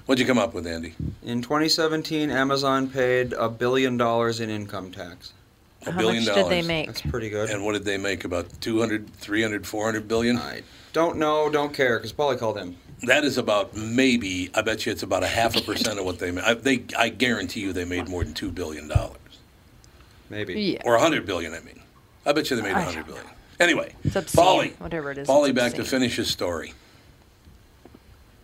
What'd 0.07 0.19
you 0.19 0.25
come 0.25 0.39
up 0.39 0.55
with, 0.55 0.65
Andy? 0.65 0.95
In 1.23 1.43
2017, 1.43 2.31
Amazon 2.31 2.87
paid 2.89 3.33
a 3.33 3.49
billion 3.49 3.95
dollars 3.95 4.39
in 4.39 4.49
income 4.49 4.89
tax. 4.89 5.33
A 5.85 5.91
billion 5.91 6.25
dollars. 6.25 6.45
did 6.45 6.51
they 6.51 6.61
make? 6.67 6.87
That's 6.87 7.01
pretty 7.01 7.29
good. 7.29 7.51
And 7.51 7.63
what 7.63 7.73
did 7.73 7.85
they 7.85 7.97
make? 7.97 8.23
About 8.25 8.47
200, 8.59 9.13
300, 9.19 9.67
400 9.67 10.07
billion? 10.07 10.37
I 10.37 10.63
don't 10.93 11.17
know, 11.17 11.47
don't 11.47 11.73
care, 11.75 11.97
because 11.99 12.11
Paulie 12.11 12.39
called 12.39 12.57
him. 12.57 12.77
That 13.03 13.23
is 13.23 13.37
about 13.37 13.75
maybe, 13.75 14.49
I 14.55 14.61
bet 14.63 14.85
you 14.85 14.91
it's 14.91 15.03
about 15.03 15.23
a 15.23 15.27
half 15.27 15.55
a 15.55 15.61
percent 15.61 15.99
of 15.99 16.05
what 16.05 16.17
they 16.19 16.31
made. 16.31 16.43
I, 16.43 16.53
they, 16.55 16.83
I 16.97 17.09
guarantee 17.09 17.59
you 17.61 17.71
they 17.73 17.85
made 17.85 18.09
more 18.09 18.23
than 18.23 18.33
$2 18.33 18.53
billion. 18.53 18.91
Maybe. 20.29 20.59
Yeah. 20.61 20.81
Or 20.83 20.95
a 20.95 20.99
100 20.99 21.25
billion, 21.25 21.53
I 21.53 21.59
mean. 21.59 21.79
I 22.25 22.33
bet 22.33 22.49
you 22.49 22.55
they 22.55 22.63
made 22.63 22.71
a 22.71 22.77
I 22.79 22.85
100 22.85 23.05
billion. 23.05 23.25
Anyway, 23.59 23.93
It's 24.03 24.15
obscene. 24.15 24.43
Paulie. 24.43 24.79
Whatever 24.79 25.11
it 25.11 25.19
is. 25.19 25.27
Paulie 25.27 25.49
it's 25.49 25.55
back 25.55 25.73
to 25.75 25.83
finish 25.83 26.15
his 26.15 26.29
story. 26.29 26.73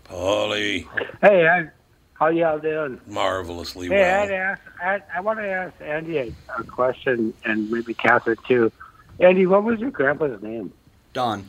Paulie, 0.06 0.88
Hey, 1.22 1.48
I, 1.48 1.70
how 2.14 2.28
y'all 2.28 2.60
doing? 2.60 3.02
marvelously 3.08 3.88
Hey, 3.88 4.02
well. 4.02 4.24
I'd 4.24 4.32
ask, 4.32 4.62
I, 4.82 5.02
I 5.16 5.22
want 5.22 5.40
to 5.40 5.48
ask 5.48 5.74
Andy 5.82 6.18
a, 6.18 6.32
a 6.60 6.64
question, 6.64 7.34
and 7.44 7.72
maybe 7.72 7.94
Catherine 7.94 8.38
too. 8.48 8.72
Andy, 9.20 9.46
what 9.46 9.64
was 9.64 9.80
your 9.80 9.92
grandpa's 9.92 10.42
name? 10.44 10.72
Don. 11.14 11.48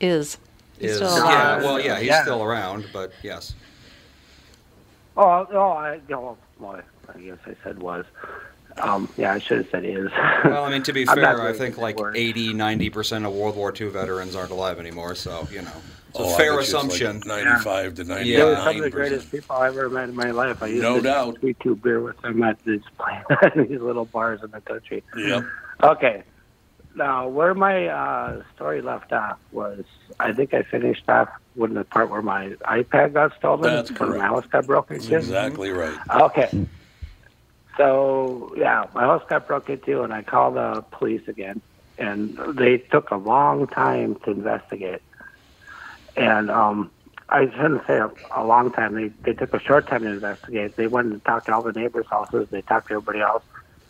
Is 0.00 0.38
He's 0.82 0.90
Is, 0.90 0.96
still 0.96 1.16
yeah, 1.16 1.52
alive. 1.54 1.62
well, 1.62 1.80
yeah, 1.80 1.98
he's 1.98 2.08
Yeah. 2.08 2.22
still 2.22 2.42
around, 2.42 2.86
but 2.92 3.12
yes. 3.22 3.54
Oh, 5.16 5.46
oh, 5.52 5.72
I, 5.74 6.00
no, 6.08 6.36
well, 6.58 6.80
I 7.14 7.18
guess 7.20 7.38
I 7.46 7.54
said 7.62 7.80
was. 7.80 8.04
Um, 8.78 9.08
yeah, 9.16 9.34
I 9.34 9.38
should 9.38 9.58
have 9.58 9.68
said 9.70 9.84
is. 9.84 10.10
Well, 10.44 10.64
I 10.64 10.70
mean, 10.70 10.82
to 10.82 10.92
be 10.92 11.02
I'm 11.08 11.20
not 11.20 11.36
fair, 11.36 11.40
I 11.42 11.46
really 11.46 11.58
think 11.58 11.74
good 11.76 11.82
like 11.82 11.94
at 11.96 12.00
words. 12.00 12.18
80, 12.18 12.54
90% 12.54 13.26
of 13.26 13.32
World 13.32 13.54
War 13.54 13.72
II 13.78 13.90
veterans 13.90 14.34
aren't 14.34 14.50
alive 14.50 14.80
anymore, 14.80 15.14
so, 15.14 15.46
you 15.52 15.62
know. 15.62 15.70
It's 16.08 16.18
a 16.18 16.22
Oh, 16.24 16.34
I 16.34 16.36
fair 16.36 16.46
bet 16.46 16.54
you 16.54 16.58
it's 16.60 16.72
like 16.72 16.84
assumption. 17.00 17.22
95 17.28 17.94
to 17.94 18.04
They 18.04 18.14
were 18.14 18.54
99 18.54 18.56
some 18.64 18.76
of 18.76 18.82
the 18.82 18.90
greatest 18.90 19.30
people 19.30 19.54
I 19.56 19.68
ever 19.68 19.88
met 19.88 20.08
in 20.08 20.16
my 20.16 20.30
life. 20.32 20.62
I 20.62 20.66
used 20.66 20.82
No 20.82 20.96
to 20.96 21.02
doubt. 21.02 21.38
sweet 21.38 21.60
two 21.60 21.76
beer 21.76 22.00
with 22.00 22.20
them 22.22 22.42
at 22.42 22.58
these 22.64 22.80
these 23.56 23.80
little 23.80 24.06
bars 24.06 24.40
in 24.42 24.50
the 24.50 24.60
country. 24.62 25.02
Yep. 25.16 25.44
Okay. 25.84 26.22
Now, 26.94 27.28
where 27.28 27.54
my 27.54 27.86
uh, 27.86 28.42
story 28.54 28.82
left 28.82 29.12
off 29.12 29.38
was, 29.50 29.84
I 30.20 30.32
think 30.32 30.52
I 30.52 30.62
finished 30.62 31.08
off 31.08 31.28
with 31.56 31.72
the 31.74 31.84
part 31.84 32.10
where 32.10 32.22
my 32.22 32.50
iPad 32.66 33.14
got 33.14 33.36
stolen. 33.38 33.62
That's 33.62 33.90
correct. 33.90 34.18
my 34.18 34.26
house 34.26 34.46
got 34.46 34.66
broken 34.66 34.96
into. 34.96 35.16
exactly 35.16 35.70
right. 35.70 35.96
Okay. 36.14 36.66
So 37.76 38.52
yeah, 38.56 38.86
my 38.94 39.02
house 39.02 39.22
got 39.28 39.46
broken 39.46 39.74
into, 39.74 40.02
and 40.02 40.12
I 40.12 40.22
called 40.22 40.56
the 40.56 40.84
police 40.90 41.26
again, 41.28 41.60
and 41.98 42.36
they 42.54 42.78
took 42.78 43.10
a 43.10 43.16
long 43.16 43.66
time 43.66 44.16
to 44.24 44.30
investigate. 44.30 45.00
And 46.16 46.50
um, 46.50 46.90
I 47.30 47.46
shouldn't 47.46 47.86
say 47.86 47.96
a, 47.96 48.10
a 48.34 48.44
long 48.44 48.70
time. 48.72 48.94
They 48.94 49.08
they 49.22 49.32
took 49.32 49.54
a 49.54 49.60
short 49.60 49.86
time 49.86 50.02
to 50.02 50.10
investigate. 50.10 50.76
They 50.76 50.86
went 50.86 51.12
and 51.12 51.24
talked 51.24 51.46
to 51.46 51.54
all 51.54 51.62
the 51.62 51.72
neighbors' 51.72 52.06
houses. 52.10 52.48
They 52.50 52.60
talked 52.60 52.88
to 52.88 52.94
everybody 52.94 53.20
else, 53.20 53.42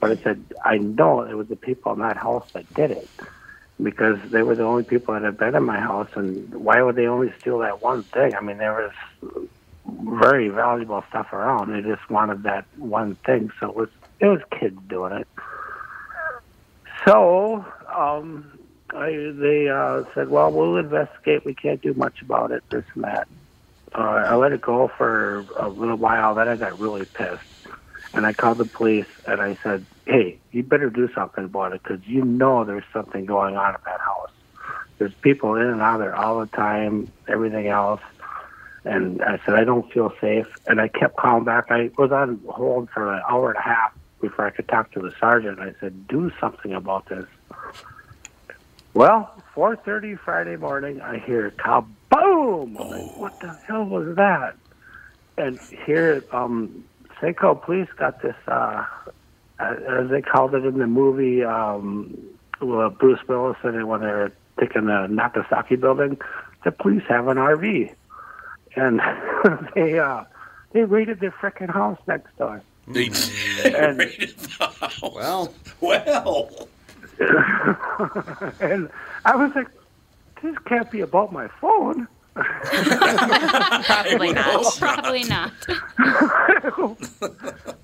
but 0.02 0.18
I 0.18 0.22
said 0.24 0.44
I 0.64 0.78
know 0.78 1.22
it 1.22 1.34
was 1.34 1.46
the 1.46 1.56
people 1.56 1.92
in 1.92 2.00
that 2.00 2.16
house 2.16 2.44
that 2.54 2.74
did 2.74 2.90
it 2.90 3.08
because 3.80 4.16
they 4.32 4.42
were 4.42 4.56
the 4.56 4.64
only 4.64 4.82
people 4.82 5.14
that 5.14 5.22
had 5.22 5.38
been 5.38 5.54
in 5.54 5.62
my 5.62 5.78
house. 5.78 6.08
And 6.16 6.52
why 6.52 6.82
would 6.82 6.96
they 6.96 7.06
only 7.06 7.32
steal 7.40 7.60
that 7.60 7.80
one 7.82 8.04
thing? 8.12 8.32
I 8.34 8.42
mean, 8.42 8.58
there 8.58 8.72
was 8.74 9.48
very 10.20 10.48
valuable 10.48 11.04
stuff 11.08 11.32
around. 11.32 11.72
They 11.72 11.88
just 11.88 12.10
wanted 12.10 12.42
that 12.42 12.66
one 12.76 13.16
thing. 13.24 13.50
So 13.60 13.68
it 13.68 13.76
was 13.76 13.88
it 14.18 14.26
was 14.26 14.40
kids 14.58 14.76
doing 14.88 15.12
it. 15.12 15.28
So 17.06 17.64
um, 17.96 18.58
I, 18.90 19.10
they 19.38 19.68
uh, 19.68 20.02
said, 20.16 20.30
"Well, 20.30 20.50
we'll 20.50 20.78
investigate. 20.78 21.46
We 21.46 21.54
can't 21.54 21.80
do 21.80 21.94
much 21.94 22.22
about 22.22 22.50
it. 22.50 22.64
This 22.72 22.84
and 22.96 23.04
that." 23.04 23.28
Uh, 23.94 24.00
I 24.00 24.34
let 24.34 24.52
it 24.52 24.62
go 24.62 24.90
for 24.98 25.46
a 25.60 25.68
little 25.68 25.96
while. 25.96 26.34
Then 26.34 26.48
I 26.48 26.56
got 26.56 26.78
really 26.80 27.04
pissed, 27.04 27.42
and 28.14 28.26
I 28.26 28.32
called 28.32 28.58
the 28.58 28.64
police 28.64 29.06
and 29.26 29.40
I 29.40 29.58
said, 29.62 29.86
"Hey, 30.06 30.40
you 30.50 30.62
better 30.62 30.90
do 30.90 31.08
something 31.14 31.44
about 31.44 31.72
it 31.72 31.82
because 31.82 32.04
you 32.06 32.24
know 32.24 32.64
there's 32.64 32.84
something 32.92 33.24
going 33.24 33.56
on 33.56 33.74
at 33.74 33.84
that 33.84 34.00
house. 34.00 34.30
There's 34.98 35.14
people 35.22 35.54
in 35.56 35.66
and 35.66 35.80
out 35.80 35.98
there 35.98 36.14
all 36.14 36.40
the 36.40 36.46
time. 36.46 37.12
Everything 37.28 37.68
else." 37.68 38.00
And 38.84 39.22
I 39.22 39.38
said, 39.44 39.54
I 39.54 39.64
don't 39.64 39.90
feel 39.92 40.12
safe. 40.20 40.46
And 40.66 40.80
I 40.80 40.88
kept 40.88 41.16
calling 41.16 41.44
back. 41.44 41.66
I 41.70 41.90
was 41.96 42.10
on 42.10 42.40
hold 42.48 42.88
for 42.92 43.14
an 43.14 43.22
hour 43.30 43.50
and 43.50 43.58
a 43.58 43.62
half 43.62 43.92
before 44.20 44.46
I 44.46 44.50
could 44.50 44.68
talk 44.68 44.90
to 44.92 45.00
the 45.00 45.12
sergeant. 45.20 45.60
I 45.60 45.72
said, 45.80 46.08
do 46.08 46.30
something 46.40 46.72
about 46.72 47.08
this. 47.08 47.26
Well, 48.94 49.42
4.30 49.56 50.18
Friday 50.24 50.56
morning, 50.56 51.00
I 51.00 51.18
hear 51.18 51.54
kaboom. 51.64 52.80
I'm 52.80 52.90
like, 52.90 53.06
what 53.14 53.34
the 53.40 53.56
hell 53.66 53.84
was 53.84 54.16
that? 54.16 54.56
And 55.38 55.58
here, 55.86 56.26
um, 56.32 56.84
St. 57.22 57.36
Cloud 57.36 57.62
Police 57.62 57.88
got 57.96 58.20
this, 58.20 58.34
uh, 58.48 58.84
as 59.60 60.10
they 60.10 60.20
called 60.20 60.54
it 60.54 60.64
in 60.66 60.78
the 60.78 60.86
movie, 60.88 61.44
um, 61.44 62.16
with 62.60 62.98
Bruce 62.98 63.20
Willis 63.28 63.56
in 63.64 63.76
it 63.76 63.84
when 63.84 64.00
they 64.00 64.06
were 64.06 64.32
taking 64.58 64.86
the 64.86 65.06
Nagasaki 65.06 65.76
building, 65.76 66.18
the 66.64 66.72
police 66.72 67.02
have 67.08 67.28
an 67.28 67.36
RV 67.38 67.92
and 68.76 69.00
they 69.74 69.98
uh 69.98 70.24
they 70.72 70.84
raided 70.84 71.20
their 71.20 71.32
frickin' 71.32 71.68
house 71.70 71.98
next 72.06 72.34
door. 72.38 72.62
They 72.88 73.06
And- 73.64 73.98
raided 73.98 74.36
the 74.38 74.66
house. 74.66 75.02
Well, 75.02 75.52
well. 75.80 76.68
and 78.60 78.88
I 79.24 79.36
was 79.36 79.52
like, 79.54 79.68
this 80.42 80.56
can't 80.66 80.90
be 80.90 81.00
about 81.00 81.32
my 81.32 81.48
phone. 81.60 82.06
Probably 83.84 84.32
not. 84.32 84.64
Probably 84.78 85.24
not. 85.24 85.52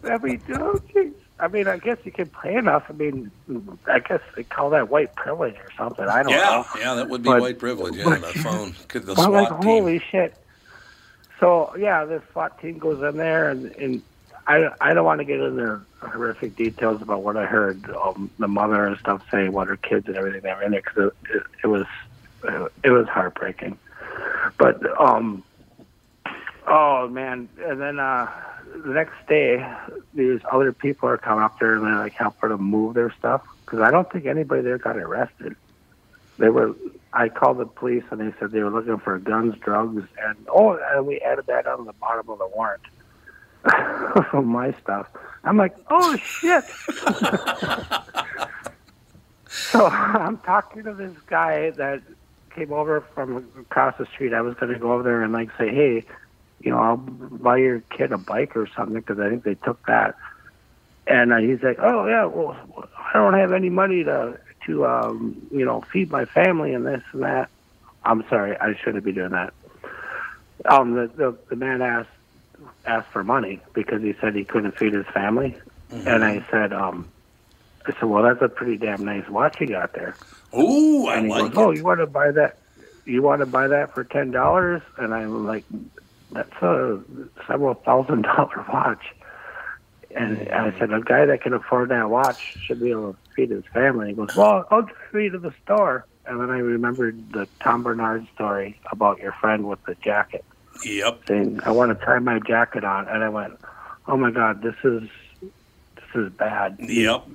I 0.05 0.19
mean, 0.23 0.41
oh, 0.55 0.81
geez. 0.93 1.13
I 1.41 1.47
mean, 1.49 1.69
I 1.69 1.77
guess 1.79 1.99
you 2.05 2.11
can 2.11 2.27
pay 2.43 2.57
enough. 2.57 2.85
I 2.89 2.93
mean, 2.95 3.31
I 3.87 4.01
guess 4.01 4.21
they 4.35 4.43
call 4.43 4.71
that 4.71 4.89
white 4.91 5.15
privilege 5.15 5.55
or 5.55 5.69
something. 5.77 6.05
I 6.07 6.23
don't 6.25 6.33
Yeah, 6.33 6.39
know. 6.39 6.65
yeah, 6.81 6.95
that 6.95 7.09
would 7.09 7.23
be 7.23 7.29
But- 7.29 7.41
white 7.43 7.59
privilege. 7.59 7.95
Yeah, 7.97 8.17
the 8.17 8.27
phone, 8.43 8.75
Could 8.89 9.07
the 9.07 9.15
I'm 9.19 9.31
like, 9.33 9.49
team. 9.49 9.63
holy 9.63 9.99
shit. 10.11 10.35
So 11.39 11.73
yeah, 11.79 12.05
this 12.05 12.23
SWAT 12.33 12.61
team 12.61 12.79
goes 12.79 13.01
in 13.03 13.17
there, 13.17 13.51
and, 13.51 13.67
and 13.77 14.03
I 14.49 14.71
I 14.81 14.93
don't 14.95 15.05
want 15.05 15.21
to 15.21 15.25
get 15.25 15.39
into 15.39 15.81
horrific 16.01 16.57
details 16.57 17.01
about 17.01 17.23
what 17.23 17.37
I 17.37 17.45
heard 17.47 17.89
um, 17.91 18.29
the 18.41 18.49
mother 18.49 18.87
and 18.87 18.99
stuff 18.99 19.23
saying, 19.31 19.53
what 19.53 19.69
her 19.69 19.77
kids 19.77 20.09
and 20.09 20.17
everything 20.17 20.41
that 20.41 20.57
were 20.57 20.65
in 20.65 20.73
there, 20.73 20.81
because 20.83 21.13
it, 21.13 21.37
it, 21.37 21.43
it 21.63 21.67
was 21.69 21.87
it 22.83 22.91
was 22.91 23.07
heartbreaking. 23.07 23.79
But 24.59 25.01
um, 25.01 25.43
oh 26.67 27.09
man, 27.09 27.49
and 27.61 27.81
then 27.81 27.99
uh, 27.99 28.31
the 28.85 28.93
next 28.93 29.15
day, 29.29 29.67
these 30.15 30.41
other 30.51 30.73
people 30.73 31.09
are 31.09 31.19
coming 31.19 31.45
up 31.45 31.59
there 31.59 31.77
and 31.77 31.87
they 31.87 31.91
like 31.91 32.13
help 32.13 32.39
her 32.41 32.49
to 32.49 32.59
move 32.59 32.95
their 32.95 33.13
stuff 33.19 33.43
because 33.65 33.81
I 33.81 33.91
don't 33.91 34.11
think 34.11 34.27
anybody 34.27 34.63
there 34.63 34.79
got 34.79 34.97
arrested 34.97 35.57
they 36.39 36.49
were 36.49 36.75
I 37.13 37.29
called 37.29 37.59
the 37.59 37.67
police 37.67 38.05
and 38.11 38.21
they 38.21 38.33
said 38.39 38.53
they 38.53 38.63
were 38.63 38.71
looking 38.71 38.99
for 38.99 39.19
guns, 39.19 39.57
drugs, 39.59 40.05
and 40.23 40.37
oh, 40.49 40.79
and 40.93 41.07
we 41.07 41.19
added 41.21 41.47
that 41.47 41.67
on 41.67 41.85
the 41.85 41.93
bottom 41.95 42.31
of 42.31 42.39
the 42.39 42.49
warrant 42.49 42.83
my 44.47 44.73
stuff. 44.81 45.09
I'm 45.45 45.57
like, 45.57 45.77
oh 45.91 46.17
shit. 46.17 46.65
so 49.49 49.87
I'm 49.87 50.39
talking 50.39 50.85
to 50.85 50.95
this 50.95 51.17
guy 51.27 51.71
that 51.71 52.03
came 52.59 52.73
over 52.73 53.05
from 53.15 53.49
across 53.61 53.95
the 53.99 54.07
street. 54.07 54.33
I 54.33 54.41
was 54.41 54.55
going 54.55 54.73
to 54.73 54.79
go 54.79 54.93
over 54.93 55.03
there 55.03 55.23
and 55.23 55.33
like 55.33 55.51
say, 55.59 55.69
hey, 55.69 56.05
you 56.61 56.71
know, 56.71 56.79
I'll 56.79 56.97
buy 56.97 57.59
your 57.59 57.81
kid 57.97 58.13
a 58.13 58.19
bike 58.19 58.57
or 58.57 58.69
something 58.77 58.97
because 58.97 59.19
I 59.19 59.29
think 59.29 59.45
they 59.45 59.55
took 59.55 59.85
that. 59.87 60.17
And 61.07 61.33
uh, 61.33 61.39
he's 61.39 61.63
like, 61.63 61.79
oh 61.81 62.07
yeah, 62.07 62.27
well, 62.27 62.57
I 62.99 63.15
don't 63.15 63.35
have 63.35 63.53
any 63.53 63.71
money 63.71 64.05
to 64.05 64.39
to 64.67 64.87
um, 64.87 65.41
you 65.51 65.65
know 65.65 65.83
feed 65.93 66.11
my 66.11 66.27
family 66.27 66.75
and 66.75 66.85
this 66.85 67.03
and 67.13 67.23
that. 67.23 67.49
I'm 68.05 68.25
sorry, 68.29 68.57
I 68.59 68.75
shouldn't 68.83 69.05
be 69.05 69.13
doing 69.13 69.31
that. 69.31 69.55
Um, 70.69 70.95
the 70.95 71.11
the, 71.17 71.39
the 71.49 71.57
man 71.57 71.81
asked 71.81 72.11
asked 72.85 73.09
for 73.13 73.25
money 73.25 73.61
because 73.73 74.03
he 74.03 74.13
said 74.21 74.35
he 74.35 74.45
couldn't 74.45 74.77
feed 74.77 74.93
his 74.93 75.07
family, 75.15 75.57
and 76.05 76.25
I 76.25 76.45
said, 76.51 76.75
um, 76.75 77.11
I 77.87 77.93
said, 77.93 78.05
well, 78.05 78.23
that's 78.23 78.43
a 78.43 78.49
pretty 78.49 78.77
damn 78.77 79.05
nice 79.05 79.29
watch 79.31 79.55
you 79.61 79.69
got 79.69 79.95
there. 79.95 80.19
Ooh, 80.57 81.07
I 81.07 81.21
like 81.21 81.53
goes, 81.53 81.57
oh, 81.57 81.71
you 81.71 81.85
want 81.85 82.01
to 82.01 82.07
buy 82.07 82.31
that? 82.31 82.59
You 83.05 83.23
want 83.23 83.41
to 83.41 83.47
buy 83.47 83.69
that 83.69 83.95
for 83.95 84.05
ten 84.05 84.31
dollars? 84.31 84.83
And 84.97 85.15
I'm 85.15 85.47
like, 85.47 85.65
that's 86.33 86.63
a 86.63 87.01
several 87.47 87.75
thousand 87.75 88.23
dollar 88.23 88.65
watch. 88.69 89.15
And 90.15 90.39
I 90.49 90.71
mm. 90.71 90.79
said, 90.79 90.93
a 90.93 91.01
guy 91.01 91.27
that 91.27 91.43
can 91.43 91.53
afford 91.53 91.91
that 91.91 92.09
watch 92.09 92.57
should 92.65 92.81
be 92.81 92.91
able 92.91 93.13
to 93.13 93.19
feed 93.37 93.51
his 93.51 93.65
family. 93.75 94.09
He 94.09 94.15
goes, 94.15 94.35
well, 94.35 94.67
I'll 94.71 94.83
just 94.83 94.97
feed 95.13 95.33
to 95.33 95.39
the 95.39 95.53
store. 95.65 96.07
And 96.25 96.41
then 96.41 96.51
I 96.51 96.59
remembered 96.59 97.33
the 97.33 97.47
Tom 97.61 97.83
Barnard 97.83 98.27
story 98.35 98.81
about 98.91 99.19
your 99.19 99.33
friend 99.33 99.69
with 99.69 99.83
the 99.85 99.95
jacket. 99.97 100.45
Yep. 100.85 101.23
saying, 101.27 101.61
"I 101.65 101.71
want 101.71 101.99
to 101.99 102.05
try 102.05 102.19
my 102.19 102.39
jacket 102.39 102.85
on," 102.85 103.09
and 103.09 103.25
I 103.25 103.29
went, 103.29 103.59
"Oh 104.07 104.17
my 104.17 104.31
God, 104.31 104.63
this 104.63 104.77
is 104.85 105.09
this 105.41 106.15
is 106.15 106.33
bad." 106.33 106.77
Yep. 106.79 107.27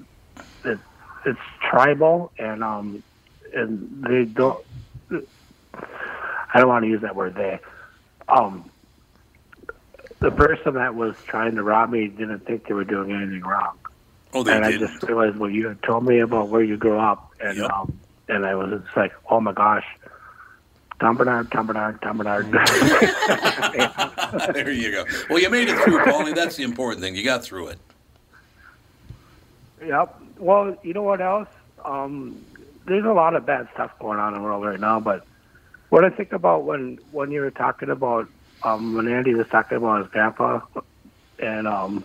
It, 0.66 0.80
it's 1.26 1.40
tribal, 1.70 2.32
and 2.38 2.64
um, 2.64 3.04
and 3.54 4.04
they 4.08 4.26
don't. 4.26 4.64
I 5.12 6.60
don't 6.60 6.70
want 6.70 6.84
to 6.84 6.90
use 6.90 7.02
that 7.02 7.16
word. 7.16 7.36
They, 7.36 7.60
um, 8.28 8.70
the 10.20 10.32
person 10.32 10.76
that 10.76 10.96
was 10.96 11.16
trying 11.26 11.56
to 11.56 11.64
rob 11.64 11.90
me 11.90 12.08
didn't 12.08 12.46
think 12.46 12.68
they 12.68 12.74
were 12.74 12.84
doing 12.84 13.12
anything 13.12 13.42
wrong. 13.42 13.78
Oh, 14.34 14.44
they 14.44 14.56
and 14.56 14.66
I 14.66 14.72
didn't. 14.72 14.90
just 14.90 15.04
realized 15.04 15.38
what 15.38 15.52
you 15.52 15.68
had 15.68 15.82
told 15.84 16.06
me 16.06 16.20
about 16.20 16.50
where 16.50 16.64
you 16.64 16.78
grew 16.78 17.00
up, 17.00 17.32
and 17.42 17.60
um, 17.62 17.98
and 18.28 18.46
I 18.46 18.56
was 18.56 18.82
just 18.82 18.96
like, 18.96 19.14
oh 19.30 19.40
my 19.40 19.52
gosh, 19.52 19.86
Tom 21.00 21.18
Barnard, 21.18 21.52
Tom 21.52 21.68
Barnard, 21.68 22.02
Tom 22.02 22.18
Barnard. 22.18 22.52
there 24.54 24.72
you 24.72 24.92
go. 24.92 25.06
Well, 25.30 25.40
you 25.40 25.50
made 25.50 25.68
it 25.68 25.78
through, 25.80 26.00
Paulie. 26.00 26.34
That's 26.34 26.56
the 26.56 26.64
important 26.64 27.02
thing. 27.02 27.16
You 27.16 27.24
got 27.24 27.44
through 27.44 27.68
it. 27.68 27.78
Yep. 29.86 30.23
Well, 30.44 30.76
you 30.84 30.94
know 30.94 31.04
what 31.04 31.22
else? 31.22 31.48
Um, 31.86 32.44
there's 32.86 33.06
a 33.06 33.14
lot 33.14 33.34
of 33.34 33.46
bad 33.46 33.70
stuff 33.74 33.98
going 33.98 34.20
on 34.20 34.34
in 34.34 34.41
the 34.41 34.46
world 34.46 34.66
right 34.66 34.80
now, 34.80 35.00
but 35.00 35.26
what 35.88 36.04
I 36.04 36.10
think 36.10 36.34
about 36.34 36.66
when 36.66 37.00
when 37.12 37.32
you 37.32 37.39
were 37.39 37.52
talking 37.52 37.89
about 37.89 38.28
um, 38.64 38.94
when 38.94 39.08
Andy 39.08 39.34
was 39.34 39.48
talking 39.48 39.78
about 39.78 40.02
his 40.02 40.12
grandpa 40.12 40.60
and 41.39 41.66
um, 41.66 42.04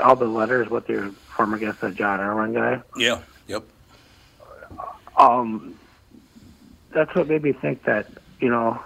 all 0.00 0.16
the 0.16 0.24
letters 0.24 0.70
with 0.70 0.88
your 0.88 1.10
former 1.36 1.58
guest, 1.58 1.82
the 1.82 1.90
Jon 1.90 2.20
Erwin 2.20 2.54
guy. 2.54 2.80
Yeah. 2.96 3.20
Yep. 3.48 3.64
Um, 5.18 5.78
that's 6.90 7.14
what 7.14 7.28
made 7.28 7.42
me 7.42 7.52
think 7.52 7.84
that 7.84 8.08
you 8.40 8.48
know, 8.48 8.80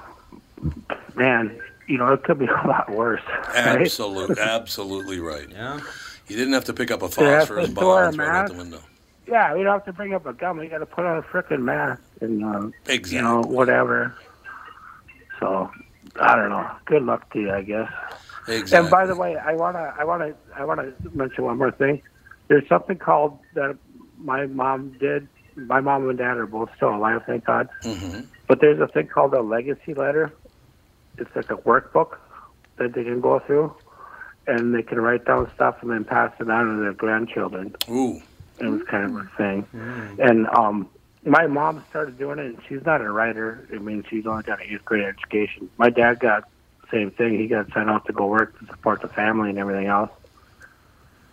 man, 1.15 1.57
you 1.87 1.99
know, 1.99 2.13
it 2.13 2.25
could 2.25 2.41
be 2.41 2.47
a 2.65 2.67
lot 2.67 2.91
worse. 2.91 3.23
right? 3.29 3.83
Absolutely, 3.83 4.43
absolutely 4.43 5.21
right. 5.21 5.49
Yeah. 5.49 5.79
You 6.27 6.37
didn't 6.37 6.53
have 6.53 6.65
to 6.65 6.75
pick 6.75 6.91
up 6.91 7.03
a 7.03 7.09
They 7.09 7.25
have 7.25 7.49
phosphorus 7.49 7.71
bomb 7.71 8.09
and 8.09 8.15
throw 8.17 8.25
it 8.25 8.29
out 8.29 8.49
the 8.49 8.55
window. 8.55 8.81
Yeah, 9.29 9.55
we 9.55 9.63
don't 9.63 9.73
have 9.73 9.85
to 9.85 9.93
bring 9.93 10.15
up 10.15 10.27
a 10.27 10.33
gun. 10.33 10.59
We 10.59 10.69
got 10.69 10.79
to 10.79 10.87
put 10.87 11.05
on 11.05 11.19
a 11.19 11.23
frickin' 11.23 11.61
mask 11.61 12.01
and 12.21 12.43
um, 12.45 12.75
Exactly. 12.87 13.17
you 13.17 13.23
know 13.23 13.43
whatever. 13.43 14.15
So 15.39 15.71
I 16.21 16.35
don't 16.35 16.49
know. 16.49 16.69
Good 16.87 17.03
luck 17.03 17.31
to 17.33 17.41
you, 17.41 17.53
I 17.53 17.63
guess. 17.63 17.91
Exactly. 18.49 18.79
And 18.79 18.91
by 18.91 19.07
the 19.07 19.15
way, 19.15 19.37
I 19.37 19.55
wanna, 19.55 19.95
I 19.99 20.05
wanna, 20.05 20.35
I 20.57 20.65
wanna 20.65 20.93
mention 21.13 21.45
one 21.45 21.59
more 21.59 21.71
thing. 21.71 22.03
There's 22.49 22.67
something 22.69 22.97
called 22.97 23.39
that 23.55 23.77
my 24.17 24.47
mom 24.47 24.97
did. 24.99 25.29
My 25.55 25.81
mom 25.81 26.09
and 26.09 26.17
dad 26.17 26.39
are 26.39 26.47
both 26.47 26.71
still 26.77 26.95
alive, 26.95 27.23
thank 27.27 27.45
God. 27.45 27.69
Mm-hmm. 27.85 28.21
But 28.47 28.61
there's 28.61 28.81
a 28.81 28.87
thing 28.87 29.09
called 29.09 29.35
a 29.35 29.43
legacy 29.43 29.93
letter. 29.93 30.33
It's 31.19 31.35
like 31.37 31.51
a 31.51 31.57
workbook 31.57 32.17
that 32.79 32.95
they 32.95 33.05
can 33.05 33.21
go 33.21 33.41
through, 33.41 33.75
and 34.47 34.75
they 34.75 34.83
can 34.83 35.01
write 35.01 35.25
down 35.27 35.51
stuff 35.55 35.77
and 35.83 35.91
then 35.91 36.05
pass 36.05 36.33
it 36.41 36.49
on 36.49 36.77
to 36.77 36.81
their 36.81 36.93
grandchildren. 36.95 37.75
Ooh. 37.91 38.23
It 38.61 38.67
was 38.67 38.83
kind 38.85 39.05
of 39.05 39.17
a 39.17 39.31
thing. 39.37 39.67
And 40.19 40.47
um, 40.49 40.89
my 41.25 41.47
mom 41.47 41.85
started 41.91 42.19
doing 42.19 42.39
it, 42.39 42.47
and 42.47 42.59
she's 42.69 42.85
not 42.85 43.01
a 43.01 43.11
writer. 43.11 43.67
I 43.73 43.79
mean, 43.79 44.05
she's 44.09 44.27
only 44.27 44.43
got 44.43 44.61
an 44.61 44.69
eighth 44.71 44.85
grade 44.85 45.05
education. 45.05 45.71
My 45.77 45.91
dad 45.91 46.21
got 46.21 46.49
same 46.91 47.11
thing. 47.11 47.39
He 47.39 47.49
got 47.49 47.73
sent 47.73 47.91
off 47.91 48.05
to 48.05 48.13
go 48.13 48.27
work 48.27 48.59
to 48.61 48.67
support 48.67 49.03
the 49.03 49.09
family 49.09 49.51
and 49.51 49.59
everything 49.59 49.87
else. 49.87 50.11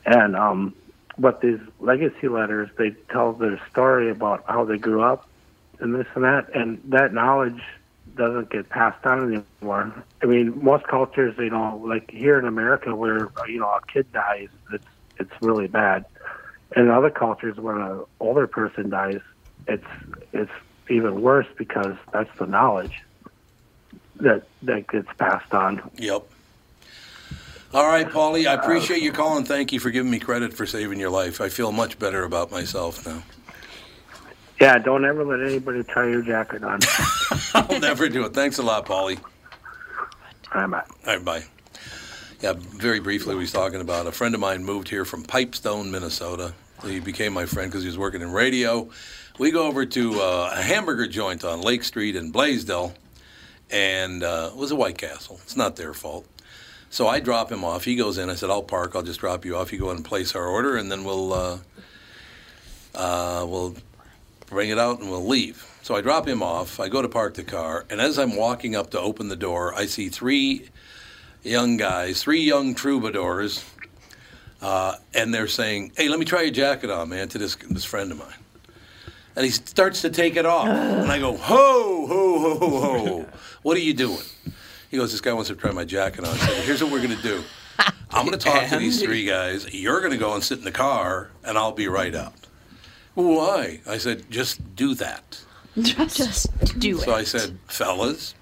And 0.05 0.35
um, 0.35 0.75
but 1.17 1.41
these 1.41 1.59
legacy 1.79 2.27
letters, 2.27 2.69
they 2.77 2.91
tell 3.09 3.33
their 3.33 3.59
story 3.71 4.09
about 4.09 4.43
how 4.47 4.65
they 4.65 4.77
grew 4.77 5.01
up 5.01 5.27
and 5.79 5.95
this 5.95 6.07
and 6.15 6.23
that, 6.23 6.53
and 6.53 6.81
that 6.85 7.13
knowledge 7.13 7.61
doesn't 8.15 8.49
get 8.49 8.69
passed 8.69 9.05
on 9.05 9.43
anymore. 9.61 9.93
I 10.21 10.25
mean, 10.25 10.63
most 10.63 10.85
cultures, 10.87 11.35
you 11.37 11.49
know, 11.49 11.81
like 11.85 12.11
here 12.11 12.39
in 12.39 12.45
America, 12.45 12.95
where 12.95 13.29
you 13.47 13.59
know 13.59 13.69
a 13.69 13.81
kid 13.91 14.11
dies, 14.11 14.49
it's 14.71 14.85
it's 15.19 15.31
really 15.41 15.67
bad. 15.67 16.05
In 16.75 16.89
other 16.89 17.09
cultures, 17.09 17.57
when 17.57 17.77
an 17.77 18.03
older 18.19 18.47
person 18.47 18.89
dies, 18.89 19.21
it's 19.67 19.85
it's 20.33 20.51
even 20.89 21.21
worse 21.21 21.47
because 21.57 21.95
that's 22.11 22.29
the 22.37 22.45
knowledge 22.45 23.01
that 24.17 24.43
that 24.63 24.87
gets 24.87 25.07
passed 25.17 25.53
on. 25.53 25.89
Yep. 25.97 26.23
All 27.73 27.87
right, 27.87 28.07
Paulie. 28.07 28.47
I 28.47 28.53
appreciate 28.53 29.01
uh, 29.01 29.05
you 29.05 29.11
calling. 29.11 29.43
Thank 29.43 29.73
you 29.73 29.79
for 29.79 29.91
giving 29.91 30.09
me 30.09 30.19
credit 30.19 30.53
for 30.53 30.65
saving 30.65 30.99
your 30.99 31.09
life. 31.09 31.41
I 31.41 31.49
feel 31.49 31.71
much 31.71 31.99
better 31.99 32.23
about 32.23 32.51
myself 32.51 33.05
now. 33.05 33.21
Yeah, 34.61 34.77
don't 34.77 35.03
ever 35.03 35.25
let 35.25 35.45
anybody 35.45 35.83
tie 35.83 36.07
your 36.07 36.21
jacket 36.21 36.63
on. 36.63 36.79
I'll 37.53 37.79
never 37.79 38.07
do 38.07 38.25
it. 38.25 38.33
Thanks 38.33 38.57
a 38.57 38.63
lot, 38.63 38.85
Paulie. 38.85 39.19
All 40.53 40.65
right, 40.67 40.83
All 41.05 41.15
right, 41.15 41.25
bye. 41.25 41.43
Yeah, 42.41 42.53
very 42.57 42.99
briefly, 42.99 43.33
we 43.33 43.41
was 43.41 43.53
talking 43.53 43.79
about 43.79 44.07
a 44.07 44.11
friend 44.11 44.35
of 44.35 44.41
mine 44.41 44.63
moved 44.63 44.89
here 44.89 45.05
from 45.05 45.23
Pipestone, 45.23 45.89
Minnesota. 45.89 46.53
He 46.83 46.99
became 46.99 47.31
my 47.33 47.45
friend 47.45 47.71
because 47.71 47.83
he 47.83 47.87
was 47.87 47.97
working 47.97 48.21
in 48.21 48.31
radio. 48.31 48.89
We 49.39 49.51
go 49.51 49.67
over 49.67 49.85
to 49.85 50.21
uh, 50.21 50.53
a 50.53 50.61
hamburger 50.61 51.07
joint 51.07 51.45
on 51.45 51.61
Lake 51.61 51.83
Street 51.83 52.15
in 52.15 52.31
Blaisdell, 52.31 52.93
and 53.71 54.21
uh, 54.21 54.49
it 54.51 54.57
was 54.57 54.71
a 54.71 54.75
White 54.75 54.97
Castle. 54.97 55.39
It's 55.43 55.55
not 55.55 55.77
their 55.77 55.93
fault. 55.93 56.25
So 56.89 57.07
I 57.07 57.21
drop 57.21 57.51
him 57.51 57.63
off. 57.63 57.85
He 57.85 57.95
goes 57.95 58.17
in. 58.17 58.29
I 58.29 58.35
said, 58.35 58.49
"I'll 58.49 58.63
park. 58.63 58.95
I'll 58.95 59.01
just 59.01 59.21
drop 59.21 59.45
you 59.45 59.55
off. 59.55 59.71
You 59.71 59.79
go 59.79 59.91
in 59.91 59.97
and 59.97 60.05
place 60.05 60.35
our 60.35 60.45
order, 60.45 60.75
and 60.75 60.91
then 60.91 61.05
we'll 61.05 61.33
uh, 61.33 61.57
uh, 62.93 63.45
we'll 63.47 63.75
bring 64.47 64.69
it 64.69 64.77
out 64.77 64.99
and 64.99 65.09
we'll 65.09 65.25
leave." 65.25 65.65
So 65.83 65.95
I 65.95 66.01
drop 66.01 66.27
him 66.27 66.43
off. 66.43 66.79
I 66.81 66.89
go 66.89 67.01
to 67.01 67.09
park 67.09 67.35
the 67.35 67.43
car, 67.43 67.85
and 67.89 68.01
as 68.01 68.19
I'm 68.19 68.35
walking 68.35 68.75
up 68.75 68.91
to 68.91 68.99
open 68.99 69.29
the 69.29 69.35
door, 69.35 69.73
I 69.73 69.85
see 69.85 70.09
three 70.09 70.69
young 71.45 71.77
guys, 71.77 72.21
three 72.23 72.41
young 72.41 72.75
troubadours, 72.75 73.63
uh, 74.61 74.95
and 75.13 75.33
they're 75.33 75.47
saying, 75.47 75.91
"Hey, 75.95 76.09
let 76.09 76.19
me 76.19 76.25
try 76.25 76.41
your 76.41 76.51
jacket 76.51 76.89
on, 76.89 77.09
man," 77.09 77.27
to 77.29 77.37
this 77.37 77.55
this 77.69 77.85
friend 77.85 78.11
of 78.11 78.17
mine. 78.17 78.33
And 79.35 79.43
he 79.45 79.51
starts 79.51 80.01
to 80.01 80.09
take 80.09 80.37
it 80.37 80.45
off, 80.45 80.67
and 80.67 81.11
I 81.11 81.19
go, 81.19 81.35
"Ho, 81.35 82.07
ho, 82.07 82.39
ho, 82.39 82.57
ho, 82.57 82.79
ho! 82.79 83.25
What 83.63 83.77
are 83.77 83.81
you 83.81 83.93
doing?" 83.93 84.23
He 84.89 84.97
goes, 84.97 85.11
"This 85.11 85.21
guy 85.21 85.33
wants 85.33 85.49
to 85.49 85.55
try 85.55 85.71
my 85.71 85.85
jacket 85.85 86.23
on." 86.25 86.33
I 86.33 86.37
said, 86.37 86.63
"Here's 86.63 86.81
what 86.83 86.91
we're 86.91 87.01
gonna 87.01 87.21
do. 87.21 87.43
I'm 88.11 88.23
gonna 88.25 88.37
talk 88.37 88.69
to 88.69 88.77
these 88.77 89.01
three 89.01 89.25
guys. 89.25 89.67
You're 89.73 90.01
gonna 90.01 90.17
go 90.17 90.33
and 90.33 90.43
sit 90.43 90.57
in 90.59 90.63
the 90.63 90.71
car, 90.71 91.29
and 91.43 91.57
I'll 91.57 91.73
be 91.73 91.87
right 91.87 92.15
out." 92.15 92.33
Why? 93.13 93.81
I 93.87 93.97
said, 93.97 94.29
"Just 94.31 94.75
do 94.75 94.95
that." 94.95 95.39
Just 95.81 96.47
do 96.79 96.95
So 96.95 97.01
it. 97.01 97.05
So 97.05 97.13
I 97.15 97.23
said, 97.23 97.57
fellas, 97.67 98.33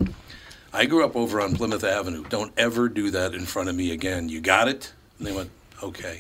I 0.74 0.86
grew 0.86 1.06
up 1.06 1.16
over 1.16 1.40
on 1.40 1.56
Plymouth 1.56 1.84
Avenue. 1.84 2.24
Don't 2.30 2.52
ever 2.58 2.90
do 2.90 3.12
that 3.12 3.36
in 3.36 3.46
front 3.46 3.70
of 3.70 3.76
me 3.76 3.92
again. 3.92 4.28
You 4.28 4.42
got 4.42 4.68
it? 4.68 4.92
And 5.18 5.28
they 5.28 5.32
went, 5.32 5.52
okay. 5.84 6.20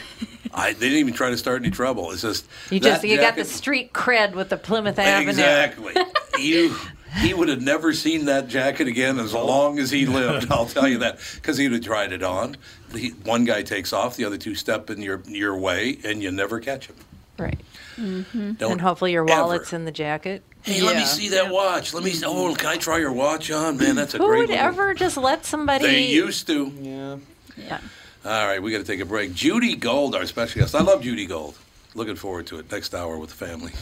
I, 0.54 0.72
they 0.74 0.80
didn't 0.88 0.98
even 0.98 1.14
try 1.14 1.30
to 1.30 1.38
start 1.38 1.62
any 1.62 1.70
trouble. 1.70 2.10
It's 2.12 2.22
just 2.22 2.46
You 2.70 2.80
just 2.80 3.02
you 3.02 3.16
got 3.16 3.34
the 3.34 3.44
street 3.44 3.92
cred 3.92 4.34
with 4.34 4.50
the 4.50 4.56
Plymouth 4.56 4.98
Avenue. 4.98 5.30
exactly. 5.30 5.94
you, 6.38 6.76
he 7.20 7.32
would 7.32 7.48
have 7.48 7.62
never 7.62 7.92
seen 7.92 8.26
that 8.26 8.48
jacket 8.48 8.86
again 8.88 9.18
as 9.18 9.32
long 9.32 9.78
as 9.78 9.90
he 9.90 10.04
lived. 10.06 10.52
I'll 10.52 10.66
tell 10.66 10.86
you 10.86 10.98
that 10.98 11.18
because 11.36 11.56
he 11.56 11.64
would 11.64 11.74
have 11.74 11.84
tried 11.84 12.12
it 12.12 12.22
on. 12.22 12.56
The, 12.92 13.10
one 13.24 13.44
guy 13.44 13.62
takes 13.62 13.92
off, 13.92 14.16
the 14.16 14.24
other 14.26 14.38
two 14.38 14.54
step 14.54 14.90
in 14.90 15.00
your 15.00 15.22
your 15.26 15.56
way, 15.56 15.98
and 16.04 16.22
you 16.22 16.30
never 16.30 16.60
catch 16.60 16.86
him. 16.86 16.96
Right. 17.38 17.58
Mm-hmm. 17.96 18.52
Don't 18.52 18.72
and 18.72 18.80
hopefully 18.80 19.12
your 19.12 19.28
ever. 19.28 19.40
wallet's 19.42 19.72
in 19.72 19.84
the 19.84 19.92
jacket. 19.92 20.42
Hey, 20.62 20.80
let 20.82 20.96
me 20.96 21.04
see 21.04 21.28
that 21.30 21.50
watch. 21.50 21.92
Let 21.92 22.02
me. 22.04 22.10
See, 22.10 22.24
oh, 22.26 22.54
can 22.54 22.66
I 22.68 22.76
try 22.76 22.98
your 22.98 23.12
watch 23.12 23.50
on? 23.50 23.76
Man, 23.76 23.96
that's 23.96 24.14
a 24.14 24.18
Who 24.18 24.26
great. 24.26 24.38
would 24.40 24.48
little- 24.50 24.64
ever 24.64 24.94
just 24.94 25.16
let 25.16 25.44
somebody? 25.44 25.86
They 25.86 26.06
used 26.06 26.46
to. 26.46 26.72
Yeah. 26.80 27.16
Yeah. 27.56 27.80
All 28.24 28.46
right, 28.46 28.62
we 28.62 28.72
got 28.72 28.78
to 28.78 28.84
take 28.84 29.00
a 29.00 29.04
break. 29.04 29.34
Judy 29.34 29.76
Gold, 29.76 30.14
our 30.14 30.24
special 30.26 30.62
guest. 30.62 30.74
I 30.74 30.80
love 30.82 31.02
Judy 31.02 31.26
Gold. 31.26 31.58
Looking 31.94 32.16
forward 32.16 32.46
to 32.48 32.58
it 32.58 32.72
next 32.72 32.94
hour 32.94 33.18
with 33.18 33.30
the 33.30 33.36
family. 33.36 33.72